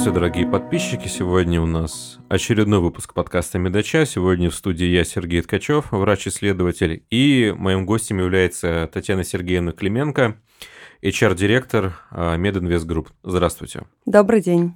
Здравствуйте, 0.00 0.18
дорогие 0.18 0.46
подписчики. 0.46 1.08
Сегодня 1.08 1.60
у 1.60 1.66
нас 1.66 2.20
очередной 2.30 2.80
выпуск 2.80 3.12
подкаста 3.12 3.58
«Медача». 3.58 4.06
Сегодня 4.06 4.48
в 4.48 4.54
студии 4.54 4.86
я, 4.86 5.04
Сергей 5.04 5.42
Ткачев, 5.42 5.92
врач-исследователь. 5.92 7.04
И 7.10 7.54
моим 7.54 7.84
гостем 7.84 8.18
является 8.18 8.88
Татьяна 8.90 9.24
Сергеевна 9.24 9.72
Клименко, 9.72 10.38
HR-директор 11.02 11.98
Мединвест 12.10 12.86
Групп. 12.86 13.10
Здравствуйте. 13.22 13.82
Добрый 14.06 14.40
день. 14.40 14.72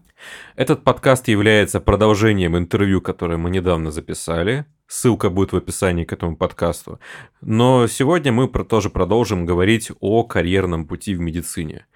Этот 0.57 0.85
подкаст 0.85 1.27
является 1.29 1.81
продолжением 1.81 2.59
интервью, 2.59 3.01
которое 3.01 3.39
мы 3.39 3.49
недавно 3.49 3.91
записали. 3.91 4.67
Ссылка 4.89 5.31
будет 5.31 5.53
в 5.53 5.57
описании 5.57 6.05
к 6.05 6.13
этому 6.13 6.37
подкасту. 6.37 7.01
Но 7.41 7.87
сегодня 7.87 8.31
мы 8.31 8.47
тоже 8.47 8.91
продолжим 8.91 9.47
говорить 9.47 9.91
о 10.01 10.25
карьерном 10.25 10.87
пути 10.87 11.15
в 11.15 11.21
медицине. 11.21 11.87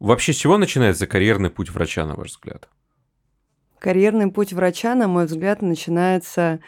Вообще, 0.00 0.32
с 0.32 0.36
чего 0.36 0.56
начинается 0.56 1.06
карьерный 1.06 1.50
путь 1.50 1.70
врача, 1.70 2.06
на 2.06 2.16
ваш 2.16 2.30
взгляд? 2.30 2.68
Карьерный 3.78 4.32
путь 4.32 4.54
врача, 4.54 4.94
на 4.94 5.08
мой 5.08 5.26
взгляд, 5.26 5.60
начинается 5.60 6.60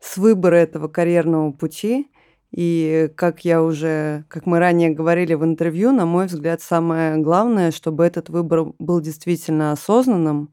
с 0.00 0.16
выбора 0.16 0.56
этого 0.56 0.86
карьерного 0.86 1.50
пути. 1.50 2.08
И 2.52 3.10
как 3.16 3.44
я 3.44 3.62
уже, 3.62 4.24
как 4.28 4.46
мы 4.46 4.60
ранее 4.60 4.90
говорили 4.90 5.34
в 5.34 5.44
интервью, 5.44 5.90
на 5.92 6.06
мой 6.06 6.26
взгляд, 6.26 6.62
самое 6.62 7.18
главное, 7.18 7.72
чтобы 7.72 8.04
этот 8.04 8.30
выбор 8.30 8.66
был 8.78 9.00
действительно 9.00 9.72
осознанным, 9.72 10.50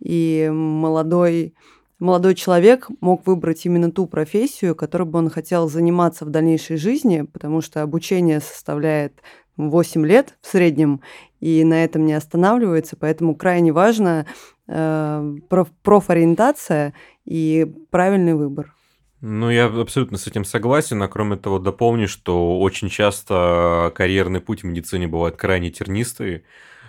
и 0.00 0.50
молодой, 0.52 1.54
молодой 2.00 2.34
человек 2.34 2.88
мог 3.00 3.26
выбрать 3.26 3.64
именно 3.66 3.90
ту 3.90 4.06
профессию, 4.06 4.74
которой 4.74 5.04
бы 5.04 5.20
он 5.20 5.30
хотел 5.30 5.68
заниматься 5.68 6.24
в 6.24 6.30
дальнейшей 6.30 6.76
жизни, 6.76 7.22
потому 7.22 7.60
что 7.62 7.82
обучение 7.82 8.40
составляет 8.40 9.22
8 9.58 10.06
лет 10.06 10.36
в 10.40 10.46
среднем, 10.46 11.02
и 11.40 11.64
на 11.64 11.84
этом 11.84 12.06
не 12.06 12.14
останавливается, 12.14 12.96
поэтому 12.96 13.34
крайне 13.34 13.72
важно 13.72 14.26
э, 14.66 15.36
проф, 15.48 15.68
профориентация 15.82 16.94
и 17.24 17.66
правильный 17.90 18.34
выбор. 18.34 18.74
Ну, 19.20 19.50
я 19.50 19.66
абсолютно 19.66 20.16
с 20.16 20.28
этим 20.28 20.44
согласен, 20.44 21.02
а 21.02 21.08
кроме 21.08 21.36
того 21.36 21.58
дополню, 21.58 22.06
что 22.06 22.60
очень 22.60 22.88
часто 22.88 23.92
карьерный 23.94 24.40
путь 24.40 24.62
в 24.62 24.66
медицине 24.66 25.08
бывает 25.08 25.36
крайне 25.36 25.70
тернистый, 25.70 26.44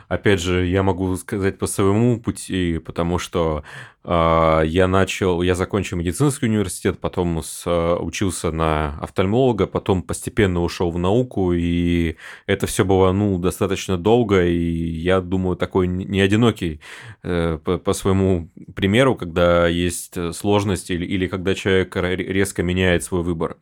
Опять 0.10 0.42
же, 0.42 0.66
я 0.66 0.82
могу 0.82 1.16
сказать 1.18 1.60
по 1.60 1.68
своему 1.68 2.20
пути, 2.20 2.80
потому 2.80 3.20
что 3.20 3.64
э, 4.04 4.62
я 4.66 4.88
начал, 4.88 5.44
я 5.44 5.54
закончил 5.54 5.98
медицинский 5.98 6.48
университет, 6.48 6.98
потом 7.00 7.44
с, 7.44 7.62
э, 7.68 7.96
учился 7.96 8.52
на 8.52 8.98
офтальмолога, 9.02 9.68
потом 9.68 10.02
постепенно 10.02 10.64
ушел 10.64 10.90
в 10.90 10.98
науку, 10.98 11.54
и 11.54 12.16
это 12.48 12.66
все 12.66 12.86
было, 12.86 13.12
ну, 13.12 13.38
достаточно 13.38 13.98
долго, 14.00 14.44
и 14.48 14.58
я 14.58 15.22
думаю, 15.22 15.56
такой 15.56 15.86
не 15.86 16.22
одинокий 16.22 16.82
э, 17.22 17.60
по, 17.64 17.78
по 17.78 17.94
своему 17.94 18.50
примеру, 18.76 19.16
когда 19.16 19.68
есть 19.68 20.18
сложности 20.34 20.94
или, 20.94 21.06
или 21.06 21.28
когда 21.28 21.54
человек 21.54 21.96
резко 21.96 22.64
меняет 22.64 23.04
свой 23.04 23.22
выбор. 23.22 23.58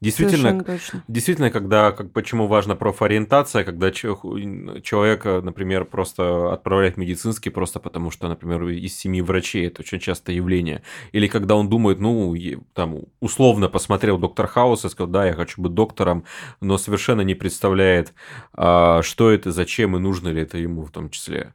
Действительно, 0.00 0.64
действительно, 1.08 1.50
когда, 1.50 1.90
как, 1.90 2.12
почему 2.12 2.46
важна 2.46 2.76
профориентация, 2.76 3.64
когда 3.64 3.90
человека, 3.90 5.40
например, 5.42 5.86
просто 5.86 6.52
отправляют 6.52 6.94
в 6.94 6.98
медицинский 6.98 7.50
просто 7.50 7.80
потому, 7.80 8.12
что, 8.12 8.28
например, 8.28 8.62
из 8.68 8.96
семьи 8.96 9.20
врачей 9.20 9.66
это 9.66 9.82
очень 9.82 9.98
часто 9.98 10.30
явление. 10.30 10.82
Или 11.10 11.26
когда 11.26 11.56
он 11.56 11.68
думает, 11.68 11.98
ну, 11.98 12.32
там, 12.74 13.00
условно 13.18 13.68
посмотрел 13.68 14.18
доктор 14.18 14.46
Хаус 14.46 14.84
и 14.84 14.88
сказал, 14.88 15.10
да, 15.10 15.26
я 15.26 15.32
хочу 15.32 15.60
быть 15.60 15.74
доктором, 15.74 16.24
но 16.60 16.78
совершенно 16.78 17.22
не 17.22 17.34
представляет, 17.34 18.14
а, 18.52 19.02
что 19.02 19.32
это, 19.32 19.50
зачем 19.50 19.96
и 19.96 19.98
нужно 19.98 20.28
ли 20.28 20.42
это 20.42 20.58
ему 20.58 20.84
в 20.84 20.92
том 20.92 21.10
числе. 21.10 21.54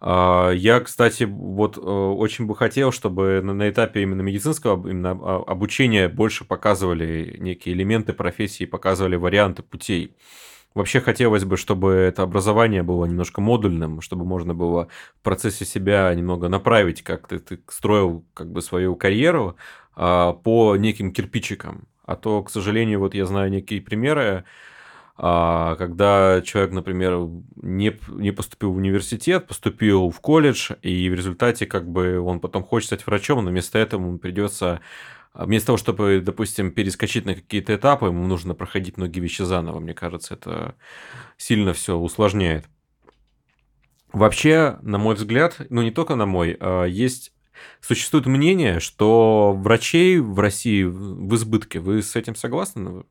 А, 0.00 0.50
я, 0.50 0.80
кстати, 0.80 1.24
вот 1.24 1.76
э, 1.76 1.80
очень 1.80 2.46
бы 2.46 2.54
хотел, 2.54 2.92
чтобы 2.92 3.40
на 3.42 3.68
этапе 3.68 4.02
именно 4.02 4.22
медицинского 4.22 4.88
именно 4.88 5.10
обучения 5.10 6.08
больше 6.08 6.44
показывали 6.44 7.36
некие 7.40 7.74
элементы 7.74 8.12
профессии, 8.12 8.64
показывали 8.64 9.16
варианты 9.16 9.62
путей. 9.62 10.14
Вообще 10.74 11.00
хотелось 11.00 11.44
бы, 11.44 11.56
чтобы 11.56 11.92
это 11.92 12.22
образование 12.22 12.82
было 12.84 13.04
немножко 13.06 13.40
модульным, 13.40 14.00
чтобы 14.00 14.24
можно 14.24 14.54
было 14.54 14.88
в 15.18 15.22
процессе 15.24 15.64
себя 15.64 16.14
немного 16.14 16.48
направить, 16.48 17.02
как 17.02 17.26
ты, 17.26 17.40
ты 17.40 17.58
строил 17.68 18.24
как 18.34 18.52
бы 18.52 18.62
свою 18.62 18.94
карьеру 18.94 19.56
а, 19.96 20.34
по 20.34 20.76
неким 20.76 21.12
кирпичикам. 21.12 21.88
А 22.04 22.16
то, 22.16 22.42
к 22.42 22.50
сожалению, 22.50 23.00
вот 23.00 23.14
я 23.14 23.26
знаю 23.26 23.50
некие 23.50 23.82
примеры, 23.82 24.44
а, 25.20 25.74
когда 25.74 26.40
человек, 26.42 26.72
например, 26.72 27.28
не, 27.56 27.98
не 28.08 28.30
поступил 28.30 28.72
в 28.72 28.76
университет, 28.76 29.48
поступил 29.48 30.10
в 30.10 30.20
колледж, 30.20 30.70
и 30.82 31.10
в 31.10 31.14
результате 31.14 31.66
как 31.66 31.90
бы 31.90 32.20
он 32.20 32.38
потом 32.38 32.62
хочет 32.62 32.86
стать 32.86 33.04
врачом, 33.04 33.44
но 33.44 33.50
вместо 33.50 33.78
этого 33.78 34.00
ему 34.00 34.18
придется 34.18 34.80
а, 35.32 35.44
Вместо 35.44 35.66
того, 35.66 35.76
чтобы, 35.76 36.22
допустим, 36.24 36.70
перескочить 36.70 37.24
на 37.24 37.34
какие-то 37.34 37.74
этапы, 37.74 38.06
ему 38.06 38.26
нужно 38.26 38.54
проходить 38.54 38.96
многие 38.96 39.18
вещи 39.18 39.42
заново. 39.42 39.80
Мне 39.80 39.92
кажется, 39.92 40.34
это 40.34 40.76
сильно 41.36 41.72
все 41.72 41.96
усложняет. 41.96 42.66
Вообще, 44.12 44.78
на 44.82 44.98
мой 44.98 45.16
взгляд, 45.16 45.60
ну 45.68 45.82
не 45.82 45.90
только 45.90 46.14
на 46.14 46.26
мой, 46.26 46.56
а 46.60 46.84
есть 46.84 47.32
существует 47.80 48.26
мнение, 48.26 48.78
что 48.78 49.52
врачей 49.52 50.18
в 50.18 50.38
России 50.38 50.84
в 50.84 51.34
избытке. 51.34 51.80
Вы 51.80 52.02
с 52.02 52.14
этим 52.14 52.36
согласны? 52.36 53.04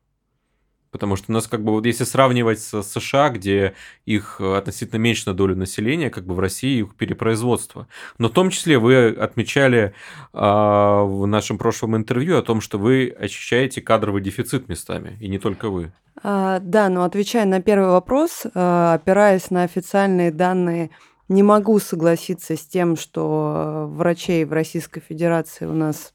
Потому 0.90 1.16
что 1.16 1.26
у 1.28 1.32
нас 1.32 1.46
как 1.46 1.62
бы 1.62 1.72
вот 1.72 1.86
если 1.86 2.04
сравнивать 2.04 2.60
с 2.60 2.82
США, 2.82 3.28
где 3.30 3.74
их 4.06 4.40
относительно 4.40 4.98
меньше 4.98 5.24
на 5.26 5.34
долю 5.34 5.54
населения, 5.56 6.10
как 6.10 6.24
бы 6.24 6.34
в 6.34 6.40
России 6.40 6.80
их 6.80 6.94
перепроизводство. 6.94 7.86
Но 8.18 8.28
в 8.28 8.32
том 8.32 8.50
числе 8.50 8.78
вы 8.78 9.08
отмечали 9.08 9.92
э, 10.32 10.38
в 10.38 11.26
нашем 11.26 11.58
прошлом 11.58 11.96
интервью 11.96 12.38
о 12.38 12.42
том, 12.42 12.60
что 12.60 12.78
вы 12.78 13.14
ощущаете 13.18 13.80
кадровый 13.80 14.22
дефицит 14.22 14.68
местами, 14.68 15.16
и 15.20 15.28
не 15.28 15.38
только 15.38 15.68
вы. 15.68 15.92
А, 16.22 16.58
да, 16.60 16.88
но 16.88 17.04
отвечая 17.04 17.44
на 17.44 17.60
первый 17.60 17.90
вопрос, 17.90 18.46
а, 18.54 18.94
опираясь 18.94 19.50
на 19.50 19.62
официальные 19.62 20.32
данные, 20.32 20.90
не 21.28 21.42
могу 21.42 21.78
согласиться 21.78 22.56
с 22.56 22.66
тем, 22.66 22.96
что 22.96 23.86
врачей 23.90 24.44
в 24.44 24.52
Российской 24.52 25.00
Федерации 25.00 25.66
у 25.66 25.74
нас 25.74 26.14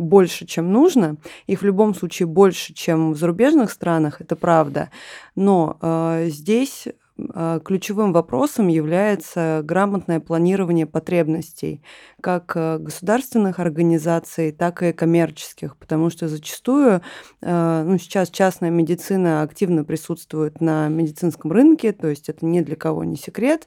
больше, 0.00 0.46
чем 0.46 0.72
нужно. 0.72 1.16
Их 1.46 1.60
в 1.60 1.64
любом 1.64 1.94
случае 1.94 2.26
больше, 2.26 2.72
чем 2.74 3.12
в 3.12 3.16
зарубежных 3.16 3.70
странах, 3.70 4.20
это 4.20 4.36
правда. 4.36 4.90
Но 5.36 5.76
э, 5.80 6.28
здесь 6.28 6.88
а, 7.34 7.60
ключевым 7.60 8.12
вопросом 8.12 8.68
является 8.68 9.62
грамотное 9.64 10.20
планирование 10.20 10.86
потребностей 10.86 11.82
как 12.20 12.52
э, 12.54 12.78
государственных 12.78 13.58
организаций, 13.58 14.52
так 14.52 14.82
и 14.82 14.92
коммерческих, 14.92 15.76
потому 15.76 16.10
что 16.10 16.28
зачастую 16.28 17.02
э, 17.40 17.82
ну, 17.86 17.98
сейчас 17.98 18.30
частная 18.30 18.70
медицина 18.70 19.42
активно 19.42 19.84
присутствует 19.84 20.60
на 20.60 20.88
медицинском 20.88 21.52
рынке, 21.52 21.92
то 21.92 22.08
есть 22.08 22.28
это 22.28 22.44
ни 22.44 22.60
для 22.60 22.76
кого 22.76 23.04
не 23.04 23.16
секрет. 23.16 23.66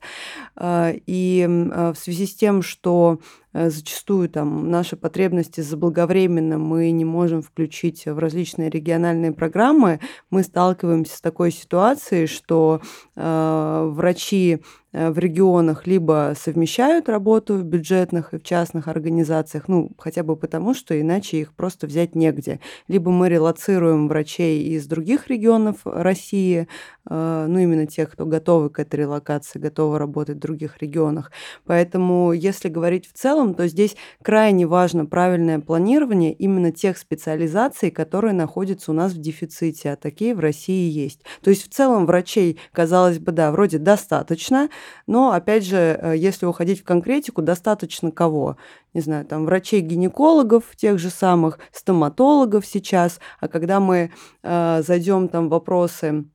И 0.61 1.47
в 1.47 1.95
связи 1.95 2.25
с 2.25 2.35
тем, 2.35 2.61
что 2.61 3.19
э, 3.19 3.42
зачастую 3.53 4.29
там 4.29 4.69
наши 4.69 4.95
потребности 4.95 5.61
заблаговременно 5.61 6.57
мы 6.57 6.91
не 6.91 7.05
можем 7.05 7.41
включить 7.41 8.05
в 8.05 8.17
различные 8.17 8.69
региональные 8.69 9.31
программы, 9.31 9.99
мы 10.29 10.43
сталкиваемся 10.43 11.17
с 11.17 11.21
такой 11.21 11.51
ситуацией, 11.51 12.27
что 12.27 12.81
э, 13.15 13.89
врачи 13.91 14.59
Э, 14.59 14.82
в 14.93 15.17
регионах 15.17 15.87
либо 15.87 16.33
совмещают 16.39 17.09
работу 17.09 17.55
в 17.55 17.63
бюджетных 17.63 18.33
и 18.33 18.37
в 18.37 18.43
частных 18.43 18.87
организациях, 18.87 19.67
ну, 19.67 19.91
хотя 19.97 20.23
бы 20.23 20.35
потому, 20.35 20.73
что 20.73 20.99
иначе 20.99 21.37
их 21.37 21.53
просто 21.53 21.87
взять 21.87 22.15
негде. 22.15 22.59
Либо 22.87 23.11
мы 23.11 23.27
релацируем 23.27 24.07
врачей 24.07 24.63
из 24.75 24.85
других 24.85 25.29
регионов 25.29 25.77
России, 25.83 26.67
э, 27.09 27.45
ну, 27.49 27.57
именно 27.59 27.87
тех, 27.87 28.11
кто 28.11 28.25
готовы 28.25 28.69
к 28.69 28.79
этой 28.79 28.99
релокации, 28.99 29.57
готовы 29.59 29.97
работать 29.97 30.37
в 30.37 30.39
других 30.39 30.77
регионах. 30.79 31.31
Поэтому, 31.65 32.31
если 32.31 32.69
говорить 32.69 33.07
в 33.07 33.13
целом, 33.13 33.55
то 33.55 33.67
здесь 33.67 33.95
крайне 34.21 34.67
важно 34.67 35.05
правильное 35.05 35.59
планирование 35.59 36.33
именно 36.33 36.71
тех 36.71 36.97
специализаций, 36.97 37.89
которые 37.89 38.33
находятся 38.33 38.91
у 38.91 38.93
нас 38.93 39.13
в 39.13 39.19
дефиците, 39.19 39.91
а 39.91 39.95
такие 39.95 40.35
в 40.35 40.39
России 40.39 40.89
есть. 40.89 41.21
То 41.41 41.49
есть 41.49 41.67
в 41.67 41.73
целом 41.73 42.05
врачей, 42.05 42.59
казалось 42.71 43.17
бы, 43.19 43.31
да, 43.31 43.51
вроде 43.51 43.79
достаточно, 43.79 44.69
но, 45.07 45.31
опять 45.31 45.65
же, 45.65 45.77
э, 45.77 46.13
если 46.17 46.45
уходить 46.45 46.81
в 46.81 46.83
конкретику, 46.83 47.41
достаточно 47.41 48.11
кого? 48.11 48.57
Не 48.93 49.01
знаю, 49.01 49.25
там 49.25 49.45
врачей-гинекологов, 49.45 50.75
тех 50.75 50.99
же 50.99 51.09
самых, 51.09 51.59
стоматологов 51.71 52.65
сейчас. 52.65 53.19
А 53.39 53.47
когда 53.47 53.79
мы 53.79 54.11
э, 54.43 54.81
зайдем 54.85 55.27
там 55.27 55.49
вопросы 55.49 56.25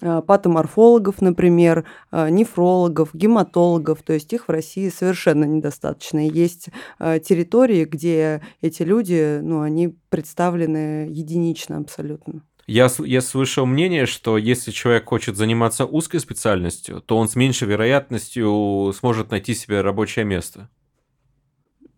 э, 0.00 0.22
патоморфологов, 0.26 1.22
например, 1.22 1.84
э, 2.12 2.28
нефрологов, 2.28 3.14
гематологов, 3.14 4.02
то 4.02 4.12
есть 4.12 4.32
их 4.32 4.48
в 4.48 4.50
России 4.50 4.88
совершенно 4.88 5.44
недостаточно. 5.44 6.18
есть 6.18 6.68
территории, 6.98 7.84
где 7.84 8.42
эти 8.60 8.82
люди, 8.82 9.40
ну, 9.42 9.62
они 9.62 9.96
представлены 10.10 11.08
единично 11.10 11.78
абсолютно. 11.78 12.42
Я, 12.66 12.88
я 12.98 13.20
слышал 13.20 13.64
мнение, 13.64 14.06
что 14.06 14.36
если 14.38 14.72
человек 14.72 15.06
хочет 15.06 15.36
заниматься 15.36 15.86
узкой 15.86 16.18
специальностью, 16.18 17.00
то 17.00 17.16
он 17.16 17.28
с 17.28 17.36
меньшей 17.36 17.68
вероятностью 17.68 18.92
сможет 18.98 19.30
найти 19.30 19.54
себе 19.54 19.82
рабочее 19.82 20.24
место. 20.24 20.68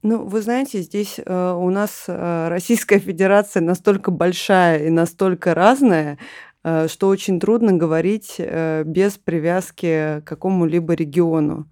Ну, 0.03 0.25
вы 0.25 0.43
знаете, 0.43 0.81
здесь 0.82 1.19
э, 1.19 1.53
у 1.53 1.70
нас 1.70 2.05
э, 2.06 2.49
Российская 2.49 3.00
Федерация 3.00 3.61
настолько 3.62 4.12
большая 4.12 4.87
и 4.87 4.91
настолько 4.91 5.55
разная, 5.55 6.19
что 6.62 7.08
очень 7.08 7.40
трудно 7.40 7.72
говорить 7.72 8.37
э, 8.38 8.82
без 8.84 9.16
привязки 9.16 10.20
к 10.20 10.25
какому-либо 10.25 10.94
региону. 10.94 11.69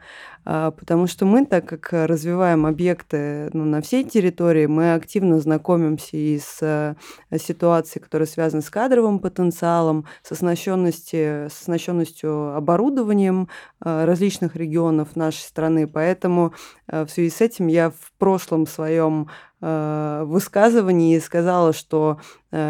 А, 0.48 0.70
потому 0.70 1.08
что 1.08 1.24
мы, 1.24 1.44
так 1.44 1.66
как 1.66 1.88
развиваем 1.92 2.66
объекты 2.66 3.50
ну, 3.52 3.64
на 3.64 3.80
всей 3.80 4.04
территории, 4.04 4.66
мы 4.66 4.94
активно 4.94 5.40
знакомимся 5.40 6.16
и 6.16 6.38
с 6.38 6.58
э, 6.62 6.94
ситуацией, 7.36 8.00
которая 8.00 8.28
связана 8.28 8.62
с 8.62 8.70
кадровым 8.70 9.18
потенциалом, 9.18 10.06
с 10.22 10.30
оснащенностью, 10.30 11.50
с 11.50 11.62
оснащенностью 11.62 12.54
оборудованием 12.54 13.48
э, 13.84 14.04
различных 14.04 14.54
регионов 14.54 15.16
нашей 15.16 15.42
страны. 15.42 15.88
Поэтому 15.88 16.54
э, 16.86 17.04
в 17.04 17.10
связи 17.10 17.30
с 17.30 17.40
этим 17.40 17.66
я 17.66 17.90
в 17.90 18.12
прошлом 18.16 18.66
своем 18.66 19.28
высказывании 19.58 21.18
сказала, 21.18 21.72
что 21.72 22.20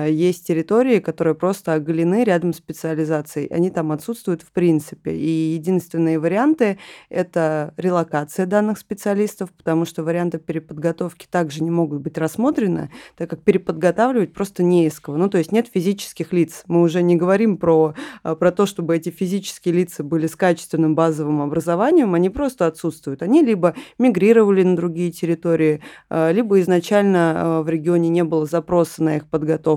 есть 0.08 0.46
территории, 0.46 0.98
которые 1.00 1.34
просто 1.34 1.74
оголены 1.74 2.24
рядом 2.24 2.52
с 2.52 2.60
специализацией. 2.66 3.46
Они 3.46 3.70
там 3.70 3.92
отсутствуют 3.92 4.42
в 4.42 4.50
принципе. 4.50 5.12
И 5.12 5.54
единственные 5.54 6.18
варианты– 6.18 6.78
это 7.10 7.72
релокация 7.76 8.44
данных 8.44 8.78
специалистов, 8.78 9.52
потому 9.52 9.84
что 9.84 10.02
варианты 10.02 10.38
переподготовки 10.38 11.28
также 11.30 11.62
не 11.62 11.70
могут 11.70 12.00
быть 12.00 12.18
рассмотрены, 12.18 12.90
так 13.16 13.30
как 13.30 13.42
переподготавливать 13.42 14.32
просто 14.32 14.64
не 14.64 14.86
из 14.86 14.98
кого. 14.98 15.16
Ну, 15.16 15.28
то 15.28 15.38
есть 15.38 15.52
нет 15.52 15.68
физических 15.72 16.32
лиц. 16.32 16.64
Мы 16.66 16.82
уже 16.82 17.02
не 17.02 17.14
говорим 17.14 17.56
про, 17.56 17.94
а, 18.24 18.34
про 18.34 18.50
то, 18.50 18.66
чтобы 18.66 18.96
эти 18.96 19.10
физические 19.10 19.74
лица 19.74 20.02
были 20.02 20.26
с 20.26 20.34
качественным 20.34 20.96
базовым 20.96 21.40
образованием, 21.40 22.14
они 22.14 22.30
просто 22.30 22.66
отсутствуют. 22.66 23.22
Они 23.22 23.42
либо 23.42 23.74
мигрировали 23.98 24.64
на 24.64 24.74
другие 24.74 25.12
территории, 25.12 25.80
а, 26.10 26.32
либо 26.32 26.60
изначально 26.60 27.62
в 27.62 27.68
регионе 27.68 28.08
не 28.08 28.24
было 28.24 28.46
запроса 28.46 29.04
на 29.04 29.18
их 29.18 29.28
подготовку. 29.28 29.75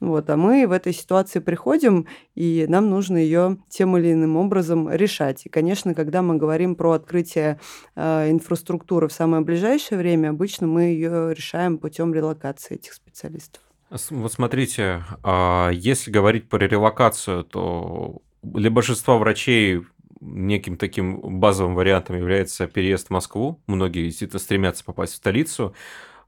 Вот, 0.00 0.30
а 0.30 0.36
мы 0.36 0.66
в 0.66 0.72
этой 0.72 0.92
ситуации 0.92 1.40
приходим, 1.40 2.06
и 2.34 2.66
нам 2.68 2.90
нужно 2.90 3.16
ее 3.16 3.58
тем 3.68 3.96
или 3.96 4.12
иным 4.12 4.36
образом 4.36 4.90
решать. 4.90 5.46
И, 5.46 5.48
конечно, 5.48 5.94
когда 5.94 6.22
мы 6.22 6.36
говорим 6.36 6.74
про 6.74 6.92
открытие 6.92 7.60
э, 7.94 8.30
инфраструктуры 8.30 9.08
в 9.08 9.12
самое 9.12 9.42
ближайшее 9.42 9.98
время, 9.98 10.30
обычно 10.30 10.66
мы 10.66 10.82
ее 10.82 11.34
решаем 11.34 11.78
путем 11.78 12.14
релокации 12.14 12.74
этих 12.74 12.92
специалистов. 12.92 13.62
Вот 14.10 14.32
смотрите, 14.32 15.04
а 15.22 15.70
если 15.70 16.10
говорить 16.10 16.48
про 16.48 16.66
релокацию, 16.66 17.44
то 17.44 18.20
для 18.42 18.70
большинства 18.70 19.16
врачей 19.16 19.82
неким 20.20 20.76
таким 20.76 21.20
базовым 21.40 21.74
вариантом 21.74 22.16
является 22.16 22.66
переезд 22.66 23.08
в 23.08 23.10
Москву. 23.10 23.60
Многие 23.66 24.04
действительно 24.04 24.40
стремятся 24.40 24.84
попасть 24.84 25.12
в 25.12 25.16
столицу. 25.16 25.74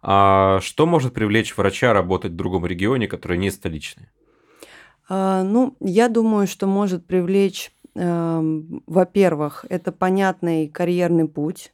А 0.00 0.60
что 0.60 0.86
может 0.86 1.14
привлечь 1.14 1.56
врача 1.56 1.92
работать 1.92 2.32
в 2.32 2.36
другом 2.36 2.66
регионе, 2.66 3.08
который 3.08 3.38
не 3.38 3.50
столичный? 3.50 4.06
А, 5.08 5.42
ну, 5.42 5.76
я 5.80 6.08
думаю, 6.08 6.46
что 6.46 6.66
может 6.66 7.06
привлечь 7.06 7.72
Эм, 7.98 8.82
во-первых, 8.86 9.64
это 9.68 9.90
понятный 9.90 10.68
карьерный 10.68 11.28
путь. 11.28 11.72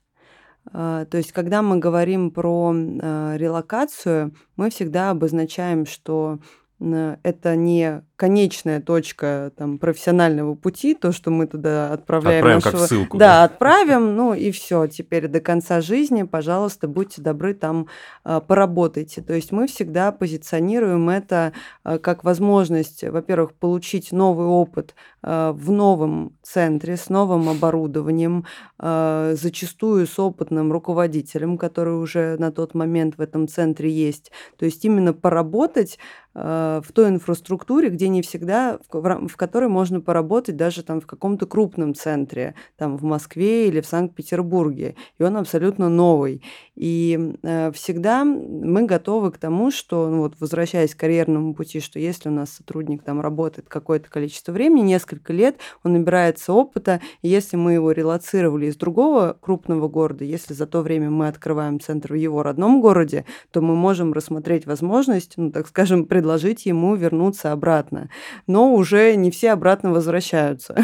Э, 0.72 1.04
то 1.10 1.18
есть, 1.18 1.32
когда 1.32 1.60
мы 1.60 1.78
говорим 1.78 2.30
про 2.30 2.72
э, 2.74 3.36
релокацию, 3.36 4.34
мы 4.56 4.70
всегда 4.70 5.10
обозначаем, 5.10 5.84
что 5.84 6.38
это 6.80 7.56
не 7.56 8.02
конечная 8.16 8.80
точка 8.80 9.52
там, 9.56 9.78
профессионального 9.78 10.54
пути, 10.54 10.94
то, 10.94 11.12
что 11.12 11.30
мы 11.30 11.46
туда 11.46 11.92
отправляем. 11.92 12.38
Отправим 12.38 12.56
нашего... 12.56 12.80
как 12.80 12.88
ссылку. 12.88 13.18
Да, 13.18 13.26
да, 13.26 13.44
отправим, 13.44 14.14
ну 14.16 14.34
и 14.34 14.50
все. 14.50 14.86
Теперь 14.86 15.26
до 15.26 15.40
конца 15.40 15.80
жизни, 15.80 16.22
пожалуйста, 16.22 16.86
будьте 16.86 17.22
добры, 17.22 17.54
там 17.54 17.88
э, 18.24 18.40
поработайте. 18.46 19.20
То 19.20 19.34
есть 19.34 19.50
мы 19.50 19.66
всегда 19.66 20.12
позиционируем 20.12 21.08
это 21.10 21.52
э, 21.84 21.98
как 21.98 22.22
возможность, 22.22 23.02
во-первых, 23.02 23.54
получить 23.54 24.12
новый 24.12 24.46
опыт 24.46 24.94
э, 25.22 25.52
в 25.54 25.72
новом 25.72 26.36
центре, 26.42 26.96
с 26.96 27.08
новым 27.08 27.48
оборудованием, 27.48 28.46
э, 28.78 29.34
зачастую 29.36 30.06
с 30.06 30.18
опытным 30.18 30.70
руководителем, 30.70 31.58
который 31.58 31.98
уже 31.98 32.36
на 32.38 32.52
тот 32.52 32.74
момент 32.74 33.16
в 33.16 33.20
этом 33.20 33.48
центре 33.48 33.90
есть. 33.90 34.30
То 34.56 34.66
есть 34.66 34.84
именно 34.84 35.12
поработать 35.12 35.98
э, 35.98 36.23
в 36.34 36.84
той 36.92 37.10
инфраструктуре, 37.10 37.90
где 37.90 38.08
не 38.08 38.20
всегда, 38.20 38.78
в, 38.90 39.36
которой 39.36 39.68
можно 39.68 40.00
поработать 40.00 40.56
даже 40.56 40.82
там 40.82 41.00
в 41.00 41.06
каком-то 41.06 41.46
крупном 41.46 41.94
центре, 41.94 42.54
там 42.76 42.96
в 42.96 43.04
Москве 43.04 43.68
или 43.68 43.80
в 43.80 43.86
Санкт-Петербурге, 43.86 44.96
и 45.18 45.22
он 45.22 45.36
абсолютно 45.36 45.88
новый. 45.88 46.42
И 46.74 47.36
э, 47.42 47.70
всегда 47.72 48.24
мы 48.24 48.84
готовы 48.84 49.30
к 49.30 49.38
тому, 49.38 49.70
что, 49.70 50.08
ну 50.08 50.18
вот 50.22 50.34
возвращаясь 50.40 50.94
к 50.94 50.98
карьерному 50.98 51.54
пути, 51.54 51.78
что 51.78 52.00
если 52.00 52.28
у 52.28 52.32
нас 52.32 52.50
сотрудник 52.50 53.04
там 53.04 53.20
работает 53.20 53.68
какое-то 53.68 54.10
количество 54.10 54.50
времени, 54.50 54.86
несколько 54.86 55.32
лет, 55.32 55.56
он 55.84 55.92
набирается 55.92 56.52
опыта, 56.52 57.00
и 57.22 57.28
если 57.28 57.56
мы 57.56 57.74
его 57.74 57.92
релацировали 57.92 58.66
из 58.66 58.76
другого 58.76 59.36
крупного 59.40 59.88
города, 59.88 60.24
если 60.24 60.52
за 60.52 60.66
то 60.66 60.82
время 60.82 61.10
мы 61.10 61.28
открываем 61.28 61.78
центр 61.78 62.12
в 62.12 62.16
его 62.16 62.42
родном 62.42 62.80
городе, 62.80 63.24
то 63.52 63.60
мы 63.60 63.76
можем 63.76 64.12
рассмотреть 64.12 64.66
возможность, 64.66 65.34
ну 65.36 65.52
так 65.52 65.68
скажем, 65.68 66.06
предложить 66.24 66.64
ему 66.64 66.94
вернуться 66.94 67.52
обратно. 67.52 68.08
Но 68.46 68.72
уже 68.72 69.14
не 69.14 69.30
все 69.30 69.52
обратно 69.52 69.92
возвращаются. 69.92 70.74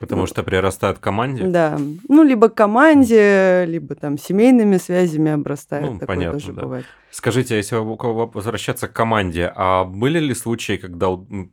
Потому 0.00 0.26
что 0.26 0.42
прирастают 0.42 0.98
к 0.98 1.02
команде? 1.02 1.44
Да. 1.44 1.78
Ну, 2.08 2.22
либо 2.22 2.48
к 2.48 2.54
команде, 2.54 3.66
либо 3.66 3.94
там 3.94 4.16
семейными 4.16 4.78
связями 4.78 5.30
обрастают. 5.30 5.92
Ну, 5.92 5.98
Такое 5.98 6.06
понятно, 6.16 6.40
тоже 6.40 6.52
да. 6.54 6.62
бывает. 6.62 6.86
Скажите, 7.10 7.54
а 7.54 7.56
если 7.58 7.76
возвращаться 7.76 8.88
к 8.88 8.94
команде, 8.94 9.52
а 9.54 9.84
были 9.84 10.18
ли 10.18 10.34
случаи, 10.34 10.78
когда 10.78 11.08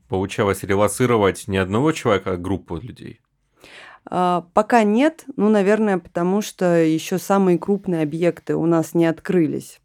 получалось 0.08 0.64
релацировать 0.64 1.50
не 1.50 1.58
одного 1.58 1.92
человека, 1.92 2.32
а 2.32 2.38
группу 2.38 2.78
людей? 2.78 3.20
А, 4.06 4.46
пока 4.54 4.84
нет, 4.84 5.26
ну, 5.36 5.50
наверное, 5.50 5.98
потому 5.98 6.42
что 6.42 6.82
еще 6.82 7.18
самые 7.18 7.60
крупные 7.60 8.04
объекты 8.04 8.56
у 8.56 8.66
нас 8.66 8.94
не 8.94 9.06
открылись. 9.06 9.82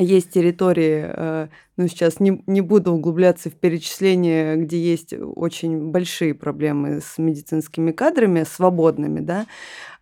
Есть 0.00 0.32
территории, 0.32 1.04
э, 1.06 1.48
ну, 1.76 1.88
сейчас 1.88 2.20
не, 2.20 2.42
не 2.46 2.60
буду 2.60 2.92
углубляться 2.92 3.50
в 3.50 3.54
перечисление, 3.54 4.56
где 4.56 4.78
есть 4.78 5.12
очень 5.12 5.90
большие 5.90 6.34
проблемы 6.34 7.00
с 7.00 7.18
медицинскими 7.18 7.92
кадрами, 7.92 8.44
свободными, 8.44 9.20
да, 9.20 9.46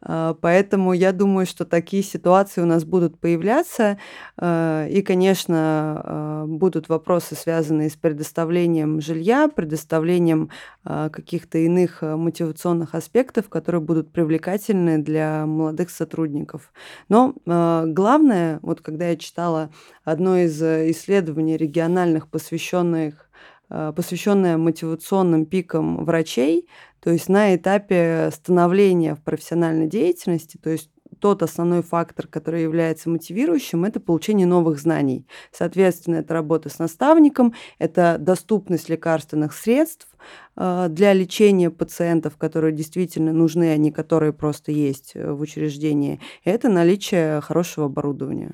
а, 0.04 0.34
поэтому 0.34 0.92
я 0.92 1.12
думаю, 1.12 1.46
что 1.46 1.64
такие 1.64 2.02
ситуации 2.02 2.60
у 2.60 2.66
нас 2.66 2.84
будут 2.84 3.18
появляться, 3.18 3.98
а, 4.36 4.86
и, 4.88 5.00
конечно, 5.02 5.56
а, 5.56 6.44
будут 6.46 6.88
вопросы, 6.88 7.34
связанные 7.34 7.88
с 7.88 7.96
предоставлением 7.96 9.00
жилья, 9.00 9.48
предоставлением 9.48 10.50
каких-то 10.84 11.58
иных 11.58 12.02
мотивационных 12.02 12.94
аспектов, 12.94 13.48
которые 13.48 13.80
будут 13.80 14.10
привлекательны 14.10 14.98
для 14.98 15.46
молодых 15.46 15.90
сотрудников. 15.90 16.72
Но 17.08 17.34
главное, 17.46 18.58
вот 18.62 18.80
когда 18.80 19.08
я 19.08 19.16
читала 19.16 19.70
одно 20.04 20.38
из 20.38 20.60
исследований 20.62 21.56
региональных, 21.56 22.28
посвященных 22.28 23.28
посвященное 23.96 24.58
мотивационным 24.58 25.46
пикам 25.46 26.04
врачей, 26.04 26.68
то 27.00 27.10
есть 27.10 27.30
на 27.30 27.56
этапе 27.56 28.28
становления 28.30 29.14
в 29.14 29.22
профессиональной 29.22 29.86
деятельности, 29.86 30.58
то 30.62 30.68
есть 30.68 30.90
тот 31.22 31.42
основной 31.42 31.82
фактор, 31.82 32.26
который 32.26 32.62
является 32.62 33.08
мотивирующим, 33.08 33.84
это 33.84 34.00
получение 34.00 34.46
новых 34.46 34.80
знаний. 34.80 35.26
Соответственно, 35.52 36.16
это 36.16 36.34
работа 36.34 36.68
с 36.68 36.78
наставником, 36.78 37.54
это 37.78 38.16
доступность 38.18 38.88
лекарственных 38.88 39.52
средств 39.52 40.08
э, 40.56 40.88
для 40.90 41.12
лечения 41.12 41.70
пациентов, 41.70 42.36
которые 42.36 42.72
действительно 42.72 43.32
нужны, 43.32 43.72
а 43.72 43.76
не 43.76 43.92
которые 43.92 44.32
просто 44.32 44.72
есть 44.72 45.12
э, 45.14 45.32
в 45.32 45.40
учреждении. 45.40 46.20
Это 46.44 46.68
наличие 46.68 47.40
хорошего 47.40 47.86
оборудования. 47.86 48.50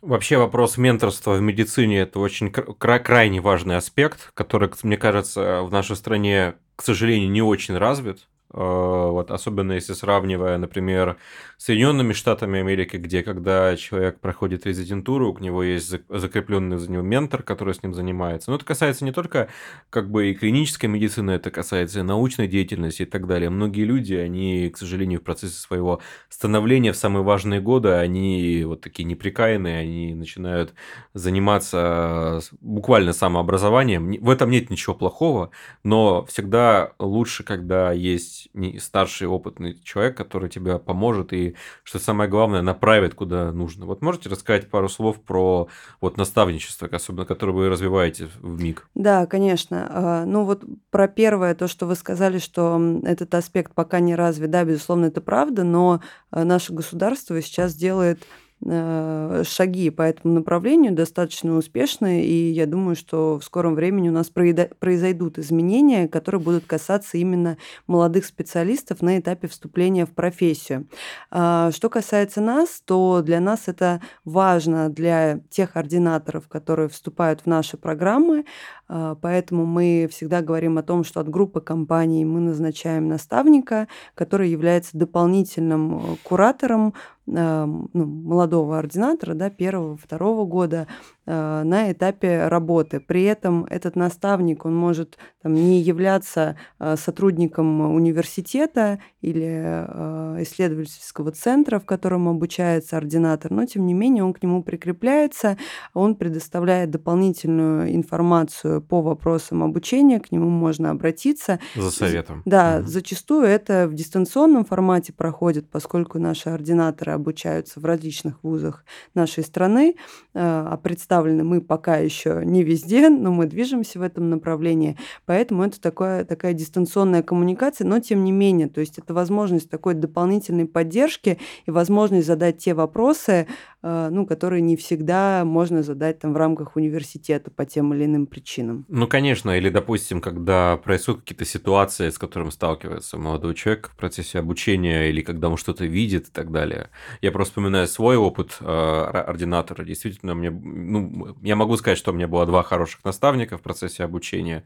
Вообще 0.00 0.36
вопрос 0.36 0.78
менторства 0.78 1.32
в 1.34 1.40
медицине– 1.40 2.00
это 2.00 2.20
очень 2.20 2.52
кра- 2.52 3.00
крайне 3.00 3.40
важный 3.40 3.76
аспект, 3.76 4.30
который, 4.34 4.70
мне 4.84 4.96
кажется, 4.96 5.62
в 5.62 5.72
нашей 5.72 5.96
стране, 5.96 6.54
к 6.76 6.82
сожалению, 6.82 7.30
не 7.30 7.42
очень 7.42 7.76
развит. 7.76 8.28
Вот 8.50 9.30
особенно 9.30 9.72
если 9.72 9.92
сравнивая, 9.92 10.56
например, 10.58 11.18
с 11.58 11.64
Соединенными 11.64 12.12
Штатами 12.12 12.60
Америки, 12.60 12.96
где 12.96 13.22
когда 13.22 13.76
человек 13.76 14.20
проходит 14.20 14.66
резидентуру, 14.66 15.32
у 15.32 15.38
него 15.38 15.62
есть 15.62 15.94
закрепленный 16.08 16.78
за 16.78 16.90
него 16.90 17.02
ментор, 17.02 17.42
который 17.42 17.74
с 17.74 17.82
ним 17.82 17.92
занимается. 17.92 18.50
Но 18.50 18.56
это 18.56 18.64
касается 18.64 19.04
не 19.04 19.12
только 19.12 19.48
как 19.90 20.10
бы 20.10 20.30
и 20.30 20.34
клинической 20.34 20.88
медицины, 20.88 21.32
это 21.32 21.50
касается 21.50 22.00
и 22.00 22.02
научной 22.02 22.48
деятельности 22.48 23.02
и 23.02 23.06
так 23.06 23.26
далее. 23.26 23.50
Многие 23.50 23.84
люди, 23.84 24.14
они, 24.14 24.70
к 24.70 24.78
сожалению, 24.78 25.20
в 25.20 25.24
процессе 25.24 25.54
своего 25.54 26.00
становления 26.28 26.92
в 26.92 26.96
самые 26.96 27.24
важные 27.24 27.60
годы, 27.60 27.90
они 27.90 28.64
вот 28.64 28.80
такие 28.80 29.04
неприкаянные, 29.04 29.80
они 29.80 30.14
начинают 30.14 30.72
заниматься 31.12 32.40
буквально 32.60 33.12
самообразованием. 33.12 34.12
В 34.20 34.30
этом 34.30 34.50
нет 34.50 34.70
ничего 34.70 34.94
плохого, 34.94 35.50
но 35.82 36.24
всегда 36.24 36.92
лучше, 36.98 37.44
когда 37.44 37.92
есть 37.92 38.37
старший 38.78 39.26
опытный 39.26 39.78
человек, 39.82 40.16
который 40.16 40.48
тебе 40.48 40.78
поможет 40.78 41.32
и, 41.32 41.56
что 41.82 41.98
самое 41.98 42.28
главное, 42.28 42.62
направит 42.62 43.14
куда 43.14 43.52
нужно. 43.52 43.86
Вот 43.86 44.02
можете 44.02 44.28
рассказать 44.28 44.70
пару 44.70 44.88
слов 44.88 45.20
про 45.20 45.68
вот 46.00 46.16
наставничество, 46.16 46.88
особенно 46.90 47.24
которое 47.24 47.52
вы 47.52 47.68
развиваете 47.68 48.28
в 48.40 48.62
МИГ? 48.62 48.88
Да, 48.94 49.26
конечно. 49.26 49.86
А, 49.90 50.24
ну 50.24 50.44
вот 50.44 50.64
про 50.90 51.08
первое, 51.08 51.54
то, 51.54 51.68
что 51.68 51.86
вы 51.86 51.94
сказали, 51.94 52.38
что 52.38 52.80
этот 53.04 53.34
аспект 53.34 53.74
пока 53.74 54.00
не 54.00 54.14
развит, 54.14 54.50
да, 54.50 54.64
безусловно, 54.64 55.06
это 55.06 55.20
правда, 55.20 55.64
но 55.64 56.00
а, 56.30 56.44
наше 56.44 56.72
государство 56.72 57.40
сейчас 57.40 57.74
делает 57.74 58.26
шаги 58.64 59.90
по 59.90 60.02
этому 60.02 60.34
направлению 60.34 60.92
достаточно 60.92 61.56
успешные, 61.56 62.24
и 62.24 62.50
я 62.50 62.66
думаю, 62.66 62.96
что 62.96 63.38
в 63.38 63.44
скором 63.44 63.74
времени 63.74 64.08
у 64.08 64.12
нас 64.12 64.30
произойдут 64.30 65.38
изменения, 65.38 66.08
которые 66.08 66.40
будут 66.40 66.64
касаться 66.66 67.18
именно 67.18 67.56
молодых 67.86 68.24
специалистов 68.26 69.00
на 69.00 69.18
этапе 69.18 69.46
вступления 69.46 70.06
в 70.06 70.10
профессию. 70.10 70.88
А, 71.30 71.70
что 71.70 71.88
касается 71.88 72.40
нас, 72.40 72.82
то 72.84 73.22
для 73.22 73.40
нас 73.40 73.64
это 73.66 74.00
важно 74.24 74.88
для 74.90 75.40
тех 75.50 75.76
ординаторов, 75.76 76.48
которые 76.48 76.88
вступают 76.88 77.42
в 77.42 77.46
наши 77.46 77.76
программы, 77.76 78.44
поэтому 78.88 79.66
мы 79.66 80.08
всегда 80.10 80.40
говорим 80.40 80.78
о 80.78 80.82
том, 80.82 81.04
что 81.04 81.20
от 81.20 81.28
группы 81.28 81.60
компаний 81.60 82.24
мы 82.24 82.40
назначаем 82.40 83.08
наставника, 83.08 83.88
который 84.14 84.50
является 84.50 84.96
дополнительным 84.96 85.96
э, 85.96 86.16
куратором 86.22 86.94
ну, 87.26 87.90
молодого 87.92 88.78
ординатора, 88.78 89.34
да, 89.34 89.50
первого, 89.50 89.98
второго 89.98 90.46
года, 90.46 90.86
на 91.28 91.92
этапе 91.92 92.48
работы. 92.48 93.00
При 93.00 93.24
этом 93.24 93.66
этот 93.66 93.96
наставник, 93.96 94.64
он 94.64 94.74
может 94.74 95.18
там, 95.42 95.54
не 95.54 95.80
являться 95.80 96.56
э, 96.78 96.96
сотрудником 96.96 97.80
университета 97.94 98.98
или 99.20 99.46
э, 99.46 100.42
исследовательского 100.42 101.32
центра, 101.32 101.78
в 101.78 101.84
котором 101.84 102.28
обучается 102.28 102.96
ординатор, 102.96 103.50
но 103.50 103.66
тем 103.66 103.86
не 103.86 103.94
менее 103.94 104.24
он 104.24 104.32
к 104.32 104.42
нему 104.42 104.62
прикрепляется, 104.62 105.58
он 105.92 106.14
предоставляет 106.14 106.90
дополнительную 106.90 107.94
информацию 107.94 108.80
по 108.80 109.02
вопросам 109.02 109.62
обучения, 109.62 110.20
к 110.20 110.32
нему 110.32 110.48
можно 110.48 110.90
обратиться. 110.90 111.60
За 111.76 111.90
советом. 111.90 112.42
Да, 112.44 112.78
угу. 112.78 112.88
зачастую 112.88 113.46
это 113.46 113.86
в 113.86 113.94
дистанционном 113.94 114.64
формате 114.64 115.12
проходит, 115.12 115.68
поскольку 115.70 116.18
наши 116.18 116.48
ординаторы 116.48 117.12
обучаются 117.12 117.80
в 117.80 117.84
различных 117.84 118.42
вузах 118.42 118.84
нашей 119.14 119.44
страны, 119.44 119.96
а 120.34 120.76
представлены 120.76 121.17
представлены 121.18 121.44
мы 121.44 121.60
пока 121.60 121.96
еще 121.96 122.42
не 122.44 122.62
везде, 122.62 123.08
но 123.08 123.32
мы 123.32 123.46
движемся 123.46 123.98
в 123.98 124.02
этом 124.02 124.30
направлении, 124.30 124.96
поэтому 125.26 125.64
это 125.64 125.80
такое, 125.80 126.24
такая 126.24 126.52
дистанционная 126.52 127.22
коммуникация, 127.22 127.86
но 127.86 128.00
тем 128.00 128.24
не 128.24 128.32
менее, 128.32 128.68
то 128.68 128.80
есть 128.80 128.98
это 128.98 129.14
возможность 129.14 129.70
такой 129.70 129.94
дополнительной 129.94 130.66
поддержки 130.66 131.38
и 131.66 131.70
возможность 131.70 132.26
задать 132.26 132.58
те 132.58 132.74
вопросы, 132.74 133.46
ну, 133.82 134.26
которые 134.26 134.60
не 134.60 134.76
всегда 134.76 135.44
можно 135.44 135.82
задать 135.82 136.18
там 136.18 136.32
в 136.32 136.36
рамках 136.36 136.74
университета 136.74 137.50
по 137.50 137.64
тем 137.64 137.94
или 137.94 138.06
иным 138.06 138.26
причинам. 138.26 138.84
Ну, 138.88 139.06
конечно, 139.06 139.56
или, 139.56 139.68
допустим, 139.68 140.20
когда 140.20 140.76
происходят 140.78 141.20
какие-то 141.20 141.44
ситуации, 141.44 142.10
с 142.10 142.18
которыми 142.18 142.50
сталкивается 142.50 143.18
молодой 143.18 143.54
человек 143.54 143.90
в 143.92 143.96
процессе 143.96 144.40
обучения, 144.40 145.10
или 145.10 145.20
когда 145.20 145.48
он 145.48 145.56
что-то 145.56 145.84
видит 145.84 146.28
и 146.28 146.30
так 146.32 146.50
далее. 146.50 146.90
Я 147.20 147.30
просто 147.30 147.52
вспоминаю 147.52 147.86
свой 147.86 148.16
опыт 148.16 148.56
э, 148.60 148.64
ординатора. 148.64 149.84
Действительно, 149.84 150.34
мне, 150.34 150.50
ну, 150.50 151.36
я 151.42 151.54
могу 151.54 151.76
сказать, 151.76 151.98
что 151.98 152.10
у 152.10 152.14
меня 152.14 152.26
было 152.26 152.46
два 152.46 152.64
хороших 152.64 153.04
наставника 153.04 153.58
в 153.58 153.62
процессе 153.62 154.02
обучения, 154.02 154.64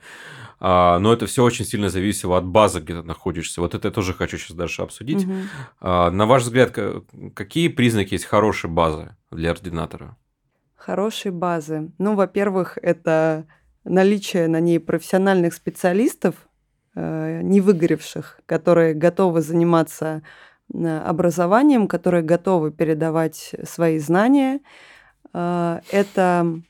а, 0.59 0.99
но 0.99 1.13
это 1.13 1.27
все 1.27 1.45
очень 1.45 1.67
сильно 1.67 1.91
зависело 1.91 2.39
от 2.39 2.47
базы, 2.47 2.81
где 2.81 2.95
ты 2.95 3.03
находишься. 3.03 3.61
Вот 3.61 3.75
это 3.75 3.89
я 3.89 3.93
тоже 3.93 4.15
хочу 4.15 4.39
сейчас 4.39 4.57
дальше 4.57 4.83
обсудить. 4.83 5.25
Угу. 5.25 5.33
На 5.81 6.27
ваш 6.27 6.45
взгляд, 6.45 6.77
какие 7.35 7.69
признаки 7.69 8.15
есть 8.15 8.25
хорошей 8.25 8.71
базы 8.71 9.02
для 9.31 9.51
ординатора? 9.51 10.17
Хорошей 10.75 11.31
базы. 11.31 11.93
Ну, 11.99 12.15
во-первых, 12.15 12.79
это 12.83 13.47
наличие 13.85 14.49
на 14.49 14.61
ней 14.61 14.81
профессиональных 14.81 15.55
специалистов, 15.55 16.35
э, 16.95 17.41
не 17.43 17.61
выгоревших, 17.61 18.41
которые 18.47 18.95
готовы 18.95 19.43
заниматься 19.43 20.23
э, 20.73 20.99
образованием, 20.99 21.89
которые 21.89 22.23
готовы 22.23 22.73
передавать 22.73 23.55
свои 23.65 23.99
знания, 23.99 24.61
а, 25.33 25.81
это 25.91 26.61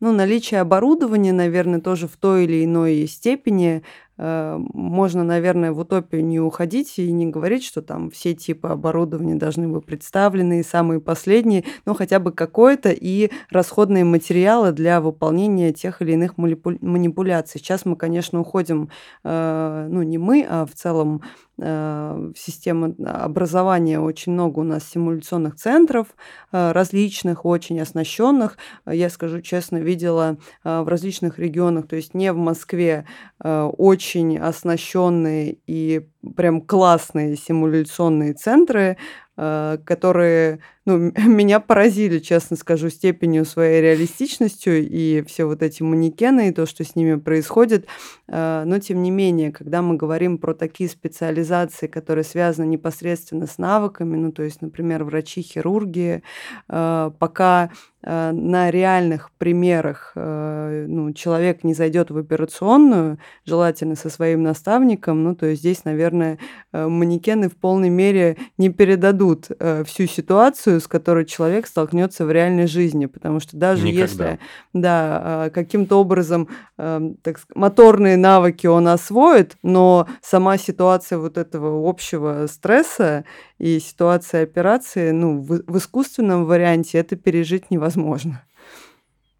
ну, 0.00 0.12
наличие 0.12 0.60
оборудования, 0.60 1.32
наверное, 1.32 1.80
тоже 1.80 2.06
в 2.08 2.16
той 2.16 2.44
или 2.44 2.64
иной 2.64 3.06
степени. 3.06 3.82
А, 4.18 4.58
можно, 4.74 5.22
наверное, 5.22 5.72
в 5.72 5.78
утопию 5.78 6.24
не 6.24 6.40
уходить 6.40 6.98
и 6.98 7.12
не 7.12 7.26
говорить, 7.26 7.64
что 7.64 7.82
там 7.82 8.10
все 8.10 8.34
типы 8.34 8.68
оборудования 8.68 9.36
должны 9.36 9.68
быть 9.68 9.84
представлены, 9.84 10.60
и 10.60 10.64
самые 10.64 11.00
последние, 11.00 11.64
но 11.86 11.94
хотя 11.94 12.18
бы 12.18 12.32
какое-то 12.32 12.90
и 12.90 13.30
расходные 13.50 14.04
материалы 14.04 14.72
для 14.72 15.00
выполнения 15.00 15.72
тех 15.72 16.02
или 16.02 16.12
иных 16.12 16.36
манипуляций. 16.36 17.60
Сейчас 17.60 17.84
мы, 17.84 17.94
конечно, 17.94 18.40
уходим, 18.40 18.90
а, 19.22 19.86
ну, 19.88 20.02
не 20.02 20.18
мы, 20.18 20.44
а 20.48 20.66
в 20.66 20.72
целом 20.72 21.22
Э, 21.60 22.32
система 22.36 22.94
образования 23.04 23.98
очень 23.98 24.32
много 24.32 24.60
у 24.60 24.62
нас 24.62 24.88
симуляционных 24.88 25.56
центров 25.56 26.06
э, 26.52 26.70
различных, 26.70 27.44
очень 27.44 27.80
оснащенных. 27.80 28.56
Я 28.86 29.10
скажу 29.10 29.40
честно, 29.40 29.78
видела 29.78 30.38
э, 30.62 30.80
в 30.82 30.88
различных 30.88 31.38
регионах, 31.40 31.88
то 31.88 31.96
есть 31.96 32.14
не 32.14 32.32
в 32.32 32.36
Москве, 32.36 33.06
очень 33.40 34.36
оснащенные 34.36 35.58
и 35.66 36.08
прям 36.36 36.60
классные 36.60 37.36
симуляционные 37.36 38.34
центры, 38.34 38.96
которые 39.36 40.58
ну, 40.88 41.12
меня 41.26 41.60
поразили, 41.60 42.18
честно 42.18 42.56
скажу, 42.56 42.88
степенью 42.88 43.44
своей 43.44 43.82
реалистичностью 43.82 44.88
и 44.88 45.22
все 45.26 45.44
вот 45.44 45.62
эти 45.62 45.82
манекены 45.82 46.48
и 46.48 46.52
то, 46.52 46.64
что 46.64 46.82
с 46.82 46.96
ними 46.96 47.16
происходит. 47.16 47.86
А, 48.30 48.64
но, 48.64 48.78
тем 48.78 49.02
не 49.02 49.10
менее, 49.10 49.52
когда 49.52 49.82
мы 49.82 49.96
говорим 49.96 50.38
про 50.38 50.54
такие 50.54 50.88
специализации, 50.88 51.86
которые 51.86 52.24
связаны 52.24 52.66
непосредственно 52.66 53.46
с 53.46 53.58
навыками, 53.58 54.16
ну, 54.16 54.32
то 54.32 54.42
есть, 54.42 54.62
например, 54.62 55.04
врачи-хирурги, 55.04 56.22
а, 56.68 57.10
пока 57.18 57.70
а, 58.02 58.32
на 58.32 58.70
реальных 58.70 59.30
примерах 59.38 60.12
ну, 60.14 61.12
человек 61.12 61.64
не 61.64 61.74
зайдет 61.74 62.10
в 62.10 62.16
операционную, 62.16 63.18
желательно 63.44 63.94
со 63.94 64.08
своим 64.08 64.42
наставником, 64.42 65.22
ну, 65.22 65.34
то 65.34 65.46
есть 65.46 65.60
здесь, 65.60 65.84
наверное, 65.84 66.38
манекены 66.72 67.48
в 67.48 67.56
полной 67.56 67.88
мере 67.88 68.36
не 68.56 68.70
передадут 68.70 69.48
всю 69.84 70.06
ситуацию, 70.06 70.77
с 70.80 70.86
которой 70.86 71.24
человек 71.24 71.66
столкнется 71.66 72.24
в 72.24 72.30
реальной 72.30 72.66
жизни, 72.66 73.06
потому 73.06 73.40
что 73.40 73.56
даже 73.56 73.86
Никогда. 73.86 74.02
если 74.02 74.38
да, 74.72 75.22
а, 75.22 75.50
каким-то 75.50 76.00
образом 76.00 76.48
эм, 76.76 77.14
так, 77.16 77.40
моторные 77.54 78.16
навыки 78.16 78.66
он 78.66 78.88
освоит, 78.88 79.56
но 79.62 80.08
сама 80.22 80.58
ситуация 80.58 81.18
вот 81.18 81.38
этого 81.38 81.88
общего 81.88 82.46
стресса 82.48 83.24
и 83.58 83.78
ситуация 83.80 84.42
операции, 84.42 85.10
ну, 85.10 85.40
в, 85.40 85.62
в 85.66 85.78
искусственном 85.78 86.44
варианте 86.44 86.98
это 86.98 87.16
пережить 87.16 87.70
невозможно. 87.70 88.42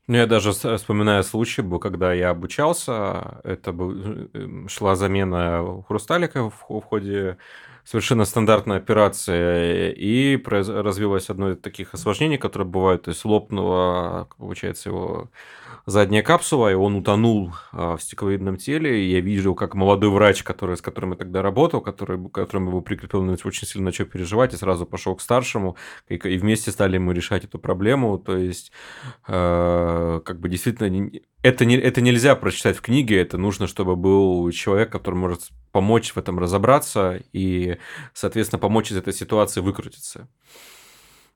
Ну, 0.08 0.16
я 0.16 0.26
даже 0.26 0.52
вспоминаю 0.52 1.22
случай 1.22 1.60
был, 1.60 1.78
когда 1.78 2.14
я 2.14 2.30
обучался, 2.30 3.40
это 3.44 3.72
был, 3.72 3.94
э, 4.32 4.66
шла 4.66 4.94
замена 4.96 5.84
хрусталика 5.86 6.48
в, 6.48 6.64
в 6.66 6.80
ходе 6.80 7.36
совершенно 7.88 8.26
стандартная 8.26 8.76
операция, 8.76 9.90
и 9.92 10.36
развилось 10.44 11.30
одно 11.30 11.52
из 11.52 11.58
таких 11.58 11.94
осложнений, 11.94 12.36
которые 12.36 12.68
бывают, 12.68 13.04
то 13.04 13.08
есть 13.08 13.24
лопнуло, 13.24 14.28
получается, 14.36 14.90
его 14.90 15.30
задняя 15.88 16.22
капсула, 16.22 16.70
и 16.70 16.74
он 16.74 16.96
утонул 16.96 17.54
а, 17.72 17.96
в 17.96 18.02
стекловидном 18.02 18.58
теле. 18.58 19.02
И 19.02 19.10
я 19.10 19.20
видел, 19.20 19.54
как 19.54 19.74
молодой 19.74 20.10
врач, 20.10 20.42
который, 20.42 20.76
с 20.76 20.82
которым 20.82 21.12
я 21.12 21.16
тогда 21.16 21.40
работал, 21.40 21.80
который, 21.80 22.28
которым 22.28 22.68
его 22.68 22.82
прикрепил, 22.82 23.22
очень 23.44 23.66
сильно 23.66 23.86
начал 23.86 24.04
переживать 24.04 24.52
и 24.52 24.56
сразу 24.58 24.84
пошел 24.84 25.16
к 25.16 25.22
старшему, 25.22 25.76
и, 26.08 26.16
и 26.16 26.38
вместе 26.38 26.70
стали 26.72 26.96
ему 26.96 27.12
решать 27.12 27.44
эту 27.44 27.58
проблему. 27.58 28.18
То 28.18 28.36
есть, 28.36 28.70
э, 29.26 30.20
как 30.24 30.40
бы 30.40 30.48
действительно, 30.50 31.10
это, 31.42 31.64
не, 31.64 31.76
это 31.76 32.02
нельзя 32.02 32.36
прочитать 32.36 32.76
в 32.76 32.82
книге, 32.82 33.20
это 33.20 33.38
нужно, 33.38 33.66
чтобы 33.66 33.96
был 33.96 34.50
человек, 34.50 34.92
который 34.92 35.14
может 35.14 35.48
помочь 35.72 36.12
в 36.12 36.18
этом 36.18 36.38
разобраться 36.38 37.22
и, 37.32 37.78
соответственно, 38.12 38.58
помочь 38.58 38.92
из 38.92 38.98
этой 38.98 39.14
ситуации 39.14 39.60
выкрутиться. 39.60 40.28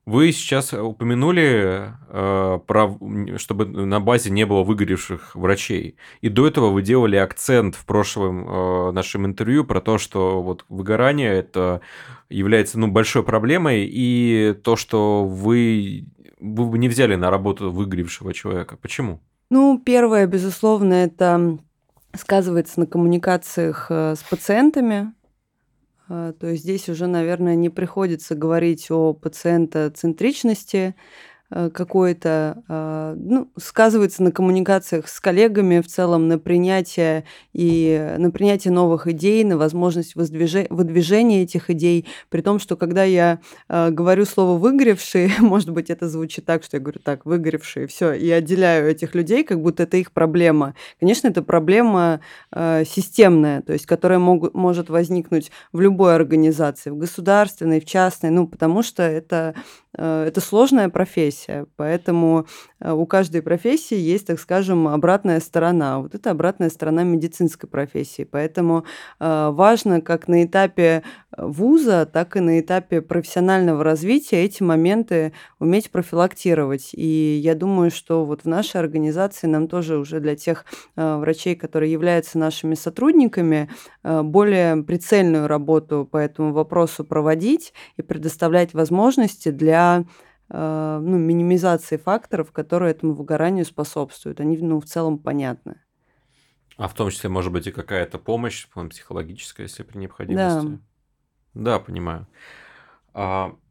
Вы 0.04 0.32
сейчас 0.32 0.72
упомянули, 0.72 1.92
э, 2.08 2.58
про, 2.66 2.98
чтобы 3.36 3.66
на 3.66 4.00
базе 4.00 4.30
не 4.30 4.44
было 4.44 4.64
выгоревших 4.64 5.36
врачей. 5.36 5.96
И 6.20 6.28
до 6.28 6.48
этого 6.48 6.70
вы 6.70 6.82
делали 6.82 7.14
акцент 7.14 7.76
в 7.76 7.86
прошлом 7.86 8.48
э, 8.48 8.92
нашем 8.92 9.26
интервью 9.26 9.64
про 9.64 9.80
то, 9.80 9.98
что 9.98 10.42
вот 10.42 10.64
выгорание 10.68 11.32
это 11.32 11.82
является 12.28 12.80
ну, 12.80 12.88
большой 12.88 13.22
проблемой, 13.22 13.88
и 13.88 14.56
то, 14.64 14.74
что 14.74 15.24
вы, 15.24 16.06
вы 16.40 16.78
не 16.78 16.88
взяли 16.88 17.14
на 17.14 17.30
работу 17.30 17.70
выгоревшего 17.70 18.34
человека. 18.34 18.76
Почему? 18.76 19.20
Ну, 19.50 19.80
первое, 19.84 20.26
безусловно, 20.26 20.94
это 20.94 21.58
сказывается 22.16 22.80
на 22.80 22.86
коммуникациях 22.86 23.86
э, 23.88 24.16
с 24.16 24.22
пациентами, 24.24 25.12
то 26.38 26.46
есть 26.48 26.62
здесь 26.62 26.88
уже, 26.88 27.06
наверное, 27.06 27.54
не 27.54 27.70
приходится 27.70 28.34
говорить 28.34 28.90
о 28.90 29.12
пациентоцентричности, 29.14 30.94
Э, 30.94 30.94
какое-то, 31.52 32.62
а, 32.68 33.14
ну, 33.16 33.50
сказывается 33.58 34.22
на 34.22 34.32
коммуникациях 34.32 35.08
с 35.08 35.20
коллегами 35.20 35.80
в 35.80 35.86
целом, 35.86 36.28
на 36.28 36.38
принятие 36.38 37.24
и 37.52 38.14
на 38.18 38.30
принятие 38.30 38.72
новых 38.72 39.06
идей, 39.06 39.44
на 39.44 39.58
возможность 39.58 40.14
выдвижения 40.14 41.42
этих 41.42 41.68
идей, 41.70 42.06
при 42.30 42.40
том, 42.40 42.58
что 42.58 42.76
когда 42.76 43.04
я 43.04 43.40
а, 43.68 43.90
говорю 43.90 44.24
слово 44.24 44.58
«выгоревшие», 44.58 45.30
может 45.40 45.70
быть, 45.70 45.90
это 45.90 46.08
звучит 46.08 46.46
так, 46.46 46.64
что 46.64 46.78
я 46.78 46.80
говорю 46.82 47.00
так, 47.04 47.26
выгоревшие, 47.26 47.86
все, 47.86 48.12
и 48.12 48.30
отделяю 48.30 48.90
этих 48.90 49.14
людей, 49.14 49.44
как 49.44 49.60
будто 49.60 49.82
это 49.82 49.98
их 49.98 50.12
проблема. 50.12 50.74
Конечно, 51.00 51.28
это 51.28 51.42
проблема 51.42 52.20
системная, 52.52 53.62
то 53.62 53.72
есть, 53.72 53.86
которая 53.86 54.18
могут, 54.18 54.54
может 54.54 54.88
возникнуть 54.88 55.50
в 55.72 55.80
любой 55.80 56.14
организации, 56.14 56.90
в 56.90 56.96
государственной, 56.96 57.80
в 57.80 57.84
частной, 57.84 58.30
ну, 58.30 58.46
потому 58.46 58.82
что 58.82 59.02
это 59.02 59.54
Э, 59.96 60.24
это 60.26 60.40
сложная 60.40 60.88
профессия, 60.88 61.41
поэтому 61.76 62.46
э, 62.80 62.92
у 62.92 63.06
каждой 63.06 63.42
профессии 63.42 63.96
есть, 63.96 64.26
так 64.26 64.38
скажем, 64.38 64.88
обратная 64.88 65.40
сторона. 65.40 66.00
Вот 66.00 66.14
это 66.14 66.30
обратная 66.30 66.70
сторона 66.70 67.02
медицинской 67.02 67.68
профессии. 67.68 68.24
Поэтому 68.24 68.84
э, 69.20 69.50
важно 69.52 70.00
как 70.00 70.28
на 70.28 70.44
этапе 70.44 71.02
вуза, 71.36 72.06
так 72.06 72.36
и 72.36 72.40
на 72.40 72.60
этапе 72.60 73.00
профессионального 73.00 73.82
развития 73.82 74.44
эти 74.44 74.62
моменты 74.62 75.32
уметь 75.58 75.90
профилактировать. 75.90 76.90
И 76.92 77.40
я 77.42 77.54
думаю, 77.54 77.90
что 77.90 78.24
вот 78.24 78.42
в 78.42 78.48
нашей 78.48 78.80
организации 78.80 79.46
нам 79.46 79.66
тоже 79.66 79.96
уже 79.96 80.20
для 80.20 80.36
тех 80.36 80.66
врачей, 80.94 81.56
которые 81.56 81.90
являются 81.90 82.38
нашими 82.38 82.74
сотрудниками, 82.74 83.70
более 84.02 84.82
прицельную 84.82 85.46
работу 85.46 86.06
по 86.10 86.18
этому 86.18 86.52
вопросу 86.52 87.04
проводить 87.04 87.72
и 87.96 88.02
предоставлять 88.02 88.74
возможности 88.74 89.50
для 89.50 90.00
э, 90.00 90.04
ну, 90.58 91.18
минимизации 91.18 91.96
факторов, 91.96 92.52
которые 92.52 92.90
этому 92.90 93.14
выгоранию 93.14 93.64
способствуют. 93.64 94.40
Они 94.40 94.58
ну, 94.58 94.80
в 94.80 94.84
целом 94.84 95.18
понятны. 95.18 95.80
А 96.76 96.88
в 96.88 96.94
том 96.94 97.10
числе, 97.10 97.30
может 97.30 97.52
быть, 97.52 97.66
и 97.66 97.70
какая-то 97.70 98.18
помощь 98.18 98.66
психологическая, 98.68 99.66
если 99.66 99.82
при 99.82 99.98
необходимости. 99.98 100.80
Да, 101.54 101.78
да 101.78 101.78
понимаю. 101.78 102.26
А, 103.14 103.52
Э, 103.52 103.61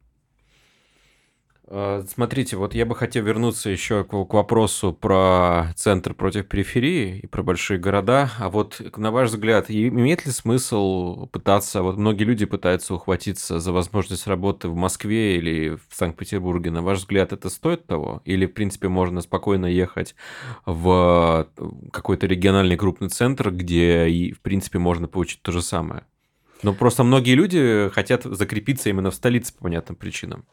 смотрите, 2.06 2.56
вот 2.56 2.74
я 2.74 2.84
бы 2.84 2.94
хотел 2.94 3.24
вернуться 3.24 3.70
еще 3.70 4.04
к, 4.04 4.12
вопросу 4.12 4.92
про 4.92 5.72
центр 5.74 6.12
против 6.12 6.46
периферии 6.46 7.20
и 7.20 7.26
про 7.26 7.42
большие 7.42 7.78
города. 7.78 8.30
А 8.38 8.50
вот, 8.50 8.80
на 8.96 9.10
ваш 9.10 9.30
взгляд, 9.30 9.70
имеет 9.70 10.26
ли 10.26 10.32
смысл 10.32 11.26
пытаться, 11.28 11.82
вот 11.82 11.96
многие 11.96 12.24
люди 12.24 12.44
пытаются 12.44 12.94
ухватиться 12.94 13.58
за 13.58 13.72
возможность 13.72 14.26
работы 14.26 14.68
в 14.68 14.74
Москве 14.74 15.36
или 15.36 15.78
в 15.88 15.94
Санкт-Петербурге. 15.94 16.70
На 16.70 16.82
ваш 16.82 16.98
взгляд, 16.98 17.32
это 17.32 17.48
стоит 17.48 17.86
того? 17.86 18.20
Или, 18.24 18.46
в 18.46 18.52
принципе, 18.52 18.88
можно 18.88 19.22
спокойно 19.22 19.66
ехать 19.66 20.14
в 20.66 21.48
какой-то 21.90 22.26
региональный 22.26 22.76
крупный 22.76 23.08
центр, 23.08 23.50
где, 23.50 24.08
и, 24.08 24.32
в 24.32 24.40
принципе, 24.40 24.78
можно 24.78 25.08
получить 25.08 25.40
то 25.42 25.52
же 25.52 25.62
самое? 25.62 26.04
Но 26.62 26.74
просто 26.74 27.02
многие 27.02 27.34
люди 27.34 27.90
хотят 27.92 28.24
закрепиться 28.24 28.90
именно 28.90 29.10
в 29.10 29.14
столице 29.14 29.54
по 29.54 29.64
понятным 29.64 29.96
причинам. 29.96 30.44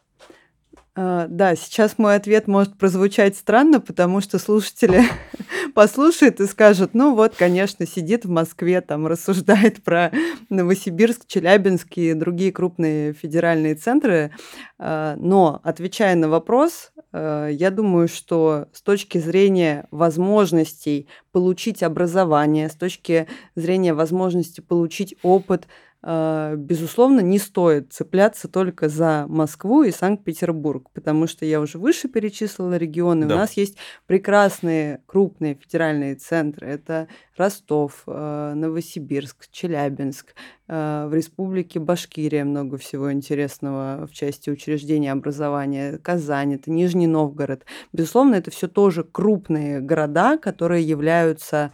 А, 1.02 1.28
да, 1.30 1.56
сейчас 1.56 1.98
мой 1.98 2.16
ответ 2.16 2.48
может 2.48 2.78
прозвучать 2.78 3.38
странно, 3.38 3.80
потому 3.80 4.20
что 4.20 4.38
слушатели 4.38 5.04
послушают 5.74 6.42
и 6.42 6.46
скажут, 6.46 6.94
ну 6.94 7.16
вот, 7.16 7.36
конечно, 7.38 7.88
сидит 7.88 8.26
в 8.26 8.30
Москве, 8.30 8.82
там 8.82 9.08
рассуждает 9.08 9.82
про 9.86 10.12
Новосибирск, 10.50 11.26
Челябинск 11.26 11.88
и 11.96 12.14
другие 12.14 12.52
крупные 12.52 13.14
федеральные 13.14 13.76
центры. 13.76 14.32
А, 14.78 15.16
но, 15.16 15.62
отвечая 15.64 16.16
на 16.16 16.28
вопрос, 16.28 16.92
а, 17.14 17.48
я 17.48 17.72
думаю, 17.72 18.10
что 18.10 18.68
с 18.74 18.82
точки 18.82 19.20
зрения 19.20 19.88
возможностей 19.92 21.08
получить 21.32 21.82
образование, 21.82 22.68
с 22.68 22.76
точки 22.76 23.28
зрения 23.56 23.94
возможности 23.94 24.60
получить 24.60 25.16
опыт, 25.24 25.66
безусловно, 26.02 27.20
не 27.20 27.40
стоит 27.40 27.92
цепляться 27.92 28.48
только 28.48 28.88
за 28.88 29.26
Москву 29.28 29.84
и 29.84 29.92
Санкт-Петербург, 29.92 30.90
потому 30.94 31.28
что 31.28 31.46
я 31.46 31.60
уже 31.60 31.78
выше 31.78 32.08
перечислила 32.08 32.78
регионы. 32.78 33.26
Да. 33.26 33.36
У 33.36 33.38
нас 33.38 33.54
есть 33.54 33.78
прекрасные 34.08 35.02
крупные 35.06 35.56
федеральные 35.56 36.16
центры. 36.16 36.68
Это 36.68 37.10
Ростов, 37.36 38.04
а, 38.08 38.54
Новосибирск, 38.54 39.50
Челябинск. 39.52 40.36
А, 40.70 41.08
в 41.08 41.14
Республике 41.14 41.80
Башкирия 41.80 42.46
много 42.46 42.78
всего 42.78 43.12
интересного 43.12 44.08
в 44.08 44.14
части 44.14 44.50
учреждения 44.50 45.12
образования. 45.12 45.98
Казань, 45.98 46.54
это 46.54 46.72
Нижний 46.72 47.08
Новгород. 47.08 47.66
Безусловно, 47.92 48.36
это 48.36 48.52
все 48.52 48.70
тоже 48.70 49.04
крупные 49.04 49.82
города, 49.82 50.38
которые 50.38 50.88
являются 50.88 51.72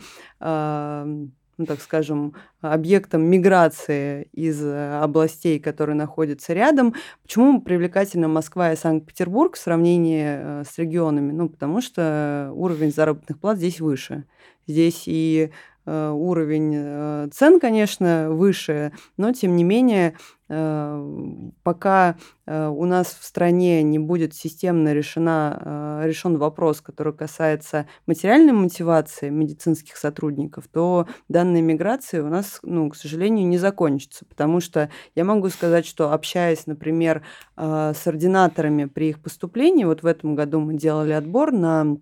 ну, 1.57 1.65
так 1.65 1.81
скажем, 1.81 2.33
объектом 2.61 3.23
миграции 3.23 4.27
из 4.33 4.63
э, 4.63 4.99
областей, 5.01 5.59
которые 5.59 5.95
находятся 5.95 6.53
рядом. 6.53 6.95
Почему 7.23 7.61
привлекательна 7.61 8.27
Москва 8.27 8.73
и 8.73 8.75
Санкт-Петербург 8.75 9.55
в 9.55 9.59
сравнении 9.59 10.25
э, 10.25 10.63
с 10.63 10.77
регионами? 10.77 11.31
Ну, 11.31 11.49
потому 11.49 11.81
что 11.81 12.51
уровень 12.53 12.91
заработных 12.91 13.39
плат 13.39 13.57
здесь 13.57 13.79
выше. 13.79 14.25
Здесь 14.67 15.03
и 15.05 15.51
Э, 15.51 15.51
уровень 15.91 16.73
э, 16.75 17.29
цен, 17.31 17.59
конечно, 17.59 18.29
выше, 18.29 18.91
но 19.17 19.31
тем 19.33 19.55
не 19.55 19.63
менее, 19.63 20.15
э, 20.49 21.51
пока 21.63 22.15
у 22.47 22.85
нас 22.85 23.07
в 23.19 23.25
стране 23.25 23.81
не 23.81 23.97
будет 23.97 24.35
системно 24.35 24.93
решена, 24.93 26.03
решен 26.05 26.37
вопрос, 26.37 26.79
который 26.79 27.11
касается 27.11 27.87
материальной 28.05 28.53
мотивации 28.53 29.29
медицинских 29.29 29.97
сотрудников, 29.97 30.65
то 30.71 31.07
данная 31.27 31.63
миграция 31.63 32.21
у 32.23 32.27
нас, 32.27 32.59
ну, 32.61 32.87
к 32.91 32.95
сожалению, 32.95 33.47
не 33.47 33.57
закончится, 33.57 34.25
потому 34.25 34.59
что 34.59 34.91
я 35.15 35.23
могу 35.23 35.49
сказать, 35.49 35.87
что 35.87 36.13
общаясь, 36.13 36.67
например, 36.67 37.23
с 37.57 38.05
ординаторами 38.05 38.85
при 38.85 39.09
их 39.09 39.23
поступлении, 39.23 39.85
вот 39.85 40.03
в 40.03 40.05
этом 40.05 40.35
году 40.35 40.59
мы 40.59 40.75
делали 40.75 41.13
отбор 41.13 41.51
на 41.51 41.97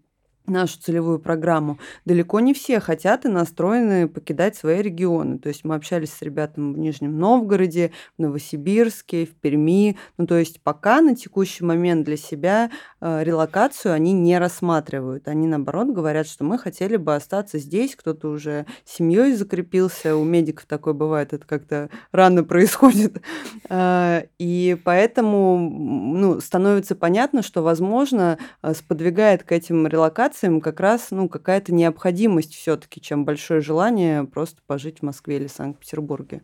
нашу 0.45 0.79
целевую 0.79 1.19
программу, 1.19 1.79
далеко 2.05 2.39
не 2.39 2.53
все 2.53 2.79
хотят 2.79 3.25
и 3.25 3.29
настроены 3.29 4.07
покидать 4.07 4.55
свои 4.55 4.81
регионы. 4.81 5.39
То 5.39 5.49
есть 5.49 5.63
мы 5.63 5.75
общались 5.75 6.11
с 6.11 6.21
ребятами 6.21 6.73
в 6.73 6.77
Нижнем 6.77 7.17
Новгороде, 7.17 7.91
в 8.17 8.21
Новосибирске, 8.21 9.25
в 9.25 9.35
Перми. 9.35 9.97
Ну, 10.17 10.27
то 10.27 10.37
есть 10.37 10.61
пока 10.61 11.01
на 11.01 11.15
текущий 11.15 11.63
момент 11.63 12.05
для 12.05 12.17
себя 12.17 12.71
э, 12.99 13.23
релокацию 13.23 13.93
они 13.93 14.11
не 14.11 14.37
рассматривают. 14.37 15.27
Они, 15.27 15.47
наоборот, 15.47 15.89
говорят, 15.89 16.27
что 16.27 16.43
мы 16.43 16.57
хотели 16.57 16.97
бы 16.97 17.15
остаться 17.15 17.57
здесь, 17.57 17.95
кто-то 17.95 18.29
уже 18.29 18.65
семьей 18.85 19.33
закрепился. 19.35 20.15
У 20.15 20.23
медиков 20.23 20.65
такое 20.65 20.93
бывает, 20.93 21.33
это 21.33 21.45
как-то 21.47 21.89
рано 22.11 22.43
происходит. 22.43 23.21
Э, 23.69 24.23
и 24.39 24.77
поэтому 24.83 25.57
ну, 25.57 26.41
становится 26.41 26.95
понятно, 26.95 27.43
что, 27.43 27.63
возможно, 27.63 28.37
э, 28.61 28.73
сподвигает 28.73 29.43
к 29.43 29.51
этим 29.53 29.87
релокациям 29.87 30.32
релокациям 30.33 30.61
как 30.61 30.79
раз 30.79 31.11
ну, 31.11 31.29
какая-то 31.29 31.73
необходимость 31.73 32.55
все-таки, 32.55 33.01
чем 33.01 33.25
большое 33.25 33.61
желание 33.61 34.23
просто 34.23 34.61
пожить 34.65 34.99
в 34.99 35.03
Москве 35.03 35.37
или 35.37 35.47
Санкт-Петербурге. 35.47 36.41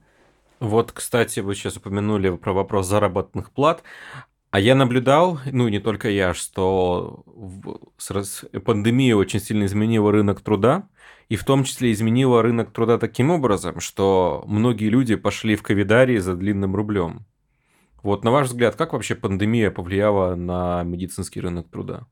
Вот, 0.60 0.92
кстати, 0.92 1.40
вы 1.40 1.56
сейчас 1.56 1.78
упомянули 1.78 2.36
про 2.36 2.54
вопрос 2.54 2.88
заработных 2.88 3.52
плат. 3.52 3.84
А 4.52 4.60
я 4.60 4.76
наблюдал, 4.76 5.40
ну 5.52 5.68
не 5.68 5.80
только 5.80 6.10
я, 6.10 6.34
что 6.34 7.24
пандемия 8.66 9.16
очень 9.16 9.40
сильно 9.40 9.66
изменила 9.66 10.12
рынок 10.12 10.42
труда, 10.42 10.88
и 11.30 11.36
в 11.36 11.44
том 11.44 11.64
числе 11.64 11.92
изменила 11.92 12.42
рынок 12.42 12.74
труда 12.74 12.98
таким 12.98 13.30
образом, 13.30 13.80
что 13.80 14.44
многие 14.48 14.90
люди 14.90 15.16
пошли 15.16 15.56
в 15.56 15.62
ковидарии 15.62 16.18
за 16.18 16.36
длинным 16.36 16.76
рублем. 16.76 17.28
Вот 18.02 18.24
на 18.24 18.32
ваш 18.32 18.48
взгляд, 18.48 18.76
как 18.76 18.94
вообще 18.94 19.14
пандемия 19.14 19.70
повлияла 19.70 20.36
на 20.36 20.84
медицинский 20.84 21.42
рынок 21.42 21.70
труда? 21.70 22.08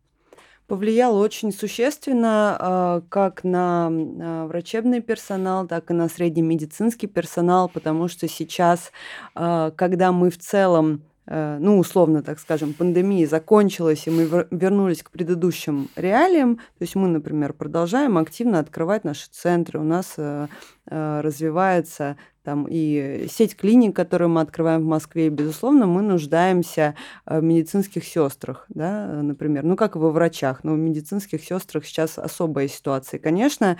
Повлияла 0.67 1.23
очень 1.23 1.53
существенно 1.53 2.58
а, 2.60 3.01
как 3.10 3.45
на 3.45 3.88
а, 3.88 4.47
врачебный 4.47 5.01
персонал, 5.01 5.65
так 5.65 5.89
и 5.91 5.93
на 5.93 6.10
средний 6.10 6.41
медицинский 6.41 7.08
персонал, 7.08 7.69
потому 7.69 8.10
что 8.10 8.27
сейчас, 8.27 8.91
а, 9.34 9.71
когда 9.71 10.12
мы 10.12 10.30
в 10.30 10.38
целом 10.38 11.03
Э, 11.27 11.58
ну, 11.60 11.77
условно, 11.77 12.23
так 12.23 12.39
скажем, 12.39 12.73
пандемия 12.73 13.27
закончилась, 13.27 14.08
и 14.08 14.10
мы 14.10 14.47
вернулись 14.49 15.03
к 15.03 15.12
предыдущим 15.12 15.89
реалиям, 15.95 16.56
то 16.56 16.82
есть 16.82 16.95
мы, 16.95 17.10
например, 17.10 17.53
продолжаем 17.53 18.17
активно 18.17 18.60
открывать 18.60 19.03
наши 19.03 19.27
центры, 19.30 19.80
у 19.80 19.84
нас 19.84 20.13
э, 20.17 20.47
э, 20.89 21.21
развивается 21.21 22.15
там 22.47 22.65
и 22.69 23.27
сеть 23.29 23.57
клиник, 23.57 23.93
которую 23.93 24.29
мы 24.29 24.39
открываем 24.39 24.83
в 24.83 24.86
Москве, 24.86 25.27
безусловно, 25.27 25.86
мы 25.86 26.01
нуждаемся 26.01 26.95
в 27.25 27.41
медицинских 27.41 28.05
сестрах, 28.05 28.65
да, 28.69 29.21
например, 29.21 29.65
ну, 29.65 29.75
как 29.75 29.97
и 29.97 29.99
во 29.99 30.12
врачах, 30.12 30.63
но 30.63 30.73
в 30.73 30.77
медицинских 30.77 31.43
сестрах 31.43 31.86
сейчас 31.86 32.17
особая 32.17 32.69
ситуация. 32.69 33.19
конечно, 33.19 33.77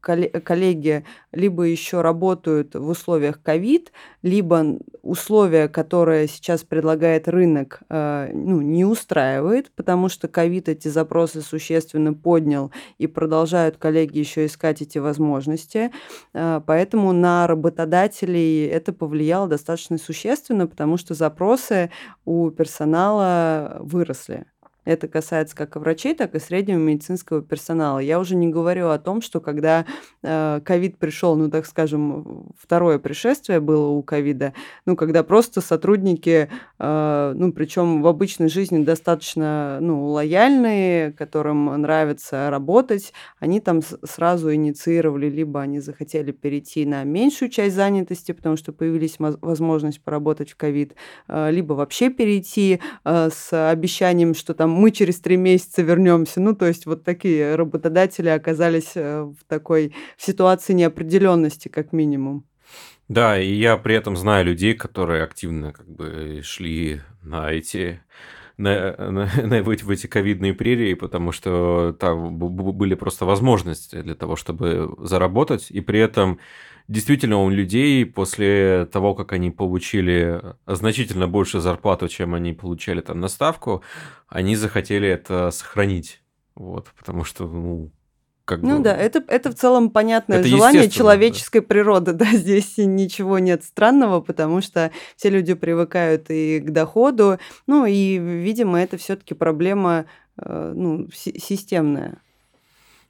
коллеги 0.00 1.04
либо 1.32 1.64
еще 1.64 2.00
работают 2.00 2.74
в 2.74 2.88
условиях 2.88 3.42
ковид, 3.42 3.92
либо 4.22 4.78
условия, 5.02 5.68
которые 5.68 6.28
сейчас 6.28 6.64
предлагает 6.64 7.28
рынок, 7.28 7.80
э, 7.90 8.30
ну, 8.32 8.62
не 8.62 8.86
устраивает, 8.86 9.70
потому 9.76 10.08
что 10.08 10.26
ковид 10.26 10.68
эти 10.70 10.88
запросы 10.88 11.42
существенно 11.42 12.14
поднял, 12.14 12.72
и 12.96 13.06
продолжают 13.06 13.76
коллеги 13.76 14.18
еще 14.18 14.46
искать 14.46 14.80
эти 14.80 14.98
возможности. 14.98 15.92
Э, 16.32 16.60
поэтому 16.66 17.12
на 17.12 17.25
работодателей 17.46 18.66
это 18.66 18.92
повлияло 18.92 19.48
достаточно 19.48 19.98
существенно, 19.98 20.66
потому 20.66 20.96
что 20.96 21.14
запросы 21.14 21.90
у 22.24 22.50
персонала 22.50 23.78
выросли. 23.80 24.46
Это 24.86 25.08
касается 25.08 25.56
как 25.56 25.74
и 25.74 25.80
врачей, 25.80 26.14
так 26.14 26.36
и 26.36 26.38
среднего 26.38 26.78
медицинского 26.78 27.42
персонала. 27.42 27.98
Я 27.98 28.20
уже 28.20 28.36
не 28.36 28.46
говорю 28.46 28.88
о 28.90 28.98
том, 28.98 29.20
что 29.20 29.40
когда 29.40 29.84
э, 30.22 30.60
ковид 30.64 30.94
э, 30.94 30.96
пришел, 30.96 31.34
ну, 31.34 31.50
так 31.50 31.66
скажем, 31.66 32.52
второе 32.56 33.00
пришествие 33.00 33.58
было 33.58 33.88
у 33.88 34.02
ковида, 34.04 34.54
ну, 34.86 34.94
когда 34.94 35.24
просто 35.24 35.60
сотрудники, 35.60 36.48
э, 36.78 37.32
ну, 37.36 37.52
причем 37.52 38.00
в 38.00 38.06
обычной 38.06 38.48
жизни 38.48 38.84
достаточно, 38.84 39.78
ну, 39.80 40.06
лояльные, 40.06 41.10
которым 41.12 41.64
нравится 41.82 42.48
работать, 42.48 43.12
они 43.40 43.58
там 43.58 43.80
сразу 44.04 44.54
инициировали, 44.54 45.28
либо 45.28 45.60
они 45.60 45.80
захотели 45.80 46.30
перейти 46.30 46.86
на 46.86 47.02
меньшую 47.02 47.48
часть 47.48 47.74
занятости, 47.74 48.30
потому 48.30 48.56
что 48.56 48.72
появились 48.72 49.16
возможность 49.18 50.00
поработать 50.00 50.50
в 50.50 50.56
ковид, 50.56 50.94
э, 51.26 51.50
либо 51.50 51.72
вообще 51.72 52.08
перейти 52.08 52.78
э, 53.04 53.30
с 53.32 53.70
обещанием, 53.70 54.32
что 54.34 54.54
там 54.54 54.75
мы 54.76 54.90
через 54.90 55.20
три 55.20 55.36
месяца 55.36 55.82
вернемся. 55.82 56.40
Ну, 56.40 56.54
то 56.54 56.66
есть 56.66 56.86
вот 56.86 57.04
такие 57.04 57.56
работодатели 57.56 58.28
оказались 58.28 58.92
э, 58.94 59.22
в 59.22 59.44
такой 59.48 59.94
в 60.16 60.22
ситуации 60.22 60.72
неопределенности, 60.74 61.68
как 61.68 61.92
минимум. 61.92 62.44
Да, 63.08 63.38
и 63.38 63.52
я 63.52 63.76
при 63.76 63.94
этом 63.94 64.16
знаю 64.16 64.44
людей, 64.46 64.74
которые 64.74 65.22
активно 65.22 65.72
как 65.72 65.88
бы 65.88 66.40
шли 66.42 67.00
на 67.22 67.50
эти 67.52 68.00
на, 68.58 68.96
на, 68.96 69.30
на, 69.42 69.62
в, 69.62 69.70
эти, 69.70 69.90
эти 69.90 70.06
ковидные 70.06 70.54
прерии, 70.54 70.94
потому 70.94 71.32
что 71.32 71.96
там 71.98 72.36
были 72.38 72.94
просто 72.94 73.24
возможности 73.24 74.02
для 74.02 74.14
того, 74.14 74.36
чтобы 74.36 74.94
заработать, 74.98 75.70
и 75.70 75.80
при 75.80 76.00
этом 76.00 76.38
действительно 76.88 77.42
у 77.42 77.50
людей 77.50 78.04
после 78.06 78.86
того, 78.92 79.14
как 79.14 79.32
они 79.32 79.50
получили 79.50 80.42
значительно 80.66 81.28
больше 81.28 81.60
зарплату, 81.60 82.08
чем 82.08 82.34
они 82.34 82.52
получали 82.52 83.00
там 83.00 83.20
на 83.20 83.28
ставку, 83.28 83.82
они 84.28 84.56
захотели 84.56 85.08
это 85.08 85.50
сохранить. 85.50 86.22
Вот, 86.54 86.88
потому 86.96 87.24
что, 87.24 87.46
ну, 87.46 87.90
как 88.46 88.62
ну 88.62 88.78
бы... 88.78 88.84
да, 88.84 88.96
это, 88.96 89.22
это 89.28 89.50
в 89.50 89.56
целом 89.56 89.90
понятное 89.90 90.38
это 90.38 90.48
желание 90.48 90.88
человеческой 90.88 91.60
да. 91.60 91.66
природы, 91.66 92.12
да, 92.14 92.26
здесь 92.32 92.78
ничего 92.78 93.38
нет 93.38 93.64
странного, 93.64 94.20
потому 94.20 94.62
что 94.62 94.92
все 95.16 95.28
люди 95.28 95.54
привыкают 95.54 96.30
и 96.30 96.60
к 96.60 96.70
доходу, 96.70 97.38
ну 97.66 97.84
и, 97.84 98.18
видимо, 98.18 98.80
это 98.80 98.96
все-таки 98.96 99.34
проблема 99.34 100.06
э, 100.38 100.72
ну, 100.74 101.08
системная. 101.12 102.22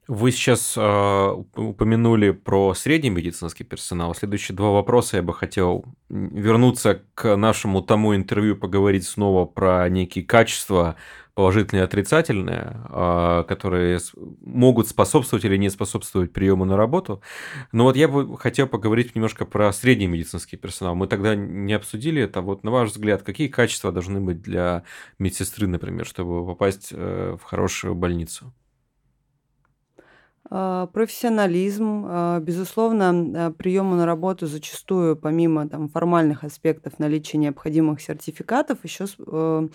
Вы 0.09 0.31
сейчас 0.31 0.75
э, 0.77 1.45
упомянули 1.57 2.31
про 2.31 2.75
средний 2.75 3.11
медицинский 3.11 3.64
персонал. 3.64 4.14
Следующие 4.14 4.55
два 4.55 4.71
вопроса 4.71 5.16
я 5.16 5.23
бы 5.23 5.35
хотел 5.35 5.85
вернуться 6.09 7.03
к 7.14 7.35
нашему 7.35 7.83
тому 7.83 8.14
интервью, 8.14 8.57
поговорить 8.57 9.05
снова 9.05 9.47
про 9.47 9.88
некие 9.88 10.25
качества 10.25 10.95
положительные 11.35 11.83
и 11.83 11.85
отрицательные, 11.85 12.81
э, 12.88 13.45
которые 13.49 13.99
могут 14.42 14.87
способствовать 14.87 15.45
или 15.45 15.57
не 15.57 15.71
способствовать 15.71 16.33
приему 16.33 16.64
на 16.64 16.77
работу. 16.77 17.21
Но 17.73 17.83
вот 17.83 17.97
я 17.97 18.07
бы 18.07 18.38
хотел 18.38 18.69
поговорить 18.69 19.16
немножко 19.16 19.45
про 19.45 19.73
средний 19.73 20.07
медицинский 20.07 20.57
персонал. 20.57 20.95
Мы 20.95 21.09
тогда 21.09 21.35
не 21.35 21.73
обсудили 21.73 22.23
это. 22.23 22.42
Вот 22.42 22.62
на 22.62 22.71
ваш 22.71 22.90
взгляд, 22.90 23.23
какие 23.23 23.49
качества 23.49 23.90
должны 23.90 24.21
быть 24.21 24.40
для 24.40 24.85
медсестры, 25.19 25.66
например, 25.66 26.07
чтобы 26.07 26.47
попасть 26.47 26.90
э, 26.92 27.37
в 27.40 27.42
хорошую 27.42 27.97
больницу? 27.97 28.55
А, 30.49 30.87
профессионализм, 30.87 32.05
а, 32.07 32.41
безусловно, 32.41 33.09
а, 33.09 33.53
приему 33.53 33.97
на 33.97 34.07
работу 34.07 34.47
зачастую, 34.47 35.17
помимо 35.17 35.69
там, 35.69 35.89
формальных 35.89 36.45
аспектов 36.45 36.99
наличия 36.99 37.39
необходимых 37.39 38.01
сертификатов, 38.01 38.79
еще 38.85 39.07
э, 39.19 39.69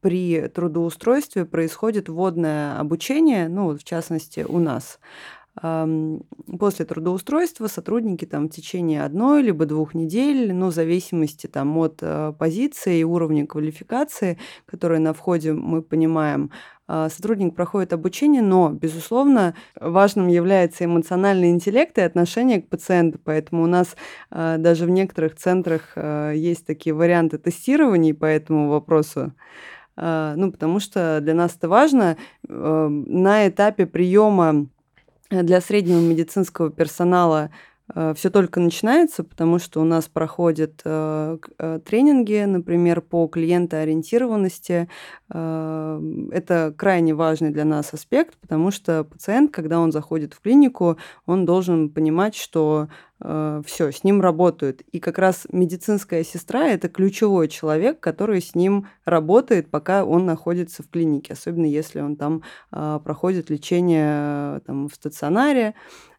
при 0.00 0.48
трудоустройстве 0.48 1.44
происходит 1.44 2.08
вводное 2.08 2.80
обучение, 2.80 3.48
ну, 3.48 3.76
в 3.76 3.84
частности, 3.84 4.40
у 4.40 4.58
нас. 4.58 4.98
После 5.54 6.84
трудоустройства 6.84 7.68
сотрудники 7.68 8.24
там 8.24 8.48
в 8.48 8.50
течение 8.50 9.04
одной 9.04 9.42
либо 9.42 9.64
двух 9.64 9.94
недель, 9.94 10.52
ну, 10.52 10.66
в 10.66 10.74
зависимости 10.74 11.46
там 11.46 11.78
от 11.78 12.02
позиции 12.38 12.98
и 12.98 13.04
уровня 13.04 13.46
квалификации, 13.46 14.36
которые 14.66 14.98
на 14.98 15.14
входе 15.14 15.52
мы 15.52 15.80
понимаем, 15.80 16.50
сотрудник 16.88 17.54
проходит 17.54 17.92
обучение, 17.92 18.42
но, 18.42 18.70
безусловно, 18.70 19.54
важным 19.80 20.28
является 20.28 20.84
эмоциональный 20.84 21.50
интеллект 21.50 21.96
и 21.98 22.02
отношение 22.02 22.62
к 22.62 22.68
пациенту. 22.68 23.18
Поэтому 23.24 23.64
у 23.64 23.66
нас 23.66 23.96
а, 24.30 24.56
даже 24.58 24.86
в 24.86 24.90
некоторых 24.90 25.36
центрах 25.36 25.92
а, 25.96 26.32
есть 26.32 26.66
такие 26.66 26.94
варианты 26.94 27.38
тестирования 27.38 28.14
по 28.14 28.26
этому 28.26 28.68
вопросу. 28.68 29.32
Ну, 29.98 30.52
потому 30.52 30.78
что 30.78 31.20
для 31.22 31.32
нас 31.32 31.56
это 31.56 31.70
важно. 31.70 32.18
На 32.46 33.48
этапе 33.48 33.86
приема 33.86 34.66
для 35.30 35.62
среднего 35.62 36.00
медицинского 36.00 36.68
персонала 36.68 37.50
Э, 37.50 37.50
все 37.94 38.30
только 38.30 38.58
начинается, 38.58 39.22
потому 39.22 39.60
что 39.60 39.80
у 39.80 39.84
нас 39.84 40.08
проходят 40.08 40.80
э, 40.84 41.38
э, 41.58 41.80
тренинги, 41.84 42.44
например, 42.44 43.00
по 43.00 43.28
клиентоориентированности. 43.28 44.88
Это 45.28 46.74
крайне 46.76 47.14
важный 47.14 47.50
для 47.50 47.64
нас 47.64 47.92
аспект, 47.92 48.36
потому 48.38 48.70
что 48.70 49.04
пациент, 49.04 49.52
когда 49.52 49.80
он 49.80 49.92
заходит 49.92 50.34
в 50.34 50.40
клинику, 50.40 50.98
он 51.26 51.44
должен 51.44 51.90
понимать, 51.90 52.36
что 52.36 52.88
все, 53.18 53.90
с 53.92 54.04
ним 54.04 54.20
работают. 54.20 54.82
И 54.92 55.00
как 55.00 55.18
раз 55.18 55.46
медицинская 55.50 56.22
сестра– 56.22 56.68
это 56.68 56.88
ключевой 56.88 57.48
человек, 57.48 57.98
который 57.98 58.42
с 58.42 58.54
ним 58.54 58.88
работает, 59.04 59.70
пока 59.70 60.04
он 60.04 60.26
находится 60.26 60.82
в 60.82 60.90
клинике, 60.90 61.32
особенно 61.32 61.66
если 61.66 62.00
он 62.00 62.16
там 62.16 62.42
проходит 62.70 63.50
лечение 63.50 64.60
там, 64.60 64.88
в 64.88 64.94
стационаре. 64.94 65.74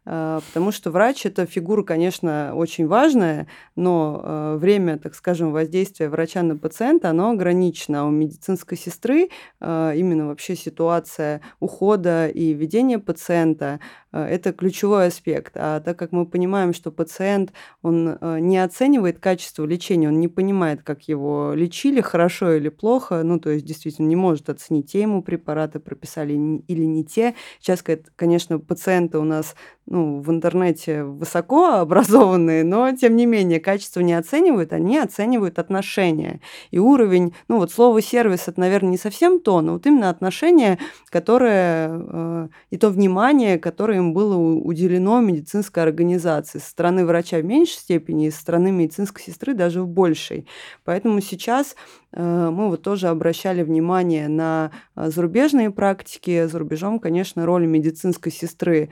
А, 0.10 0.40
потому 0.48 0.72
что 0.72 0.90
врач– 0.90 1.26
это 1.26 1.46
фигура, 1.46 1.84
конечно, 1.84 2.54
очень 2.56 2.88
важная, 2.88 3.48
но 3.76 4.22
а, 4.24 4.58
время, 4.58 4.98
так 4.98 5.14
скажем, 5.16 5.52
воздействия 5.52 6.08
врача 6.08 6.44
на 6.44 6.56
пациента, 6.56 7.10
оно 7.10 7.32
ограничено. 7.32 8.02
А 8.02 8.06
у 8.06 8.10
медицинской 8.10 8.78
сестры 8.78 9.30
именно 9.60 10.28
вообще 10.28 10.56
ситуация 10.56 11.42
ухода 11.60 12.28
и 12.28 12.54
ведения 12.54 13.00
пациента– 13.00 13.80
это 14.12 14.54
ключевой 14.54 15.08
аспект. 15.08 15.54
А 15.56 15.80
так 15.80 15.98
как 15.98 16.12
мы 16.12 16.26
понимаем, 16.26 16.74
что 16.74 16.92
пациент, 16.92 17.54
он 17.82 18.18
не 18.22 18.58
оценивает 18.58 19.20
качество 19.20 19.66
лечения, 19.66 20.08
он 20.08 20.20
не 20.20 20.28
понимает, 20.28 20.84
как 20.84 21.04
его 21.04 21.54
лечили, 21.54 22.02
хорошо 22.02 22.54
или 22.54 22.70
плохо, 22.70 23.24
ну, 23.24 23.40
то 23.40 23.50
есть 23.50 23.66
действительно 23.66 24.08
не 24.08 24.16
может 24.16 24.50
оценить, 24.50 24.92
те 24.92 25.02
ему 25.02 25.22
препараты 25.22 25.80
прописали 25.80 26.34
или 26.34 26.86
не 26.86 27.04
те. 27.04 27.36
Сейчас, 27.60 27.84
конечно, 28.16 28.60
пациенты 28.60 29.18
у 29.18 29.24
нас 29.24 29.56
ну, 29.88 30.20
в 30.20 30.30
интернете 30.30 31.04
высоко 31.04 31.68
образованные, 31.76 32.64
но, 32.64 32.92
тем 32.92 33.16
не 33.16 33.26
менее, 33.26 33.60
качество 33.60 34.02
не 34.02 34.14
оценивают, 34.14 34.74
они 34.74 34.98
оценивают 34.98 35.60
отношения. 35.60 36.42
И 36.72 36.80
уровень, 36.80 37.34
ну, 37.48 37.58
вот 37.58 37.72
слово 37.72 38.02
«сервис»— 38.02 38.44
это, 38.48 38.60
наверное, 38.60 38.92
не 38.92 38.98
совсем 38.98 39.40
то, 39.40 39.62
но 39.62 39.74
вот 39.74 39.86
именно 39.86 40.10
отношения, 40.10 40.78
которое, 41.10 41.90
э, 41.92 42.48
и 42.70 42.78
то 42.78 42.90
внимание, 42.90 43.58
которое 43.58 43.97
им 43.98 44.14
было 44.14 44.38
уделено 44.38 45.20
медицинской 45.20 45.84
организации. 45.84 46.60
Со 46.60 46.70
стороны 46.70 47.06
врача 47.06 47.40
в 47.40 47.46
меньшей 47.46 47.80
степени, 47.80 48.28
и 48.28 48.32
со 48.32 48.42
стороны 48.42 48.72
медицинской 48.72 49.24
сестры 49.24 49.54
даже 49.54 49.82
в 49.82 49.88
большей. 49.88 50.48
Поэтому 50.84 51.22
сейчас 51.22 51.76
Э, 52.14 52.50
мы 52.52 52.70
вот 52.70 52.82
тоже 52.82 53.08
обращали 53.08 53.64
внимание 53.64 54.28
на 54.28 54.72
э, 54.96 55.10
зарубежные 55.10 55.72
практики. 55.72 56.48
За 56.48 56.58
рубежом, 56.58 57.00
конечно, 57.00 57.46
роль 57.46 57.68
медицинской 57.68 58.32
сестры 58.32 58.90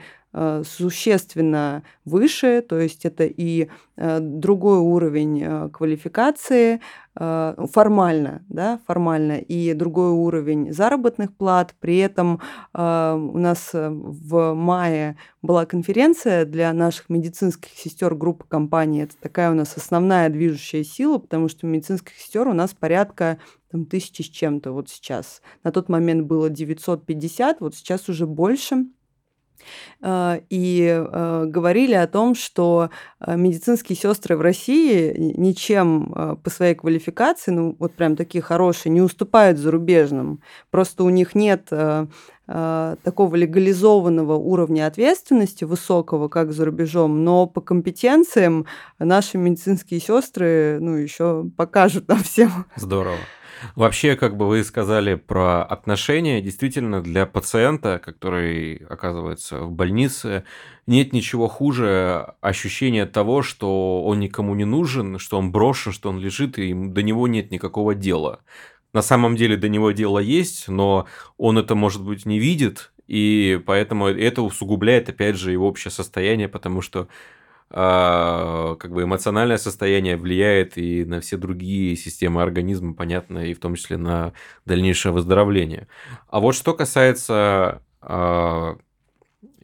существенно 0.64 1.82
выше, 2.04 2.60
то 2.60 2.78
есть 2.78 3.06
это 3.06 3.24
и 3.24 3.68
другой 3.96 4.78
уровень 4.78 5.70
квалификации, 5.70 6.80
формально, 7.14 8.44
да, 8.50 8.78
формально, 8.86 9.38
и 9.38 9.72
другой 9.72 10.10
уровень 10.10 10.70
заработных 10.74 11.34
плат. 11.34 11.74
При 11.80 11.96
этом 11.96 12.42
у 12.74 12.78
нас 13.38 13.70
в 13.72 14.52
мае 14.52 15.16
была 15.40 15.64
конференция 15.64 16.44
для 16.44 16.70
наших 16.74 17.08
медицинских 17.08 17.70
сестер 17.70 18.14
группы 18.14 18.44
компаний. 18.46 19.04
Это 19.04 19.14
такая 19.18 19.50
у 19.50 19.54
нас 19.54 19.74
основная 19.78 20.28
движущая 20.28 20.84
сила, 20.84 21.16
потому 21.16 21.48
что 21.48 21.66
медицинских 21.66 22.14
сестер 22.18 22.46
у 22.48 22.52
нас 22.52 22.74
порядка 22.74 23.38
там, 23.70 23.86
тысячи 23.86 24.20
с 24.20 24.26
чем-то 24.26 24.72
вот 24.72 24.90
сейчас. 24.90 25.40
На 25.64 25.72
тот 25.72 25.88
момент 25.88 26.26
было 26.26 26.50
950, 26.50 27.60
вот 27.60 27.74
сейчас 27.74 28.10
уже 28.10 28.26
больше. 28.26 28.84
А, 30.02 30.40
и 30.50 30.86
э, 30.88 31.44
говорили 31.46 31.94
о 31.94 32.06
том, 32.06 32.34
что 32.34 32.90
э, 33.20 33.36
медицинские 33.36 33.96
сестры 33.96 34.36
в 34.36 34.40
России 34.40 35.14
ничем 35.16 36.12
э, 36.14 36.36
по 36.42 36.50
своей 36.50 36.74
квалификации, 36.74 37.50
ну 37.50 37.76
вот 37.78 37.94
прям 37.94 38.16
такие 38.16 38.42
хорошие, 38.42 38.92
не 38.92 39.00
уступают 39.00 39.58
зарубежным. 39.58 40.40
Просто 40.70 41.04
у 41.04 41.10
них 41.10 41.34
нет 41.34 41.70
такого 42.46 43.34
легализованного 43.34 44.34
уровня 44.34 44.86
ответственности 44.86 45.64
высокого, 45.64 46.28
как 46.28 46.52
за 46.52 46.64
рубежом, 46.64 47.24
но 47.24 47.46
по 47.46 47.60
компетенциям 47.60 48.66
наши 49.00 49.36
медицинские 49.36 49.98
сестры, 49.98 50.78
ну, 50.80 50.92
еще 50.92 51.44
покажут 51.56 52.06
нам 52.06 52.22
всем. 52.22 52.66
Здорово. 52.76 53.16
Вообще, 53.74 54.16
как 54.16 54.36
бы 54.36 54.46
вы 54.46 54.64
сказали 54.64 55.14
про 55.14 55.64
отношения, 55.64 56.40
действительно, 56.40 57.02
для 57.02 57.26
пациента, 57.26 57.98
который 57.98 58.76
оказывается 58.88 59.60
в 59.60 59.72
больнице, 59.72 60.44
нет 60.86 61.12
ничего 61.12 61.48
хуже 61.48 62.34
ощущения 62.40 63.06
того, 63.06 63.42
что 63.42 64.02
он 64.04 64.20
никому 64.20 64.54
не 64.54 64.64
нужен, 64.64 65.18
что 65.18 65.38
он 65.38 65.52
брошен, 65.52 65.92
что 65.92 66.08
он 66.10 66.18
лежит, 66.18 66.58
и 66.58 66.72
до 66.74 67.02
него 67.02 67.28
нет 67.28 67.50
никакого 67.50 67.94
дела. 67.94 68.40
На 68.92 69.02
самом 69.02 69.36
деле 69.36 69.56
до 69.56 69.68
него 69.68 69.90
дело 69.92 70.18
есть, 70.18 70.68
но 70.68 71.06
он 71.36 71.58
это, 71.58 71.74
может 71.74 72.02
быть, 72.02 72.24
не 72.24 72.38
видит, 72.38 72.92
и 73.06 73.60
поэтому 73.66 74.08
это 74.08 74.42
усугубляет, 74.42 75.08
опять 75.08 75.36
же, 75.36 75.52
его 75.52 75.68
общее 75.68 75.90
состояние, 75.90 76.48
потому 76.48 76.80
что 76.80 77.08
а, 77.68 78.76
как 78.76 78.92
бы 78.92 79.02
эмоциональное 79.02 79.58
состояние 79.58 80.16
влияет 80.16 80.78
и 80.78 81.04
на 81.04 81.20
все 81.20 81.36
другие 81.36 81.96
системы 81.96 82.42
организма, 82.42 82.94
понятно, 82.94 83.40
и 83.40 83.54
в 83.54 83.58
том 83.58 83.74
числе 83.74 83.96
на 83.96 84.32
дальнейшее 84.64 85.12
выздоровление. 85.12 85.88
А 86.28 86.40
вот 86.40 86.54
что 86.54 86.74
касается 86.74 87.82
а, 88.00 88.78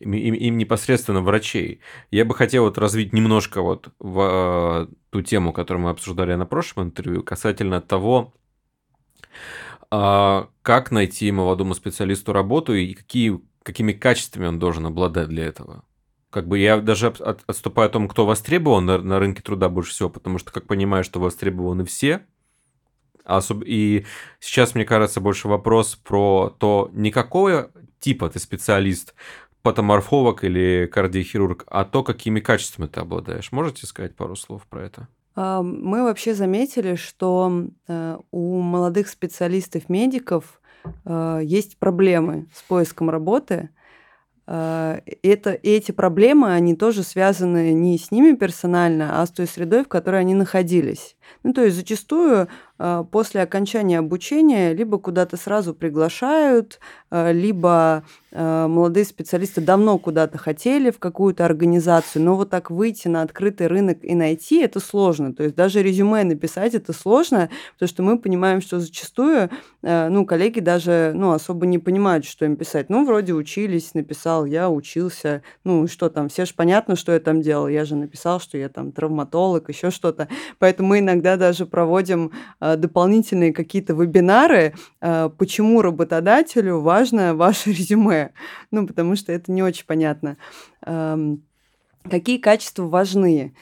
им, 0.00 0.12
им 0.14 0.58
непосредственно 0.58 1.20
врачей. 1.20 1.80
Я 2.10 2.24
бы 2.24 2.34
хотел 2.34 2.64
вот 2.64 2.76
развить 2.76 3.12
немножко 3.12 3.62
вот 3.62 3.88
в, 4.00 4.20
а, 4.20 4.88
ту 5.10 5.22
тему, 5.22 5.52
которую 5.52 5.84
мы 5.84 5.90
обсуждали 5.90 6.34
на 6.34 6.46
прошлом 6.46 6.88
интервью, 6.88 7.22
касательно 7.22 7.80
того, 7.80 8.34
как 9.90 10.90
найти 10.90 11.30
молодому 11.32 11.74
специалисту 11.74 12.32
работу 12.32 12.72
и 12.72 12.94
какие, 12.94 13.38
какими 13.62 13.92
качествами 13.92 14.46
он 14.46 14.58
должен 14.58 14.86
обладать 14.86 15.28
для 15.28 15.44
этого 15.44 15.84
как 16.32 16.48
бы 16.48 16.58
я 16.58 16.80
даже 16.80 17.08
от, 17.08 17.44
отступаю 17.46 17.86
о 17.88 17.92
том, 17.92 18.08
кто 18.08 18.24
востребован 18.24 18.86
на, 18.86 18.98
на 18.98 19.18
рынке 19.18 19.42
труда 19.42 19.68
больше 19.68 19.92
всего, 19.92 20.08
потому 20.08 20.38
что, 20.38 20.50
как 20.50 20.66
понимаю, 20.66 21.04
что 21.04 21.20
востребованы 21.20 21.84
все. 21.84 22.22
Особ... 23.24 23.62
И 23.66 24.06
сейчас, 24.40 24.74
мне 24.74 24.86
кажется, 24.86 25.20
больше 25.20 25.46
вопрос 25.46 25.94
про 25.94 26.48
то, 26.58 26.90
не 26.94 27.10
какого 27.10 27.70
типа 28.00 28.30
ты 28.30 28.38
специалист, 28.38 29.14
патоморфолог 29.60 30.42
или 30.42 30.90
кардиохирург, 30.90 31.64
а 31.68 31.84
то, 31.84 32.02
какими 32.02 32.40
качествами 32.40 32.88
ты 32.88 33.00
обладаешь. 33.00 33.52
Можете 33.52 33.86
сказать 33.86 34.16
пару 34.16 34.34
слов 34.34 34.66
про 34.68 34.86
это? 34.86 35.08
А, 35.36 35.62
мы 35.62 36.02
вообще 36.02 36.34
заметили, 36.34 36.94
что 36.94 37.66
э, 37.86 38.18
у 38.30 38.60
молодых 38.60 39.08
специалистов-медиков 39.08 40.60
э, 41.04 41.40
есть 41.44 41.76
проблемы 41.76 42.46
с 42.54 42.62
поиском 42.62 43.10
работы– 43.10 43.68
а, 43.78 43.81
это, 44.54 45.58
эти 45.62 45.92
проблемы, 45.92 46.52
они 46.52 46.74
тоже 46.74 47.02
связаны 47.02 47.72
не 47.72 47.98
с 47.98 48.10
ними 48.10 48.34
персонально, 48.34 49.22
а 49.22 49.26
с 49.26 49.30
той 49.30 49.46
средой, 49.46 49.84
в 49.84 49.88
которой 49.88 50.20
они 50.20 50.34
находились. 50.34 51.16
Ну, 51.42 51.54
то 51.54 51.64
есть 51.64 51.76
зачастую 51.76 52.42
а, 52.42 52.48
после 53.10 53.42
окончания 53.42 53.98
обучения 53.98 54.72
либо 54.72 54.98
куда-то 54.98 55.36
сразу 55.36 55.74
приглашают, 55.74 56.80
а, 57.10 57.30
либо 57.30 58.02
а, 58.32 58.66
молодые 58.66 59.04
специалисты 59.04 59.60
давно 59.60 59.98
куда-то 59.98 60.38
хотели 60.38 60.90
в 60.90 60.98
какую-то 60.98 61.44
организацию, 61.44 62.22
но 62.22 62.34
вот 62.34 62.50
так 62.50 62.70
выйти 62.70 63.08
на 63.08 63.22
открытый 63.22 63.66
рынок 63.66 63.98
и 64.02 64.14
найти 64.14 64.60
это 64.62 64.80
сложно. 64.80 65.34
То 65.34 65.44
есть 65.44 65.54
даже 65.54 65.82
резюме 65.82 66.24
написать 66.24 66.74
это 66.74 66.92
сложно, 66.92 67.50
потому 67.74 67.88
что 67.88 68.02
мы 68.02 68.18
понимаем, 68.18 68.60
что 68.60 68.80
зачастую 68.80 69.50
ну, 69.82 70.24
коллеги 70.26 70.60
даже 70.60 71.12
ну, 71.14 71.32
особо 71.32 71.66
не 71.66 71.78
понимают, 71.78 72.24
что 72.24 72.44
им 72.44 72.54
писать. 72.54 72.88
Ну, 72.88 73.04
вроде 73.04 73.32
учились, 73.32 73.94
написал, 73.94 74.44
я 74.44 74.70
учился, 74.70 75.42
ну, 75.64 75.88
что 75.88 76.08
там, 76.08 76.28
все 76.28 76.44
же 76.44 76.54
понятно, 76.54 76.94
что 76.94 77.10
я 77.10 77.18
там 77.18 77.42
делал, 77.42 77.66
я 77.66 77.84
же 77.84 77.96
написал, 77.96 78.38
что 78.38 78.56
я 78.56 78.68
там 78.68 78.92
травматолог, 78.92 79.68
еще 79.68 79.90
что-то. 79.90 80.28
Поэтому 80.60 80.90
мы 80.90 81.00
иногда 81.00 81.36
даже 81.36 81.66
проводим 81.66 82.30
Э, 82.71 82.71
дополнительные 82.76 83.52
какие-то 83.52 83.94
вебинары, 83.94 84.74
э, 85.00 85.30
почему 85.36 85.82
работодателю 85.82 86.80
важно 86.80 87.34
ваше 87.34 87.70
резюме. 87.70 88.32
Ну, 88.70 88.86
потому 88.86 89.16
что 89.16 89.32
это 89.32 89.52
не 89.52 89.62
очень 89.62 89.84
понятно. 89.86 90.36
Какие 90.80 92.38
качества 92.38 92.84
важны? 92.84 93.54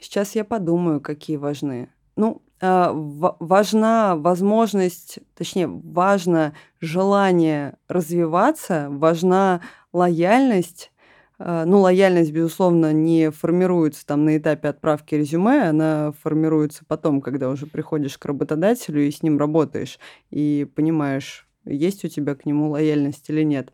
Сейчас 0.00 0.34
я 0.34 0.44
подумаю, 0.44 1.00
какие 1.00 1.36
важны. 1.36 1.88
Ну, 2.16 2.42
э, 2.60 2.90
важна 2.92 4.16
возможность, 4.16 5.18
точнее, 5.34 5.66
важно 5.66 6.54
желание 6.80 7.76
развиваться, 7.88 8.88
важна 8.90 9.60
лояльность 9.92 10.90
а, 10.90 10.93
ну, 11.38 11.80
лояльность, 11.80 12.32
безусловно, 12.32 12.92
не 12.92 13.30
формируется 13.30 14.06
там 14.06 14.24
на 14.24 14.36
этапе 14.36 14.68
отправки 14.68 15.14
резюме, 15.14 15.68
она 15.68 16.12
формируется 16.22 16.84
потом, 16.86 17.20
когда 17.20 17.48
уже 17.48 17.66
приходишь 17.66 18.18
к 18.18 18.24
работодателю 18.24 19.06
и 19.06 19.10
с 19.10 19.22
ним 19.22 19.38
работаешь, 19.38 19.98
и 20.30 20.66
понимаешь, 20.74 21.48
есть 21.64 22.04
у 22.04 22.08
тебя 22.08 22.34
к 22.34 22.46
нему 22.46 22.70
лояльность 22.70 23.28
или 23.30 23.42
нет. 23.42 23.72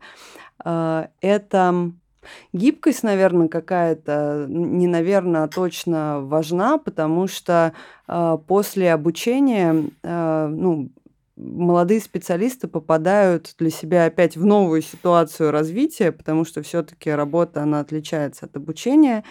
А, 0.63 1.09
это 1.21 1.91
Гибкость, 2.53 3.03
наверное, 3.03 3.47
какая-то, 3.47 4.45
не 4.47 4.87
наверное, 4.87 5.43
а 5.43 5.47
точно 5.47 6.21
важна, 6.21 6.77
потому 6.77 7.27
что 7.27 7.73
э, 8.07 8.37
после 8.47 8.93
обучения, 8.93 9.89
э, 10.03 10.47
ну, 10.47 10.89
молодые 11.41 11.99
специалисты 11.99 12.67
попадают 12.67 13.55
для 13.57 13.69
себя 13.71 14.05
опять 14.05 14.37
в 14.37 14.45
новую 14.45 14.81
ситуацию 14.81 15.51
развития, 15.51 16.11
потому 16.11 16.45
что 16.45 16.61
все-таки 16.61 17.09
работа, 17.09 17.63
она 17.63 17.79
отличается 17.79 18.45
от 18.45 18.55
обучения. 18.55 19.23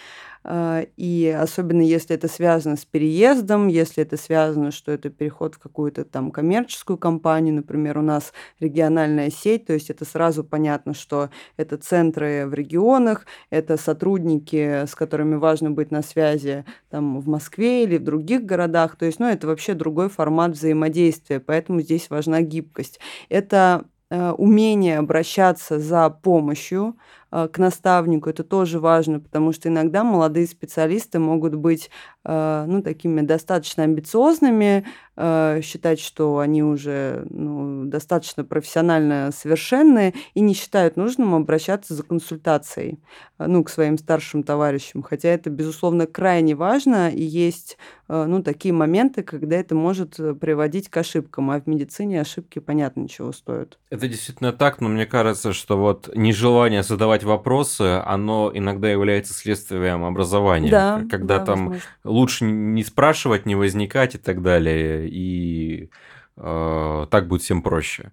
А, 0.43 0.85
и 0.97 1.27
особенно 1.39 1.83
если 1.83 2.17
это 2.17 2.27
связано 2.27 2.77
с 2.77 2.85
переездом, 2.87 3.69
если 3.69 4.03
это 4.03 4.17
связано, 4.17 4.71
что 4.71 4.91
это 4.93 5.11
переход 5.11 5.55
в 5.57 5.59
какую-то 5.59 6.05
там 6.05 6.31
коммерческую 6.31 6.97
компанию, 6.97 7.55
например, 7.55 7.99
у 7.99 8.03
нас 8.03 8.33
региональная 8.59 9.31
сеть, 9.31 9.67
то 9.67 9.75
есть 9.75 9.91
это 9.91 10.05
сразу 10.07 10.43
понятно, 10.43 10.95
что 10.95 11.29
это 11.59 11.77
центры 11.77 12.47
в 12.47 12.55
регионах, 12.55 13.27
это 13.51 13.77
сотрудники, 13.77 14.87
с 14.87 14.95
которыми 14.95 15.35
важно 15.35 15.71
быть 15.71 15.91
на 15.91 16.03
связи 16.03 16.65
там 16.89 17.21
в 17.21 17.29
Москве 17.29 17.85
или 17.85 17.99
в 17.99 18.05
других 18.05 18.45
городах, 18.45 18.97
то 18.97 19.05
есть, 19.05 19.21
ну, 19.21 19.27
это 19.27 19.47
вообще 19.47 19.75
другой 19.75 20.09
формат 20.09 20.53
взаимодействия, 20.53 21.41
поэтому 21.41 21.83
здесь 21.83 22.09
важна 22.09 22.41
гибкость. 22.41 22.99
Это 23.29 23.85
Э, 24.13 24.33
умение 24.33 24.99
обращаться 24.99 25.79
за 25.79 26.11
помощью 26.11 26.97
к 27.31 27.59
наставнику. 27.59 28.29
Это 28.29 28.43
тоже 28.45 28.81
важно, 28.81 29.21
потому 29.21 29.53
что 29.53 29.69
иногда 29.69 30.05
молодые 30.05 30.47
специалисты 30.47 31.19
могут 31.19 31.55
быть 31.55 31.91
э, 32.25 32.65
ну, 32.67 32.83
такими 32.83 33.21
достаточно 33.21 33.85
амбициозными, 33.85 34.87
э, 35.17 35.61
считать, 35.63 36.01
что 36.01 36.39
они 36.39 36.63
уже 36.63 37.27
ну, 37.31 37.85
достаточно 37.85 38.45
профессионально 38.45 39.31
совершенны 39.33 40.15
и 40.35 40.41
не 40.41 40.55
считают 40.55 40.97
нужным 40.97 41.35
обращаться 41.35 41.95
за 41.95 42.03
консультацией 42.03 42.99
э, 43.39 43.47
ну, 43.47 43.65
к 43.65 43.71
своим 43.71 43.99
старшим 43.99 44.43
товарищам. 44.43 45.03
Хотя 45.03 45.29
это, 45.29 45.51
безусловно, 45.51 46.07
крайне 46.07 46.55
важно, 46.55 47.11
и 47.11 47.23
есть 47.23 47.79
э, 48.09 48.25
ну, 48.25 48.43
такие 48.43 48.75
моменты, 48.75 49.23
когда 49.23 49.57
это 49.57 49.75
может 49.75 50.17
приводить 50.41 50.89
к 50.89 50.97
ошибкам, 50.97 51.51
а 51.51 51.61
в 51.61 51.67
медицине 51.67 52.21
ошибки, 52.21 52.59
понятно, 52.59 53.01
ничего 53.01 53.33
стоят. 53.33 53.79
Это 53.91 54.09
действительно 54.09 54.53
так, 54.53 54.81
но 54.81 54.89
мне 54.89 55.07
кажется, 55.07 55.53
что 55.53 55.77
вот 55.79 56.11
нежелание 56.15 56.83
задавать 56.83 57.20
вопросы, 57.25 58.03
оно 58.05 58.51
иногда 58.53 58.91
является 58.91 59.35
следствием 59.35 60.05
образования. 60.05 60.71
Да, 60.71 61.03
когда 61.11 61.39
да, 61.39 61.45
там 61.45 61.59
возможно. 61.59 61.83
лучше 62.05 62.45
не 62.45 62.85
спрашивать, 62.85 63.47
не 63.47 63.55
возникать 63.55 64.15
и 64.15 64.19
так 64.19 64.43
далее, 64.43 65.09
и 65.09 65.91
э, 66.37 67.07
так 67.11 67.29
будет 67.29 67.43
всем 67.43 67.63
проще. 67.63 68.13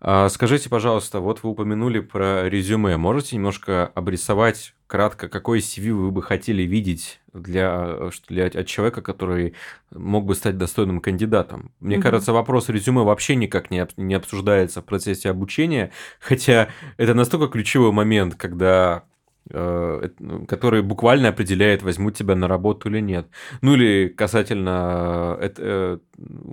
А 0.00 0.28
скажите, 0.28 0.68
пожалуйста, 0.68 1.20
вот 1.20 1.42
вы 1.42 1.50
упомянули 1.50 2.00
про 2.00 2.48
резюме. 2.48 2.98
Можете 2.98 3.36
немножко 3.36 3.86
обрисовать 3.94 4.74
кратко, 4.94 5.28
какой 5.28 5.58
CV 5.58 5.92
вы 5.92 6.12
бы 6.12 6.22
хотели 6.22 6.62
видеть 6.62 7.18
для, 7.32 7.98
для 8.28 8.46
от 8.46 8.66
человека, 8.68 9.02
который 9.02 9.54
мог 9.90 10.24
бы 10.24 10.36
стать 10.36 10.56
достойным 10.56 11.00
кандидатом? 11.00 11.72
Мне 11.80 11.96
Мгм. 11.96 12.02
кажется, 12.04 12.32
вопрос 12.32 12.68
резюме 12.68 13.02
вообще 13.02 13.34
никак 13.34 13.72
не, 13.72 13.84
не 13.96 14.14
обсуждается 14.14 14.82
в 14.82 14.84
процессе 14.84 15.30
обучения, 15.30 15.90
хотя 16.20 16.68
это 16.96 17.12
настолько 17.12 17.48
ключевой 17.48 17.90
момент, 17.90 18.36
когда 18.36 19.02
э, 19.50 20.08
ну, 20.20 20.46
который 20.46 20.82
буквально 20.82 21.28
определяет, 21.28 21.82
возьмут 21.82 22.16
тебя 22.16 22.36
на 22.36 22.46
работу 22.46 22.88
или 22.88 23.00
нет. 23.00 23.26
Ну 23.62 23.74
или 23.74 24.08
касательно 24.08 25.36
э, 25.40 25.50
э, 25.56 25.98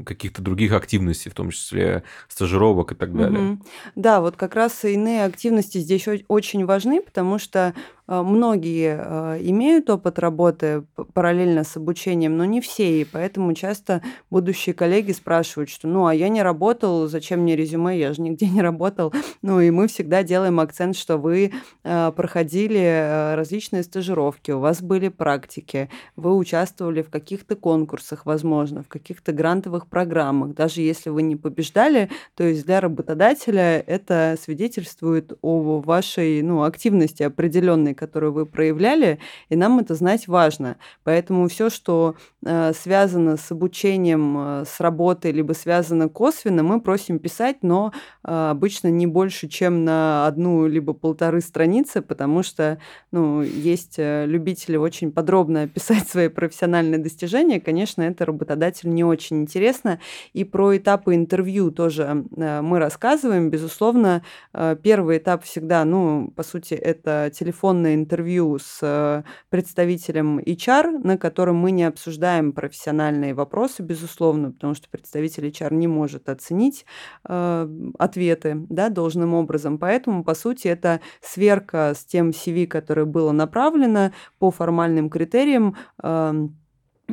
каких-то 0.06 0.42
других 0.42 0.74
активностей, 0.74 1.30
в 1.30 1.34
том 1.34 1.52
числе 1.52 2.04
стажировок 2.28 2.92
и 2.92 2.96
так 2.96 3.16
далее. 3.16 3.40
Мгм. 3.40 3.64
Да, 3.96 4.22
вот 4.22 4.36
как 4.36 4.56
раз 4.56 4.84
иные 4.84 5.26
активности 5.26 5.78
здесь 5.78 6.08
очень 6.28 6.66
важны, 6.66 7.02
потому 7.02 7.40
что 7.40 7.60
э, 7.70 8.01
многие 8.08 8.98
э, 9.00 9.40
имеют 9.44 9.90
опыт 9.90 10.20
работы 10.20 10.84
параллельно 11.14 11.64
с 11.64 11.78
обучением, 11.78 12.38
но 12.38 12.46
не 12.46 12.62
все, 12.62 13.02
и 13.02 13.06
поэтому 13.06 13.54
часто 13.54 14.02
будущие 14.30 14.74
коллеги 14.74 15.12
спрашивают, 15.12 15.70
что 15.70 15.88
ну, 15.88 16.06
а 16.06 16.14
я 16.14 16.30
не 16.30 16.42
работал, 16.42 17.08
зачем 17.08 17.42
мне 17.42 17.56
резюме, 17.56 17.98
я 17.98 18.14
же 18.14 18.22
нигде 18.22 18.48
не 18.48 18.62
работал. 18.62 19.14
Ну, 19.44 19.60
и 19.60 19.72
мы 19.72 19.88
всегда 19.88 20.22
делаем 20.22 20.60
акцент, 20.60 20.96
что 20.96 21.18
вы 21.18 21.52
э, 21.84 22.12
проходили 22.16 22.80
э, 22.80 23.36
различные 23.36 23.82
стажировки, 23.82 24.52
у 24.52 24.60
вас 24.60 24.82
были 24.82 25.08
практики, 25.08 25.90
вы 26.16 26.36
участвовали 26.36 27.02
в 27.02 27.10
каких-то 27.10 27.56
конкурсах, 27.56 28.26
возможно, 28.26 28.84
в 28.84 28.88
каких-то 28.88 29.32
грантовых 29.32 29.88
программах. 29.88 30.54
Даже 30.54 30.82
если 30.82 31.10
вы 31.10 31.24
не 31.24 31.36
побеждали, 31.36 32.10
то 32.36 32.44
есть 32.44 32.66
для 32.66 32.82
работодателя 32.82 33.80
это 33.80 34.38
свидетельствует 34.42 35.34
о 35.42 35.80
вашей 35.80 36.42
ну, 36.42 36.64
активности 36.64 37.24
определенной, 37.24 37.96
которую 38.02 38.34
вы 38.34 38.48
проявляли, 38.48 39.20
и 39.50 39.56
нам 39.56 39.78
это 39.78 39.94
знать 39.94 40.28
важно. 40.28 40.78
Поэтому 41.04 41.48
все, 41.48 41.70
что 41.70 42.16
э, 42.44 42.74
связано 42.74 43.38
с 43.38 43.52
обучением, 43.52 44.38
э, 44.38 44.64
с 44.66 44.80
работой, 44.80 45.32
либо 45.32 45.54
связано 45.54 46.10
косвенно, 46.10 46.64
мы 46.64 46.82
просим 46.82 47.20
писать, 47.20 47.58
но 47.62 47.94
э, 48.24 48.50
обычно 48.50 48.88
не 48.88 49.06
больше, 49.06 49.48
чем 49.48 49.86
на 49.86 50.26
одну 50.26 50.66
либо 50.66 50.94
полторы 50.94 51.42
страницы, 51.42 52.02
потому 52.02 52.42
что 52.42 52.80
ну, 53.12 53.44
есть 53.44 54.00
э, 54.00 54.26
любители 54.26 54.78
очень 54.78 55.12
подробно 55.12 55.62
описать 55.66 56.10
свои 56.10 56.28
профессиональные 56.28 56.98
достижения. 56.98 57.60
Конечно, 57.60 58.02
это 58.02 58.26
работодателю 58.26 58.92
не 58.94 59.04
очень 59.04 59.42
интересно. 59.42 60.00
И 60.34 60.44
про 60.44 60.76
этапы 60.76 61.14
интервью 61.14 61.70
тоже 61.70 62.26
э, 62.36 62.62
мы 62.62 62.80
рассказываем. 62.80 63.52
Безусловно, 63.52 64.24
э, 64.54 64.76
первый 64.82 65.20
этап 65.20 65.44
всегда, 65.44 65.86
ну, 65.86 66.32
по 66.36 66.42
сути, 66.42 66.74
это 66.74 67.30
телефонное 67.82 67.96
интервью 67.96 68.60
с 68.60 68.80
э, 68.82 69.24
представителем 69.50 70.40
HR, 70.40 71.00
на 71.04 71.18
котором 71.18 71.56
мы 71.58 71.72
не 71.72 71.84
обсуждаем 71.84 72.52
профессиональные 72.52 73.34
вопросы, 73.34 73.82
безусловно, 73.82 74.52
потому 74.52 74.76
что 74.76 74.90
представитель 74.90 75.48
HR 75.48 75.74
не 75.74 75.88
может 75.88 76.30
оценить 76.30 76.86
э, 77.28 77.68
ответы 77.98 78.66
да, 78.70 78.90
должным 78.90 79.34
образом. 79.34 79.78
Поэтому, 79.80 80.24
по 80.24 80.36
сути, 80.36 80.68
это 80.68 81.02
сверка 81.22 81.94
с 81.96 82.06
тем 82.06 82.30
CV, 82.30 82.68
которое 82.68 83.06
было 83.06 83.32
направлено 83.32 84.12
по 84.40 84.52
формальным 84.52 85.10
критериям, 85.10 85.76
э, 86.04 86.48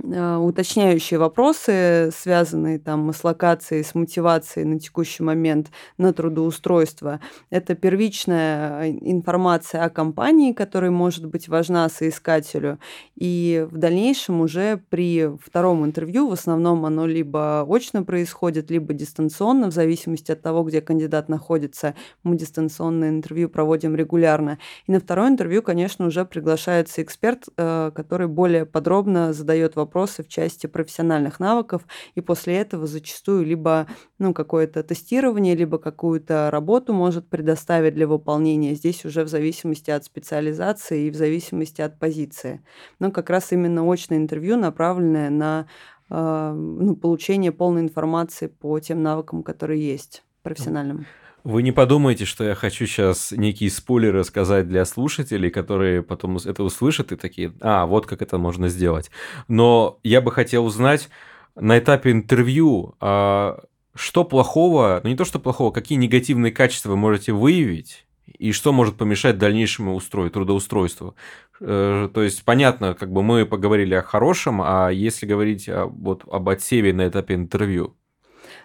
уточняющие 0.03 1.19
вопросы, 1.19 2.11
связанные 2.15 2.79
там 2.79 3.13
с 3.13 3.25
локацией, 3.25 3.85
с 3.85 3.95
мотивацией 3.95 4.67
на 4.67 4.79
текущий 4.79 5.23
момент 5.23 5.69
на 5.97 6.13
трудоустройство. 6.13 7.21
Это 7.51 7.75
первичная 7.75 8.83
э, 8.83 8.91
информация 9.01 9.85
о 9.85 9.91
компании, 9.91 10.53
которая 10.53 10.91
может 10.91 11.27
быть 11.27 11.49
важна 11.49 11.89
соискателю. 11.89 12.79
И 13.17 13.67
в 13.71 13.77
дальнейшем 13.77 14.41
уже 14.41 14.81
при 14.89 15.29
втором 15.41 15.85
интервью, 15.85 16.29
в 16.29 16.33
основном 16.33 16.85
оно 16.85 17.07
либо 17.07 17.67
очно 17.69 18.05
происходит, 18.05 18.71
либо 18.71 18.93
дистанционно, 18.95 19.71
в 19.71 19.75
зависимости 19.75 20.33
от 20.33 20.43
того, 20.43 20.63
где 20.63 20.81
кандидат 20.81 21.29
находится. 21.29 21.95
Мы 22.23 22.37
дистанционное 22.37 23.11
интервью 23.11 23.49
проводим 23.49 23.97
регулярно. 23.97 24.59
И 24.87 24.93
на 24.93 25.01
второе 25.01 25.29
интервью, 25.29 25.63
конечно, 25.63 26.07
уже 26.07 26.25
приглашается 26.25 27.03
эксперт, 27.03 27.45
э, 27.57 27.91
который 27.95 28.29
более 28.29 28.67
подробно 28.67 29.33
задает 29.33 29.77
вопросы 29.77 29.88
в 30.23 30.29
части 30.29 30.67
профессиональных 30.67 31.41
навыков, 31.41 31.87
и 32.15 32.21
после 32.21 32.57
этого 32.59 32.87
зачастую 32.87 33.45
либо 33.45 33.87
ну, 34.19 34.33
какое-то 34.35 34.83
тестирование, 34.83 35.55
либо 35.55 35.79
какую-то 35.79 36.51
работу 36.51 36.93
может 36.93 37.29
предоставить 37.29 37.95
для 37.95 38.07
выполнения. 38.07 38.75
Здесь 38.75 39.05
уже 39.05 39.25
в 39.25 39.29
зависимости 39.29 39.91
от 39.91 40.05
специализации 40.05 41.07
и 41.07 41.11
в 41.11 41.17
зависимости 41.17 41.81
от 41.81 41.99
позиции. 41.99 42.63
Но 42.99 43.11
как 43.11 43.31
раз 43.31 43.53
именно 43.53 43.91
очное 43.91 44.19
интервью, 44.19 44.57
направленное 44.57 45.31
на 45.31 45.67
э, 46.11 46.53
ну, 46.53 46.97
получение 46.97 47.53
полной 47.53 47.83
информации 47.83 48.47
по 48.47 48.79
тем 48.81 49.03
навыкам, 49.03 49.43
которые 49.43 49.87
есть 49.87 50.25
профессиональным. 50.43 51.07
Вы 51.45 51.63
не 51.63 51.73
подумайте, 51.73 52.25
что 52.25 52.45
я 52.45 52.55
хочу 52.55 52.87
сейчас 52.87 53.33
некие 53.33 53.71
спойлеры 53.71 54.25
сказать 54.25 54.69
для 54.69 54.85
слушателей, 54.85 55.51
которые 55.51 56.03
потом 56.03 56.37
это 56.37 56.63
услышат 56.63 57.13
и 57.13 57.17
такие, 57.17 57.55
а, 57.61 57.87
вот 57.87 58.07
как 58.07 58.23
это 58.23 58.39
можно 58.39 58.69
сделать. 58.69 59.11
Но 59.47 59.99
я 60.03 60.21
бы 60.21 60.33
хотел 60.33 60.67
узнать 60.67 61.09
на 61.55 61.79
этапе 61.79 62.11
интервью, 62.11 62.97
а, 63.01 63.61
что 63.95 64.25
плохого, 64.25 65.01
ну 65.03 65.11
не 65.11 65.17
то, 65.17 65.25
что 65.25 65.39
плохого, 65.39 65.71
какие 65.71 65.97
негативные 65.99 66.53
качества 66.53 66.91
вы 66.91 66.97
можете 66.97 67.33
выявить, 67.33 68.07
и 68.27 68.53
что 68.53 68.73
может 68.73 68.97
помешать 68.97 69.39
дальнейшему 69.39 69.95
устрою, 69.95 70.31
трудоустройству. 70.31 71.17
Э, 71.61 72.09
То 72.13 72.23
есть, 72.23 72.45
понятно, 72.45 72.95
как 72.95 73.11
бы 73.11 73.23
мы 73.23 73.47
поговорили 73.47 73.95
о 73.95 74.03
хорошем, 74.03 74.61
а 74.63 74.91
если 74.91 75.27
говорить 75.27 75.69
о- 75.69 75.87
вот 75.87 76.25
об 76.31 76.49
отсеве 76.49 76.93
на 76.93 77.09
этапе 77.09 77.35
интервью? 77.35 77.97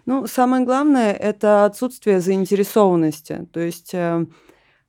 Ну, 0.05 0.27
самое 0.27 0.65
главное– 0.65 1.13
это 1.13 1.65
отсутствие 1.65 2.19
заинтересованности. 2.19 3.47
То 3.53 3.61
есть, 3.61 3.91
э, 3.93 4.25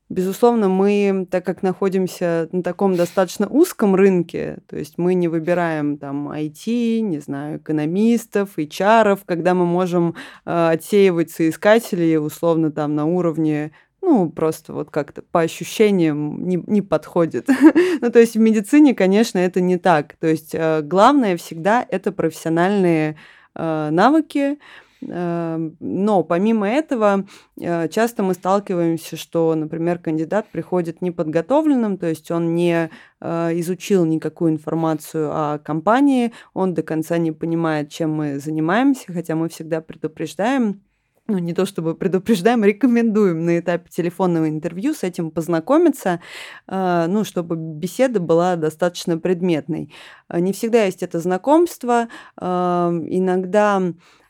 безусловно, 0.09 0.69
мы, 0.69 1.29
так 1.31 1.47
как 1.47 1.63
находимся 1.63 2.49
на 2.51 2.65
таком 2.65 2.97
достаточно 2.97 3.47
узком 3.47 3.95
рынке, 3.95 4.59
то 4.67 4.77
есть 4.77 4.99
мы 4.99 5.15
не 5.15 5.29
выбираем 5.29 5.99
там 5.99 6.29
IT, 6.31 7.01
не 7.01 7.21
знаю, 7.21 7.59
экономистов, 7.59 8.59
HR, 8.59 9.21
когда 9.25 9.55
мы 9.55 9.67
можем 9.67 10.17
э, 10.45 10.71
отсеивать 10.73 11.31
соискателей 11.31 12.19
условно 12.19 12.73
там 12.73 12.97
на 12.97 13.07
уровне 13.07 13.71
ну, 14.03 14.29
просто 14.29 14.75
вот 14.75 14.91
как-то 14.91 15.23
по 15.23 15.41
ощущениям 15.41 16.47
не, 16.47 16.63
не 16.67 16.83
подходит. 16.83 17.49
ну, 18.03 18.11
то 18.11 18.19
есть 18.19 18.35
в 18.35 18.39
медицине, 18.39 18.95
конечно, 18.95 19.39
это 19.39 19.63
не 19.63 19.79
так. 19.79 20.17
То 20.17 20.27
есть 20.27 20.55
э, 20.55 20.83
главное 20.83 21.39
всегда 21.39 21.87
это 21.89 22.13
профессиональные 22.13 23.17
э, 23.55 23.89
навыки, 23.91 24.59
Э, 24.59 24.59
Но 25.07 26.23
помимо 26.23 26.69
этого, 26.69 27.27
э, 27.61 27.89
часто 27.89 28.23
мы 28.23 28.35
сталкиваемся, 28.35 29.17
что, 29.17 29.55
например, 29.55 29.99
кандидат 29.99 30.47
приходит 30.51 31.03
неподготовленным, 31.03 31.99
то 31.99 32.07
есть 32.07 32.31
он 32.31 32.55
не 32.55 32.91
э, 33.21 33.61
изучил 33.61 34.05
никакую 34.05 34.53
информацию 34.53 35.31
о 35.31 35.59
компании, 35.59 36.33
он 36.55 36.75
до 36.75 36.83
конца 36.83 37.19
не 37.19 37.33
понимает, 37.33 37.91
чем 37.91 38.13
мы 38.13 38.39
занимаемся, 38.39 39.13
хотя 39.13 39.35
мы 39.35 39.49
всегда 39.49 39.81
предупреждаем, 39.81 40.83
ну, 41.27 41.39
не 41.39 41.55
то 41.55 41.65
чтобы 41.67 41.95
предупреждаем, 41.95 42.65
рекомендуем 42.65 43.45
на 43.45 43.59
этапе 43.59 43.89
телефонного 43.91 44.49
интервью 44.49 44.95
с 44.95 45.03
этим 45.03 45.31
познакомиться, 45.31 46.21
э, 46.67 47.07
ну, 47.09 47.25
чтобы 47.25 47.57
беседа 47.57 48.21
была 48.21 48.57
достаточно 48.57 49.19
предметной. 49.19 49.93
Не 50.33 50.53
всегда 50.53 50.85
есть 50.85 51.03
это 51.03 51.21
знакомство, 51.21 52.09
иногда 52.41 53.83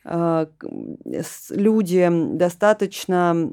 люди 0.05 2.09
достаточно 2.37 3.51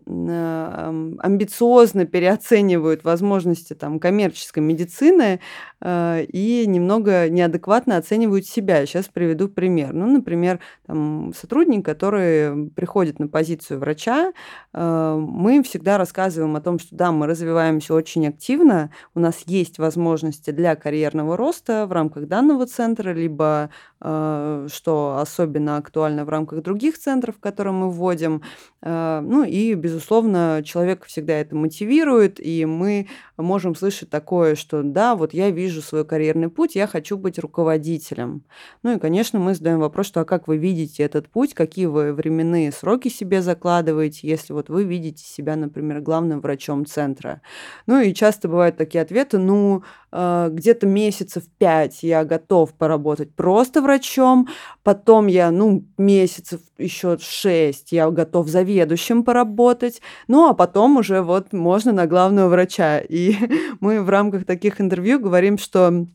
амбициозно 1.20 2.06
переоценивают 2.06 3.04
возможности 3.04 3.74
там, 3.74 4.00
коммерческой 4.00 4.60
медицины 4.60 5.40
и 5.84 6.66
немного 6.68 7.30
неадекватно 7.30 7.98
оценивают 7.98 8.46
себя. 8.46 8.86
Сейчас 8.86 9.08
приведу 9.08 9.48
пример. 9.48 9.94
Ну, 9.94 10.12
например, 10.12 10.60
там, 10.86 11.32
сотрудник, 11.36 11.86
который 11.86 12.70
приходит 12.72 13.20
на 13.20 13.28
позицию 13.28 13.80
врача, 13.80 14.34
мы 14.73 15.63
всегда 15.63 15.98
рассказываем 15.98 16.56
о 16.56 16.62
том, 16.62 16.80
что 16.80 16.96
да, 16.96 17.12
мы 17.12 17.28
развиваемся 17.28 17.94
очень 17.94 18.28
активно, 18.28 18.92
у 19.15 19.19
нас 19.19 19.44
есть 19.46 19.80
возможности 19.80 20.52
для 20.52 20.75
карьерного 20.75 21.38
роста 21.38 21.86
в 21.88 21.92
рамках 21.92 22.28
данного 22.28 22.65
центра, 22.65 23.13
либо, 23.13 23.69
э, 24.02 24.67
что 24.71 25.17
особенно 25.19 25.78
актуально 25.78 26.25
в 26.25 26.30
рамках 26.30 26.40
других 26.46 26.98
центров, 26.98 27.39
которые 27.39 27.73
мы 27.73 27.89
вводим. 27.89 28.42
Э, 28.81 29.21
ну 29.21 29.44
и, 29.44 29.73
безусловно, 29.73 30.62
человек 30.65 31.06
всегда 31.06 31.33
это 31.33 31.56
мотивирует, 31.56 32.39
и 32.39 32.65
мы 32.65 33.08
можем 33.37 33.75
слышать 33.75 34.10
такое, 34.10 34.56
что 34.56 34.83
да, 34.83 35.15
вот 35.15 35.33
я 35.33 35.50
вижу 35.50 35.81
свой 35.81 36.06
карьерный 36.06 36.50
путь, 36.50 36.75
я 36.75 36.87
хочу 36.87 37.17
быть 37.17 37.39
руководителем. 37.39 38.44
Ну 38.83 38.96
и, 38.96 39.00
конечно, 39.00 39.39
мы 39.39 39.56
задаем 39.56 39.79
вопрос, 39.79 40.08
что 40.08 40.21
а 40.21 40.25
как 40.25 40.48
вы 40.48 40.58
видите 40.58 41.04
этот 41.04 41.29
путь, 41.29 41.54
какие 41.54 41.85
вы 41.85 42.13
временные 42.13 42.71
сроки 42.71 43.08
себе 43.08 43.42
закладываете, 43.42 44.27
если 44.27 44.54
вот 44.54 44.69
вы 44.69 44.83
видите 44.83 45.23
себя, 45.23 45.56
например, 45.56 46.02
главным 46.02 46.42
врачом 46.42 46.85
центра. 46.85 47.42
Ну 47.87 48.00
и 48.00 48.13
часто 48.13 48.48
бывают 48.48 48.77
такие 48.77 49.02
ответы, 49.02 49.37
ну, 49.37 49.83
где-то 50.12 50.88
месяцев 50.88 51.44
пять 51.58 52.04
я 52.04 52.26
готов 52.26 52.74
поработать 52.74 53.34
просто 53.34 53.82
врачом, 53.82 54.50
потом 54.84 55.28
я, 55.28 55.52
ну, 55.52 55.86
месяцев 55.98 56.62
еще 56.78 57.18
шесть 57.20 57.92
я 57.92 58.10
готов 58.10 58.48
заведующим 58.48 59.24
поработать, 59.24 60.02
ну, 60.28 60.50
а 60.50 60.54
потом 60.54 60.98
уже 60.98 61.22
вот 61.22 61.54
можно 61.54 61.92
на 61.94 62.08
главного 62.08 62.50
врача. 62.50 63.00
И 63.00 63.36
мы 63.80 64.02
в 64.02 64.10
рамках 64.10 64.46
таких 64.46 64.82
интервью 64.82 65.20
говорим, 65.20 65.58
что 65.58 66.06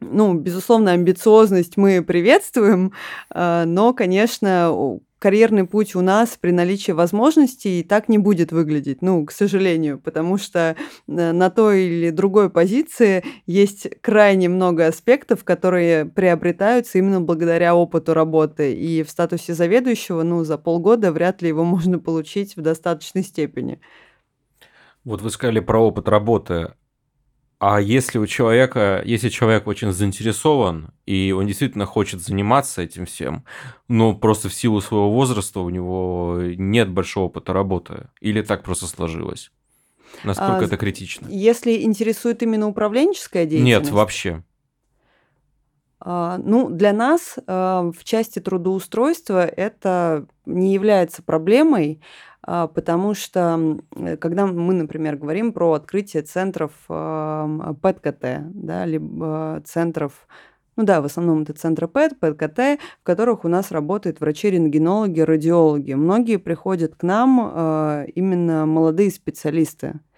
ну, 0.00 0.34
безусловно, 0.34 0.92
амбициозность 0.92 1.76
мы 1.76 2.02
приветствуем, 2.02 2.92
э, 3.34 3.64
но, 3.66 3.92
конечно, 3.92 4.98
карьерный 5.20 5.66
путь 5.66 5.94
у 5.94 6.00
нас 6.00 6.36
при 6.40 6.50
наличии 6.50 6.92
возможностей 6.92 7.84
так 7.84 8.08
не 8.08 8.18
будет 8.18 8.50
выглядеть, 8.50 9.02
ну, 9.02 9.24
к 9.24 9.30
сожалению, 9.30 10.00
потому 10.00 10.38
что 10.38 10.74
э, 11.06 11.32
на 11.32 11.50
той 11.50 11.84
или 11.84 12.10
другой 12.10 12.50
позиции 12.50 13.22
есть 13.46 13.88
крайне 14.00 14.48
много 14.48 14.86
аспектов, 14.86 15.44
которые 15.44 16.06
приобретаются 16.06 16.98
именно 16.98 17.20
благодаря 17.20 17.76
опыту 17.76 18.14
работы. 18.14 18.72
И 18.74 19.02
в 19.02 19.10
статусе 19.10 19.54
заведующего, 19.54 20.22
ну, 20.22 20.42
за 20.42 20.56
полгода 20.56 21.12
вряд 21.12 21.42
ли 21.42 21.48
его 21.48 21.64
можно 21.74 21.98
получить 21.98 22.56
в 22.56 22.62
достаточной 22.62 23.22
степени. 23.22 23.78
Вот 25.04 25.22
вы 25.22 25.30
сказали 25.30 25.60
про 25.60 25.78
опыт 25.80 26.08
работы. 26.08 26.72
А 27.60 27.78
если 27.78 28.18
у 28.18 28.26
человека, 28.26 29.02
если 29.04 29.28
человек 29.28 29.66
очень 29.66 29.92
заинтересован, 29.92 30.94
и 31.04 31.30
он 31.36 31.46
действительно 31.46 31.84
хочет 31.84 32.22
заниматься 32.22 32.80
этим 32.80 33.04
всем, 33.04 33.44
но 33.86 34.14
просто 34.14 34.48
в 34.48 34.54
силу 34.54 34.80
своего 34.80 35.12
возраста 35.12 35.60
у 35.60 35.68
него 35.68 36.38
нет 36.40 36.88
большого 36.88 37.26
опыта 37.26 37.52
работы, 37.52 38.08
или 38.22 38.40
так 38.40 38.62
просто 38.62 38.86
сложилось? 38.86 39.52
Насколько 40.24 40.60
а, 40.60 40.64
это 40.64 40.78
критично? 40.78 41.26
Если 41.28 41.82
интересует 41.82 42.42
именно 42.42 42.66
управленческая 42.66 43.44
деятельность? 43.44 43.84
Нет, 43.84 43.92
вообще. 43.92 44.42
А, 46.00 46.38
ну, 46.38 46.70
для 46.70 46.94
нас 46.94 47.38
а, 47.46 47.90
в 47.92 48.04
части 48.04 48.38
трудоустройства 48.38 49.44
это 49.44 50.26
не 50.46 50.72
является 50.72 51.22
проблемой, 51.22 52.00
потому 52.44 53.14
что 53.14 53.78
когда 54.20 54.46
мы, 54.46 54.74
например, 54.74 55.16
говорим 55.16 55.52
про 55.52 55.72
открытие 55.72 56.22
центров 56.22 56.72
ПЭТ-КТ, 56.88 58.52
да, 58.54 58.84
либо 58.86 59.62
центров 59.64 60.26
ну 60.76 60.84
да, 60.84 61.02
в 61.02 61.04
основном 61.04 61.42
это 61.42 61.52
центры 61.52 61.88
ПЭТ, 61.88 62.18
ПЭТ-КТ, 62.18 62.80
в 63.00 63.02
которых 63.02 63.44
у 63.44 63.48
нас 63.48 63.70
работают 63.70 64.20
врачи-рентгенологи, 64.20 65.20
радиологи. 65.20 65.92
Многие 65.92 66.38
приходят 66.38 66.94
к 66.94 67.02
нам 67.02 68.06
именно 68.14 68.64
молодые 68.64 69.10
специалисты, 69.10 69.88
а, 69.88 70.09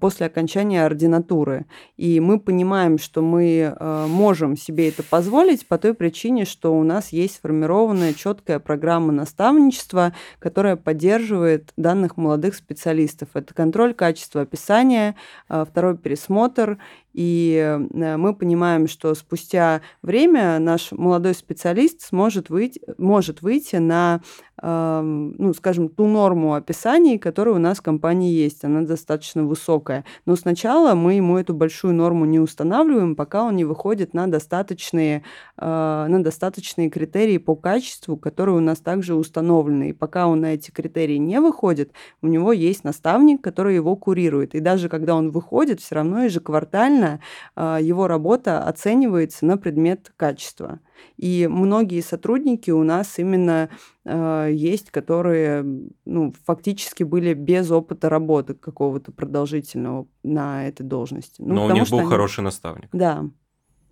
после 0.00 0.26
окончания 0.26 0.84
ординатуры. 0.84 1.66
И 1.96 2.18
мы 2.20 2.40
понимаем, 2.40 2.98
что 2.98 3.22
мы 3.22 3.74
а, 3.76 4.06
можем 4.06 4.56
себе 4.56 4.88
это 4.88 5.02
позволить 5.02 5.66
по 5.66 5.78
той 5.78 5.94
причине, 5.94 6.44
что 6.44 6.76
у 6.76 6.82
нас 6.82 7.10
есть 7.10 7.36
сформированная 7.36 8.12
четкая 8.12 8.58
программа 8.58 9.12
наставничества, 9.12 10.14
которая 10.40 10.76
поддерживает 10.76 11.72
данных 11.76 12.16
молодых 12.16 12.56
специалистов. 12.56 13.28
Это 13.34 13.54
контроль 13.54 13.94
качества 13.94 14.42
описания, 14.42 15.14
а, 15.48 15.64
второй 15.64 15.96
пересмотр 15.96 16.78
и 17.18 17.56
э, 17.56 18.16
мы 18.16 18.32
понимаем, 18.32 18.86
что 18.86 19.12
спустя 19.16 19.80
время 20.02 20.60
наш 20.60 20.92
молодой 20.92 21.34
специалист 21.34 22.00
сможет 22.02 22.48
выйти, 22.48 22.80
может 22.96 23.42
выйти 23.42 23.74
на, 23.76 24.20
ну, 24.60 25.52
скажем, 25.54 25.88
ту 25.88 26.06
норму 26.06 26.54
описаний, 26.54 27.18
которая 27.18 27.56
у 27.56 27.58
нас 27.58 27.78
в 27.78 27.82
компании 27.82 28.32
есть. 28.32 28.64
Она 28.64 28.82
достаточно 28.82 29.44
высокая. 29.44 30.04
Но 30.26 30.36
сначала 30.36 30.94
мы 30.94 31.14
ему 31.14 31.38
эту 31.38 31.54
большую 31.54 31.94
норму 31.94 32.24
не 32.24 32.38
устанавливаем, 32.38 33.16
пока 33.16 33.44
он 33.44 33.56
не 33.56 33.64
выходит 33.64 34.14
на 34.14 34.28
достаточные, 34.28 35.24
а, 35.56 36.06
на 36.06 36.22
достаточные 36.22 36.88
критерии 36.88 37.38
по 37.38 37.56
качеству, 37.56 38.16
которые 38.16 38.56
у 38.56 38.60
нас 38.60 38.78
также 38.78 39.14
установлены. 39.14 39.90
И 39.90 39.92
пока 39.92 40.26
он 40.28 40.40
на 40.40 40.54
эти 40.54 40.70
критерии 40.70 41.16
не 41.16 41.40
выходит, 41.40 41.92
у 42.22 42.28
него 42.28 42.52
есть 42.52 42.84
наставник, 42.84 43.42
который 43.42 43.74
его 43.74 43.96
курирует. 43.96 44.54
И 44.54 44.60
даже 44.60 44.88
когда 44.88 45.14
он 45.14 45.30
выходит, 45.30 45.80
все 45.80 45.96
равно 45.96 46.24
ежеквартально 46.24 47.07
а, 47.54 47.78
его 47.80 48.06
работа 48.06 48.62
оценивается 48.64 49.46
на 49.46 49.56
предмет 49.56 50.12
качества. 50.16 50.80
И 51.16 51.48
многие 51.48 52.00
сотрудники 52.00 52.70
у 52.70 52.82
нас 52.82 53.18
именно 53.18 53.70
э, 54.04 54.48
есть, 54.52 54.90
которые 54.90 55.64
ну, 56.04 56.34
фактически 56.44 57.04
были 57.04 57.34
без 57.34 57.70
опыта 57.70 58.08
работы 58.08 58.54
какого-то 58.54 59.12
продолжительного 59.12 60.06
на 60.22 60.66
этой 60.66 60.82
должности. 60.82 61.40
Ну, 61.40 61.54
Но 61.54 61.66
у 61.66 61.70
них 61.70 61.88
был 61.88 62.00
они... 62.00 62.08
хороший 62.08 62.42
наставник. 62.42 62.88
Да. 62.92 63.24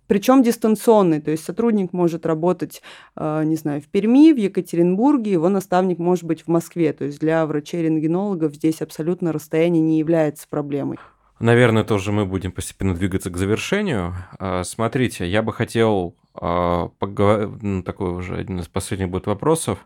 Причем 0.07 0.41
дистанционный, 0.41 1.19
то 1.19 1.31
есть 1.31 1.43
сотрудник 1.43 1.91
может 1.91 2.25
работать, 2.25 2.81
э, 3.17 3.43
не 3.43 3.57
знаю, 3.57 3.81
в 3.81 3.87
Перми, 3.87 4.31
в 4.31 4.37
Екатеринбурге, 4.37 5.33
его 5.33 5.49
наставник 5.49 5.99
может 5.99 6.23
быть 6.23 6.43
в 6.43 6.47
Москве. 6.47 6.93
То 6.93 7.05
есть 7.05 7.19
для 7.19 7.45
врачей-рентгенологов 7.45 8.55
здесь 8.55 8.81
абсолютно 8.81 9.33
расстояние 9.33 9.81
не 9.81 9.99
является 9.99 10.47
проблемой. 10.47 10.97
Наверное, 11.39 11.83
тоже 11.83 12.11
мы 12.11 12.25
будем 12.25 12.51
постепенно 12.51 12.95
двигаться 12.95 13.29
к 13.29 13.37
завершению. 13.37 14.15
А, 14.39 14.63
смотрите, 14.63 15.29
я 15.29 15.43
бы 15.43 15.53
хотел 15.53 16.15
а, 16.33 16.87
поговорить, 16.97 17.61
ну, 17.61 17.83
такой 17.83 18.09
уже 18.09 18.35
один 18.35 18.59
из 18.59 18.67
последних 18.67 19.09
будет 19.09 19.27
вопросов, 19.27 19.85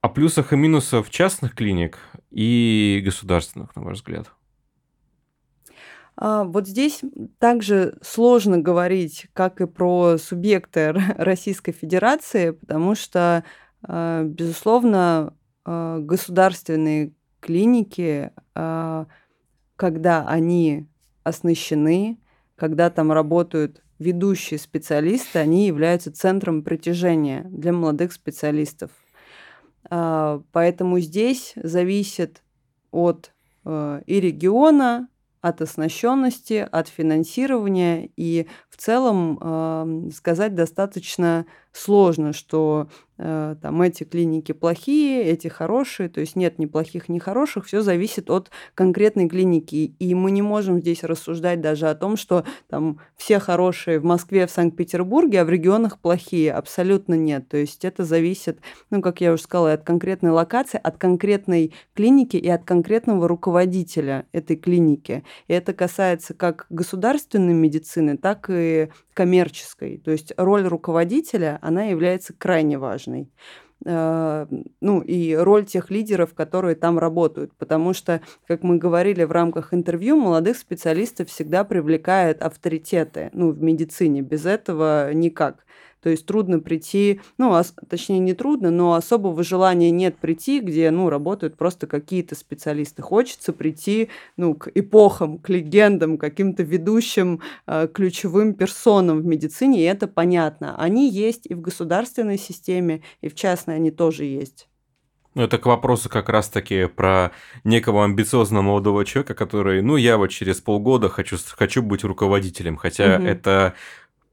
о 0.00 0.08
плюсах 0.08 0.54
и 0.54 0.56
минусах 0.56 1.10
частных 1.10 1.54
клиник 1.54 1.98
и 2.30 3.02
государственных, 3.04 3.76
на 3.76 3.82
ваш 3.82 3.98
взгляд. 3.98 4.30
А, 6.16 6.44
вот 6.44 6.66
здесь 6.66 7.02
также 7.38 7.98
сложно 8.00 8.56
говорить, 8.56 9.26
как 9.34 9.60
и 9.60 9.66
про 9.66 10.16
субъекты 10.16 10.92
Российской 11.18 11.72
Федерации, 11.72 12.52
потому 12.52 12.94
что, 12.94 13.44
безусловно, 13.82 15.34
государственные 15.66 17.12
клиники 17.40 18.32
когда 19.76 20.26
они 20.26 20.86
оснащены, 21.22 22.18
когда 22.56 22.90
там 22.90 23.12
работают 23.12 23.82
ведущие 23.98 24.58
специалисты, 24.58 25.38
они 25.38 25.66
являются 25.66 26.12
центром 26.12 26.62
притяжения 26.62 27.42
для 27.50 27.72
молодых 27.72 28.12
специалистов. 28.12 28.90
А, 29.88 30.42
поэтому 30.52 30.98
здесь 31.00 31.52
зависит 31.56 32.42
от 32.90 33.32
э, 33.64 34.02
и 34.06 34.20
региона, 34.20 35.08
от 35.40 35.62
оснащенности, 35.62 36.66
от 36.70 36.88
финансирования. 36.88 38.10
И 38.16 38.48
в 38.68 38.76
целом 38.76 40.10
сказать 40.12 40.54
достаточно 40.54 41.46
сложно, 41.76 42.32
что 42.32 42.88
Э, 43.18 43.56
там 43.62 43.80
эти 43.80 44.04
клиники 44.04 44.52
плохие, 44.52 45.22
эти 45.24 45.48
хорошие, 45.48 46.08
то 46.08 46.20
есть 46.20 46.36
нет 46.36 46.58
ни 46.58 46.66
плохих, 46.66 47.08
ни 47.08 47.18
хороших, 47.18 47.66
все 47.66 47.80
зависит 47.80 48.30
от 48.30 48.50
конкретной 48.74 49.28
клиники. 49.28 49.94
И 49.98 50.14
мы 50.14 50.30
не 50.30 50.42
можем 50.42 50.80
здесь 50.80 51.02
рассуждать 51.02 51.60
даже 51.60 51.88
о 51.88 51.94
том, 51.94 52.16
что 52.16 52.44
там 52.68 53.00
все 53.16 53.38
хорошие 53.38 54.00
в 54.00 54.04
Москве, 54.04 54.46
в 54.46 54.50
Санкт-Петербурге, 54.50 55.40
а 55.40 55.44
в 55.44 55.50
регионах 55.50 55.98
плохие. 55.98 56.52
Абсолютно 56.52 57.14
нет. 57.14 57.48
То 57.48 57.56
есть 57.56 57.84
это 57.84 58.04
зависит, 58.04 58.60
ну, 58.90 59.00
как 59.00 59.20
я 59.20 59.32
уже 59.32 59.42
сказала, 59.42 59.72
от 59.72 59.82
конкретной 59.82 60.30
локации, 60.30 60.80
от 60.82 60.98
конкретной 60.98 61.72
клиники 61.94 62.36
и 62.36 62.48
от 62.48 62.64
конкретного 62.64 63.28
руководителя 63.28 64.26
этой 64.32 64.56
клиники. 64.56 65.24
И 65.48 65.54
это 65.54 65.72
касается 65.72 66.34
как 66.34 66.66
государственной 66.68 67.54
медицины, 67.54 68.18
так 68.18 68.50
и 68.50 68.90
коммерческой. 69.16 69.96
То 69.96 70.10
есть 70.10 70.34
роль 70.36 70.66
руководителя, 70.66 71.58
она 71.66 71.84
является 71.84 72.32
крайне 72.34 72.78
важной. 72.78 73.30
э, 73.84 74.46
ну, 74.80 75.00
и 75.02 75.34
роль 75.34 75.66
тех 75.66 75.90
лидеров, 75.90 76.34
которые 76.34 76.74
там 76.76 76.98
работают. 76.98 77.52
Потому 77.58 77.92
что, 77.92 78.22
как 78.46 78.62
мы 78.62 78.78
говорили 78.78 79.24
в 79.24 79.32
рамках 79.32 79.74
интервью, 79.74 80.16
молодых 80.16 80.56
специалистов 80.58 81.28
всегда 81.28 81.64
привлекают 81.64 82.42
авторитеты, 82.42 83.30
ну, 83.32 83.50
в 83.52 83.62
медицине. 83.62 84.22
Без 84.22 84.46
этого 84.46 85.12
никак. 85.12 85.66
То 86.06 86.10
есть 86.10 86.24
трудно 86.24 86.60
прийти, 86.60 87.20
ну, 87.36 87.50
ос- 87.50 87.74
точнее 87.88 88.20
не 88.20 88.32
трудно, 88.32 88.70
но 88.70 88.94
особого 88.94 89.42
желания 89.42 89.90
нет 89.90 90.16
прийти, 90.18 90.60
где, 90.60 90.92
ну, 90.92 91.10
работают 91.10 91.56
просто 91.56 91.88
какие-то 91.88 92.36
специалисты. 92.36 93.02
Хочется 93.02 93.52
прийти, 93.52 94.08
ну, 94.36 94.54
к 94.54 94.70
эпохам, 94.72 95.38
к 95.38 95.48
легендам, 95.48 96.16
каким-то 96.16 96.62
ведущим 96.62 97.40
э, 97.66 97.88
ключевым 97.92 98.54
персонам 98.54 99.18
в 99.18 99.26
медицине, 99.26 99.80
и 99.80 99.82
это 99.82 100.06
понятно. 100.06 100.76
Они 100.78 101.10
есть 101.10 101.44
и 101.46 101.54
в 101.54 101.60
государственной 101.60 102.38
системе, 102.38 103.02
и 103.20 103.28
в 103.28 103.34
частной 103.34 103.74
они 103.74 103.90
тоже 103.90 104.26
есть. 104.26 104.68
Ну, 105.34 105.42
это 105.42 105.58
к 105.58 105.66
вопросу 105.66 106.08
как 106.08 106.28
раз-таки 106.28 106.86
про 106.86 107.32
некого 107.64 108.04
амбициозного 108.04 108.62
молодого 108.62 109.04
человека, 109.04 109.34
который, 109.34 109.82
ну, 109.82 109.96
я 109.96 110.18
вот 110.18 110.28
через 110.28 110.60
полгода 110.60 111.08
хочу, 111.08 111.36
хочу 111.56 111.82
быть 111.82 112.04
руководителем, 112.04 112.76
хотя 112.76 113.18
Мгм. 113.18 113.26
это 113.26 113.74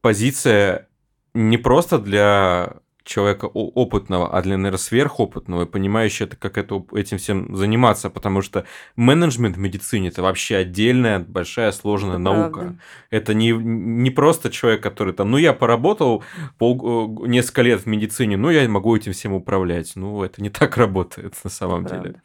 позиция 0.02 0.88
не 1.34 1.58
просто 1.58 2.00
для 2.00 2.78
человека 3.04 3.46
опытного, 3.46 4.32
а 4.36 4.42
для, 4.42 4.58
наверное, 4.58 4.78
сверхопытного, 4.78 5.64
и 5.64 5.66
понимающего, 5.66 6.28
как 6.28 6.58
это, 6.58 6.86
этим 6.94 7.18
всем 7.18 7.56
заниматься, 7.56 8.10
потому 8.10 8.42
что 8.42 8.66
менеджмент 8.96 9.58
в 9.58 9.60
медицине– 9.60 10.08
это 10.10 10.22
вообще 10.22 10.58
отдельная, 10.58 11.20
большая, 11.20 11.72
сложная 11.74 12.12
Это 12.14 12.20
наука. 12.20 12.60
правда. 12.60 12.80
Это 13.10 13.34
не, 13.34 13.52
не 13.52 14.10
просто 14.10 14.50
человек, 14.50 14.82
который 14.82 15.14
там, 15.14 15.32
ну, 15.32 15.38
я 15.38 15.52
поработал 15.52 16.24
пол, 16.58 17.26
э, 17.26 17.28
несколько 17.28 17.64
лет 17.64 17.82
в 17.82 17.88
медицине, 17.88 18.38
ну, 18.38 18.50
я 18.50 18.68
могу 18.70 18.96
этим 18.96 19.12
всем 19.12 19.34
управлять. 19.34 19.92
Ну, 19.96 20.24
это 20.24 20.42
не 20.42 20.50
так 20.50 20.78
работает 20.78 21.36
на 21.44 21.50
самом 21.50 21.86
Это 21.86 21.96
деле. 21.96 22.02
правда. 22.04 22.22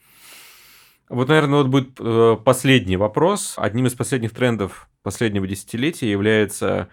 Вот, 1.08 1.28
наверное, 1.28 1.58
вот 1.62 1.68
будет 1.68 1.98
э, 1.98 2.36
последний 2.44 2.96
вопрос. 2.96 3.54
Одним 3.56 3.86
из 3.86 3.94
последних 3.94 4.32
трендов 4.32 4.88
последнего 5.02 5.46
десятилетия 5.46 6.10
является 6.10 6.88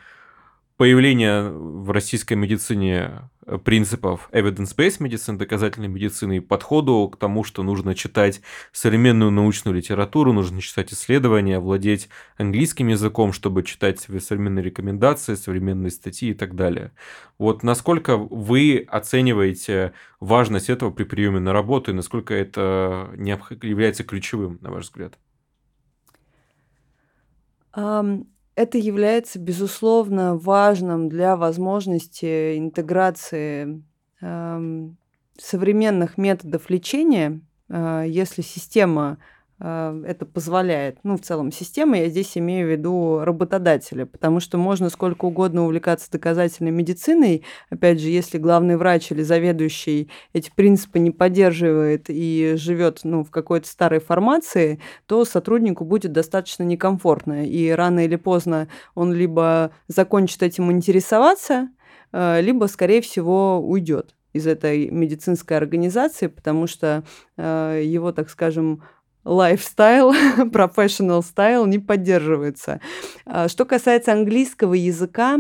появление 0.78 1.50
в 1.50 1.92
российской 1.92 2.34
медицине 2.34 3.30
э, 3.46 3.58
принципов 3.58 4.30
evidence-based 4.34 4.98
медицины, 5.00 5.38
доказательной 5.38 5.88
медицины, 5.88 6.38
и 6.38 6.40
подходу 6.42 7.08
к 7.10 7.18
тому, 7.18 7.44
что 7.44 7.64
нужно 7.64 7.96
читать 7.96 8.42
современную 8.74 9.32
научную 9.32 9.76
литературу, 9.76 10.34
нужно 10.34 10.62
читать 10.62 10.92
исследования, 10.92 11.60
владеть 11.60 12.10
английским 12.38 12.90
языком, 12.90 13.32
чтобы 13.32 13.64
читать 13.64 14.00
современные 14.02 14.64
рекомендации, 14.64 15.36
современные 15.36 15.92
статьи 15.92 16.32
и 16.32 16.34
так 16.34 16.56
далее. 16.56 16.92
Вот 17.38 17.64
насколько 17.64 18.18
вы 18.18 18.86
оцениваете 18.90 19.94
важность 20.20 20.70
этого 20.70 20.92
при 20.92 21.06
приеме 21.06 21.40
на 21.40 21.54
работу 21.54 21.92
и 21.92 21.94
насколько 21.94 22.34
это 22.34 23.12
является 23.16 24.04
ключевым, 24.04 24.58
на 24.62 24.72
ваш 24.72 24.86
взгляд? 24.86 25.18
Ам, 27.72 28.28
Это 28.56 28.78
является, 28.78 29.38
безусловно, 29.38 30.38
важным 30.38 31.10
для 31.10 31.36
возможности 31.36 32.58
интеграции 32.58 33.84
ам, 34.22 34.98
современных 35.38 36.18
методов 36.18 36.70
лечения, 36.70 37.42
а, 37.70 38.04
если 38.04 38.42
система 38.42 39.18
это 39.58 40.26
позволяет. 40.26 40.98
Ну, 41.04 41.16
в 41.16 41.22
целом, 41.22 41.52
система, 41.52 41.98
я 41.98 42.10
здесь 42.10 42.38
имею 42.38 42.68
в 42.68 42.72
виду 42.72 43.22
работодателя, 43.24 44.06
потому 44.06 44.42
что 44.42 44.58
можно 44.58 44.90
сколько 44.90 45.26
угодно 45.26 45.64
увлекаться 45.64 46.12
доказательной 46.12 46.72
медициной. 46.72 47.44
Опять 47.70 48.02
же, 48.02 48.10
если 48.10 48.38
главный 48.38 48.76
врач 48.76 49.12
или 49.12 49.22
заведующий 49.22 50.10
эти 50.34 50.52
принципы 50.54 51.00
не 51.00 51.12
поддерживает 51.12 52.06
и 52.10 52.56
живет 52.58 53.02
ну, 53.04 53.24
в 53.24 53.32
какой-то 53.32 53.68
старой 53.68 54.00
формации, 54.00 54.82
то 55.06 55.24
сотруднику 55.24 55.86
будет 55.86 56.12
достаточно 56.12 56.64
некомфортно. 56.64 57.46
И 57.46 57.70
рано 57.70 58.04
или 58.04 58.18
поздно 58.18 58.68
он 58.94 59.14
либо 59.14 59.72
закончит 59.88 60.44
этим 60.44 60.70
интересоваться, 60.72 61.70
э, 62.12 62.42
либо, 62.42 62.66
скорее 62.66 63.02
всего, 63.02 63.60
уйдет 63.60 64.16
из 64.34 64.48
этой 64.48 64.90
медицинской 64.90 65.56
организации, 65.56 66.28
потому 66.28 66.68
что 66.68 67.06
э, 67.38 67.82
его, 67.86 68.12
так 68.12 68.30
скажем, 68.30 68.84
lifestyle, 69.26 70.14
professional 70.52 71.22
style 71.24 71.66
не 71.66 71.80
поддерживается. 71.80 72.80
А, 73.26 73.50
Что 73.50 73.66
касается 73.66 74.14
английского 74.14 74.74
языка, 74.74 75.40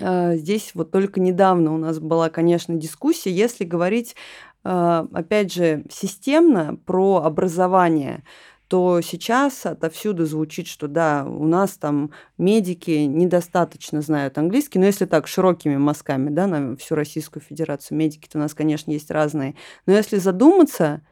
а, 0.00 0.34
здесь 0.34 0.72
вот 0.74 0.90
только 0.90 1.20
недавно 1.20 1.72
у 1.72 1.78
нас 1.78 1.98
была, 1.98 2.28
конечно, 2.28 2.74
дискуссия, 2.74 3.30
если 3.30 3.64
говорить, 3.64 4.16
а, 4.64 5.06
опять 5.12 5.52
же, 5.52 5.84
системно 5.90 6.76
про 6.84 7.22
образование, 7.24 8.24
то 8.68 9.00
сейчас 9.00 9.64
отовсюду 9.64 10.26
звучит, 10.26 10.66
что 10.66 10.88
да, 10.88 11.24
у 11.24 11.46
нас 11.46 11.76
там 11.76 12.10
медики 12.36 12.90
недостаточно 12.90 14.00
знают 14.00 14.38
английский, 14.38 14.80
но 14.80 14.86
если 14.86 15.04
так, 15.04 15.28
широкими 15.28 15.76
мазками, 15.76 16.30
да, 16.30 16.48
на 16.48 16.76
всю 16.76 16.96
Российскую 16.96 17.44
Федерацию, 17.44 17.96
медики-то 17.96 18.38
у 18.38 18.40
нас, 18.40 18.54
конечно, 18.54 18.90
есть 18.90 19.12
разные, 19.12 19.54
но 19.86 19.92
если 19.92 20.16
задуматься, 20.16 21.02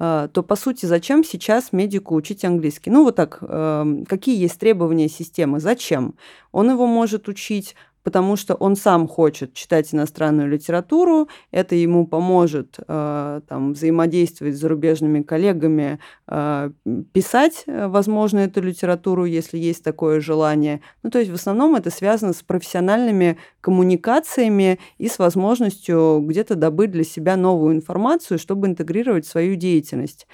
то, 0.00 0.42
по 0.42 0.56
сути, 0.56 0.86
зачем 0.86 1.22
сейчас 1.22 1.72
медику 1.72 2.14
учить 2.14 2.42
английский? 2.46 2.90
Ну, 2.90 3.04
вот 3.04 3.16
так, 3.16 3.38
эм, 3.42 4.06
какие 4.06 4.40
есть 4.40 4.58
требования 4.58 5.10
системы? 5.10 5.60
Зачем? 5.60 6.14
Он 6.52 6.70
его 6.70 6.86
может 6.86 7.28
учить, 7.28 7.76
потому 8.02 8.36
что 8.36 8.54
он 8.54 8.76
сам 8.76 9.06
хочет 9.06 9.54
читать 9.54 9.92
иностранную 9.92 10.48
литературу, 10.48 11.28
это 11.50 11.74
ему 11.74 12.06
поможет 12.06 12.78
э, 12.86 13.40
там, 13.48 13.72
взаимодействовать 13.72 14.56
с 14.56 14.60
зарубежными 14.60 15.22
коллегами, 15.22 15.98
э, 16.26 16.70
писать, 17.12 17.64
э, 17.66 17.88
возможно, 17.88 18.38
эту 18.38 18.62
литературу, 18.62 19.24
если 19.24 19.58
есть 19.58 19.84
такое 19.84 20.20
желание. 20.20 20.80
Ну, 21.02 21.10
то 21.10 21.18
есть 21.18 21.30
в 21.30 21.34
основном 21.34 21.76
это 21.76 21.90
связано 21.90 22.32
с 22.32 22.42
профессиональными 22.42 23.36
коммуникациями 23.60 24.78
и 24.98 25.08
с 25.08 25.18
возможностью 25.18 26.24
где-то 26.26 26.54
добыть 26.54 26.90
для 26.90 27.04
себя 27.04 27.36
новую 27.36 27.74
информацию, 27.74 28.38
чтобы 28.38 28.66
интегрировать 28.66 29.26
свою 29.26 29.56
деятельность. 29.56 30.26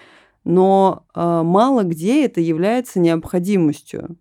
Но 0.45 1.05
э, 1.15 1.43
мало 1.43 1.83
где 1.83 2.25
это 2.25 2.41
является 2.41 3.01
необходимостью. 3.01 4.17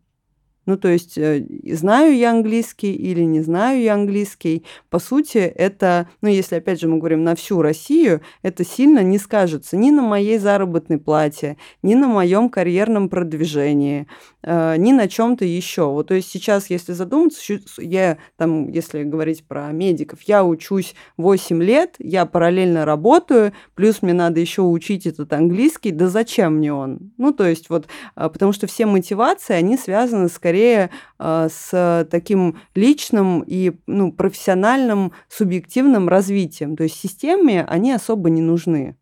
Ну, 0.66 0.78
то 0.78 0.88
есть, 0.88 1.18
э, 1.18 1.45
знаю 1.72 2.16
я 2.16 2.32
английский 2.32 2.93
или 2.93 3.22
не 3.22 3.41
знаю 3.41 3.82
я 3.82 3.93
английский, 3.93 4.63
по 4.89 4.97
сути, 4.99 5.38
это, 5.38 6.09
ну, 6.22 6.30
если, 6.30 6.55
опять 6.55 6.82
же, 6.82 6.88
мы 6.88 6.97
говорим 6.97 7.24
на 7.24 7.36
всю 7.36 7.61
Россию, 7.61 8.22
это 8.41 8.66
сильно 8.66 9.03
не 9.03 9.20
скажется 9.20 9.78
ни 9.78 9.91
на 9.91 10.01
моей 10.01 10.39
заработной 10.39 10.97
плате, 10.97 11.57
ни 11.84 11.93
на 11.93 12.07
моем 12.07 12.49
карьерном 12.49 13.09
продвижении, 13.09 14.07
ни 14.45 14.91
на 14.91 15.07
чем-то 15.07 15.45
еще. 15.45 15.85
Вот, 15.85 16.07
то 16.07 16.13
есть, 16.13 16.29
сейчас, 16.29 16.69
если 16.69 16.93
задуматься, 16.93 17.41
я, 17.77 18.17
там, 18.37 18.69
если 18.69 19.03
говорить 19.03 19.47
про 19.47 19.71
медиков, 19.71 20.21
я 20.23 20.43
учусь 20.43 20.95
8 21.17 21.63
лет, 21.63 21.95
я 21.99 22.25
параллельно 22.25 22.85
работаю, 22.85 23.53
плюс 23.73 24.01
мне 24.01 24.13
надо 24.13 24.39
еще 24.39 24.61
учить 24.61 25.05
этот 25.07 25.33
английский, 25.33 25.91
да 25.91 26.07
зачем 26.07 26.57
мне 26.57 26.73
он? 26.73 27.11
Ну, 27.17 27.33
то 27.33 27.47
есть, 27.47 27.69
вот, 27.69 27.87
а, 28.15 28.29
потому 28.29 28.53
что 28.53 28.67
все 28.67 28.85
мотивации, 28.85 29.53
они 29.53 29.77
связаны 29.77 30.29
скорее 30.29 30.89
а, 31.17 31.49
с 31.49 32.07
таким 32.11 32.59
личным 32.75 33.43
и 33.45 33.73
ну, 33.87 34.11
профессиональным 34.11 35.11
субъективным 35.29 36.07
развитием. 36.09 36.75
То 36.75 36.83
есть 36.83 36.95
системе 36.95 37.65
они 37.65 37.91
особо 37.91 38.29
не 38.29 38.41
нужны. 38.41 38.95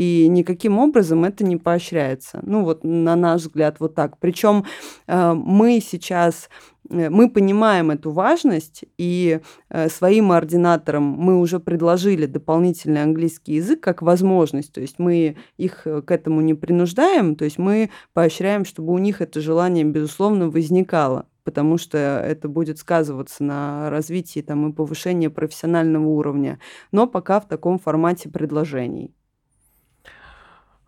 И 0.00 0.28
никаким 0.28 0.78
образом 0.78 1.26
это 1.26 1.44
не 1.44 1.58
поощряется. 1.58 2.40
Ну 2.42 2.64
вот 2.64 2.84
на 2.84 3.16
наш 3.16 3.42
взгляд 3.42 3.80
вот 3.80 3.94
так. 3.94 4.16
Причем 4.16 4.64
э, 5.06 5.34
мы 5.34 5.78
сейчас, 5.82 6.48
э, 6.88 7.10
мы 7.10 7.28
понимаем 7.28 7.90
эту 7.90 8.10
важность, 8.10 8.84
и 8.96 9.40
э, 9.68 9.88
своим 9.90 10.32
ординаторам 10.32 11.02
мы 11.02 11.38
уже 11.38 11.60
предложили 11.60 12.24
дополнительный 12.24 13.02
английский 13.02 13.56
язык 13.56 13.80
как 13.80 14.00
возможность. 14.00 14.72
То 14.72 14.80
есть 14.80 14.98
мы 14.98 15.36
их 15.58 15.82
к 15.82 16.10
этому 16.10 16.40
не 16.40 16.54
принуждаем, 16.54 17.36
то 17.36 17.44
есть 17.44 17.58
мы 17.58 17.90
поощряем, 18.14 18.64
чтобы 18.64 18.94
у 18.94 18.98
них 18.98 19.20
это 19.20 19.42
желание, 19.42 19.84
безусловно, 19.84 20.48
возникало 20.48 21.26
потому 21.44 21.78
что 21.78 21.98
это 21.98 22.48
будет 22.48 22.78
сказываться 22.78 23.42
на 23.42 23.90
развитии 23.90 24.40
там, 24.40 24.70
и 24.70 24.72
повышении 24.72 25.28
профессионального 25.28 26.06
уровня, 26.06 26.60
но 26.92 27.06
пока 27.06 27.40
в 27.40 27.48
таком 27.48 27.78
формате 27.78 28.28
предложений. 28.28 29.12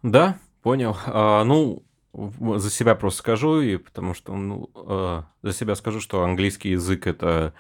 Да, 0.03 0.38
понял. 0.62 0.96
А, 1.07 1.44
ну, 1.44 1.84
за 2.12 2.70
себя 2.70 2.94
просто 2.94 3.20
скажу, 3.20 3.61
и 3.61 3.76
потому 3.76 4.14
что, 4.14 4.34
ну, 4.34 4.70
э, 4.74 5.22
за 5.42 5.53
себя 5.53 5.74
скажу, 5.74 6.00
что 6.00 6.24
английский 6.24 6.70
язык 6.70 7.07
это 7.07 7.55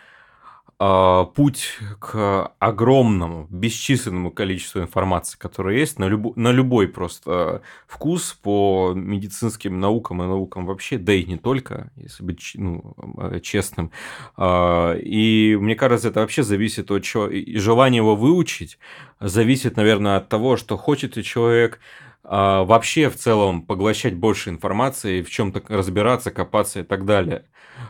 э, 0.78 1.24
путь 1.34 1.78
к 2.00 2.52
огромному, 2.58 3.46
бесчисленному 3.48 4.30
количеству 4.30 4.80
информации, 4.80 5.38
которая 5.38 5.76
есть 5.76 5.98
на, 5.98 6.06
люб... 6.06 6.36
на 6.36 6.50
любой 6.50 6.88
просто 6.88 7.62
вкус 7.86 8.34
по 8.42 8.92
медицинским 8.94 9.80
наукам 9.80 10.22
и 10.22 10.26
наукам 10.26 10.66
вообще, 10.66 10.98
да 10.98 11.14
и 11.14 11.24
не 11.24 11.38
только, 11.38 11.90
если 11.96 12.22
быть 12.22 12.52
ну, 12.54 12.94
честным. 13.42 13.90
Э, 14.36 14.98
и 14.98 15.56
мне 15.58 15.76
кажется, 15.76 16.08
это 16.08 16.20
вообще 16.20 16.42
зависит 16.42 16.90
от 16.90 17.04
чего... 17.04 17.28
И 17.28 17.56
желание 17.56 17.98
его 17.98 18.16
выучить 18.16 18.78
зависит, 19.18 19.76
наверное, 19.76 20.16
от 20.16 20.28
того, 20.28 20.56
что 20.56 20.76
хочет 20.76 21.16
ли 21.16 21.22
человек 21.22 21.80
а, 22.24 22.64
вообще 22.64 23.10
в 23.10 23.16
целом 23.16 23.62
поглощать 23.62 24.14
больше 24.14 24.50
информации, 24.50 25.22
в 25.22 25.30
чем-то 25.30 25.62
разбираться, 25.68 26.30
копаться 26.30 26.80
и 26.80 26.82
так 26.82 27.04
далее. 27.04 27.46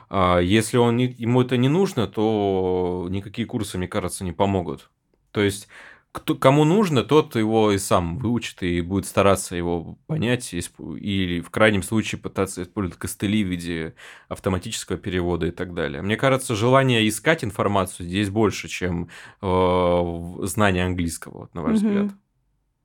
А, 0.09 0.39
если 0.39 0.79
он 0.79 0.97
не, 0.97 1.07
ему 1.07 1.43
это 1.43 1.57
не 1.57 1.69
нужно, 1.69 2.07
то 2.07 3.07
никакие 3.11 3.47
курсы, 3.47 3.79
мне 3.79 3.89
кажется, 3.89 4.25
не 4.25 4.33
помогут. 4.33 4.91
То 5.33 5.41
есть 5.41 5.69
кто, 6.13 6.35
кому 6.35 6.65
нужно, 6.65 7.03
тот 7.03 7.37
его 7.37 7.73
и 7.73 7.79
сам 7.79 8.19
выучит 8.19 8.63
и 8.63 8.83
будет 8.83 9.07
стараться 9.07 9.57
его 9.57 9.99
понять, 10.07 10.53
или 10.53 11.41
в 11.41 11.51
крайнем 11.51 11.83
случае 11.83 12.21
пытаться 12.21 12.63
использовать 12.63 12.99
костыли 12.99 13.43
в 13.43 13.49
виде 13.49 13.95
автоматического 14.29 14.99
перевода 14.99 15.47
и 15.47 15.51
так 15.51 15.73
далее. 15.73 16.03
Мне 16.03 16.17
кажется, 16.17 16.55
желание 16.55 17.09
искать 17.09 17.45
информацию 17.45 18.07
здесь 18.07 18.29
больше, 18.29 18.69
чем 18.69 19.09
э, 19.41 20.39
знание 20.43 20.85
английского, 20.85 21.39
вот, 21.39 21.55
на 21.55 21.63
ваш 21.63 21.79
угу. 21.79 21.89
взгляд. 21.89 22.11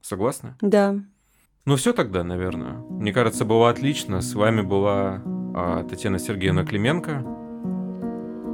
Согласны? 0.02 0.56
Да. 0.62 0.96
Ну 1.68 1.76
все 1.76 1.92
тогда, 1.92 2.24
наверное. 2.24 2.78
Мне 2.90 3.12
кажется, 3.12 3.44
было 3.44 3.70
отлично. 3.70 4.22
С 4.22 4.34
вами 4.36 4.62
была 4.62 5.22
а, 5.54 5.84
Татьяна 5.84 6.18
Сергеевна 6.18 6.64
Клименко. 6.64 7.26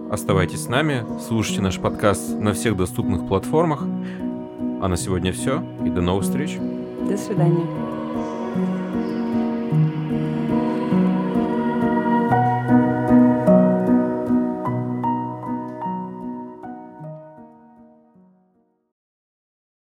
Оставайтесь 0.09 0.63
с 0.63 0.67
нами, 0.67 1.05
слушайте 1.27 1.61
наш 1.61 1.77
подкаст 1.77 2.35
на 2.39 2.53
всех 2.53 2.75
доступных 2.75 3.27
платформах. 3.27 3.83
А 3.83 4.87
на 4.87 4.97
сегодня 4.97 5.31
все, 5.31 5.63
и 5.85 5.91
до 5.91 6.01
новых 6.01 6.23
встреч. 6.23 6.57
До 7.07 7.15
свидания. 7.15 7.92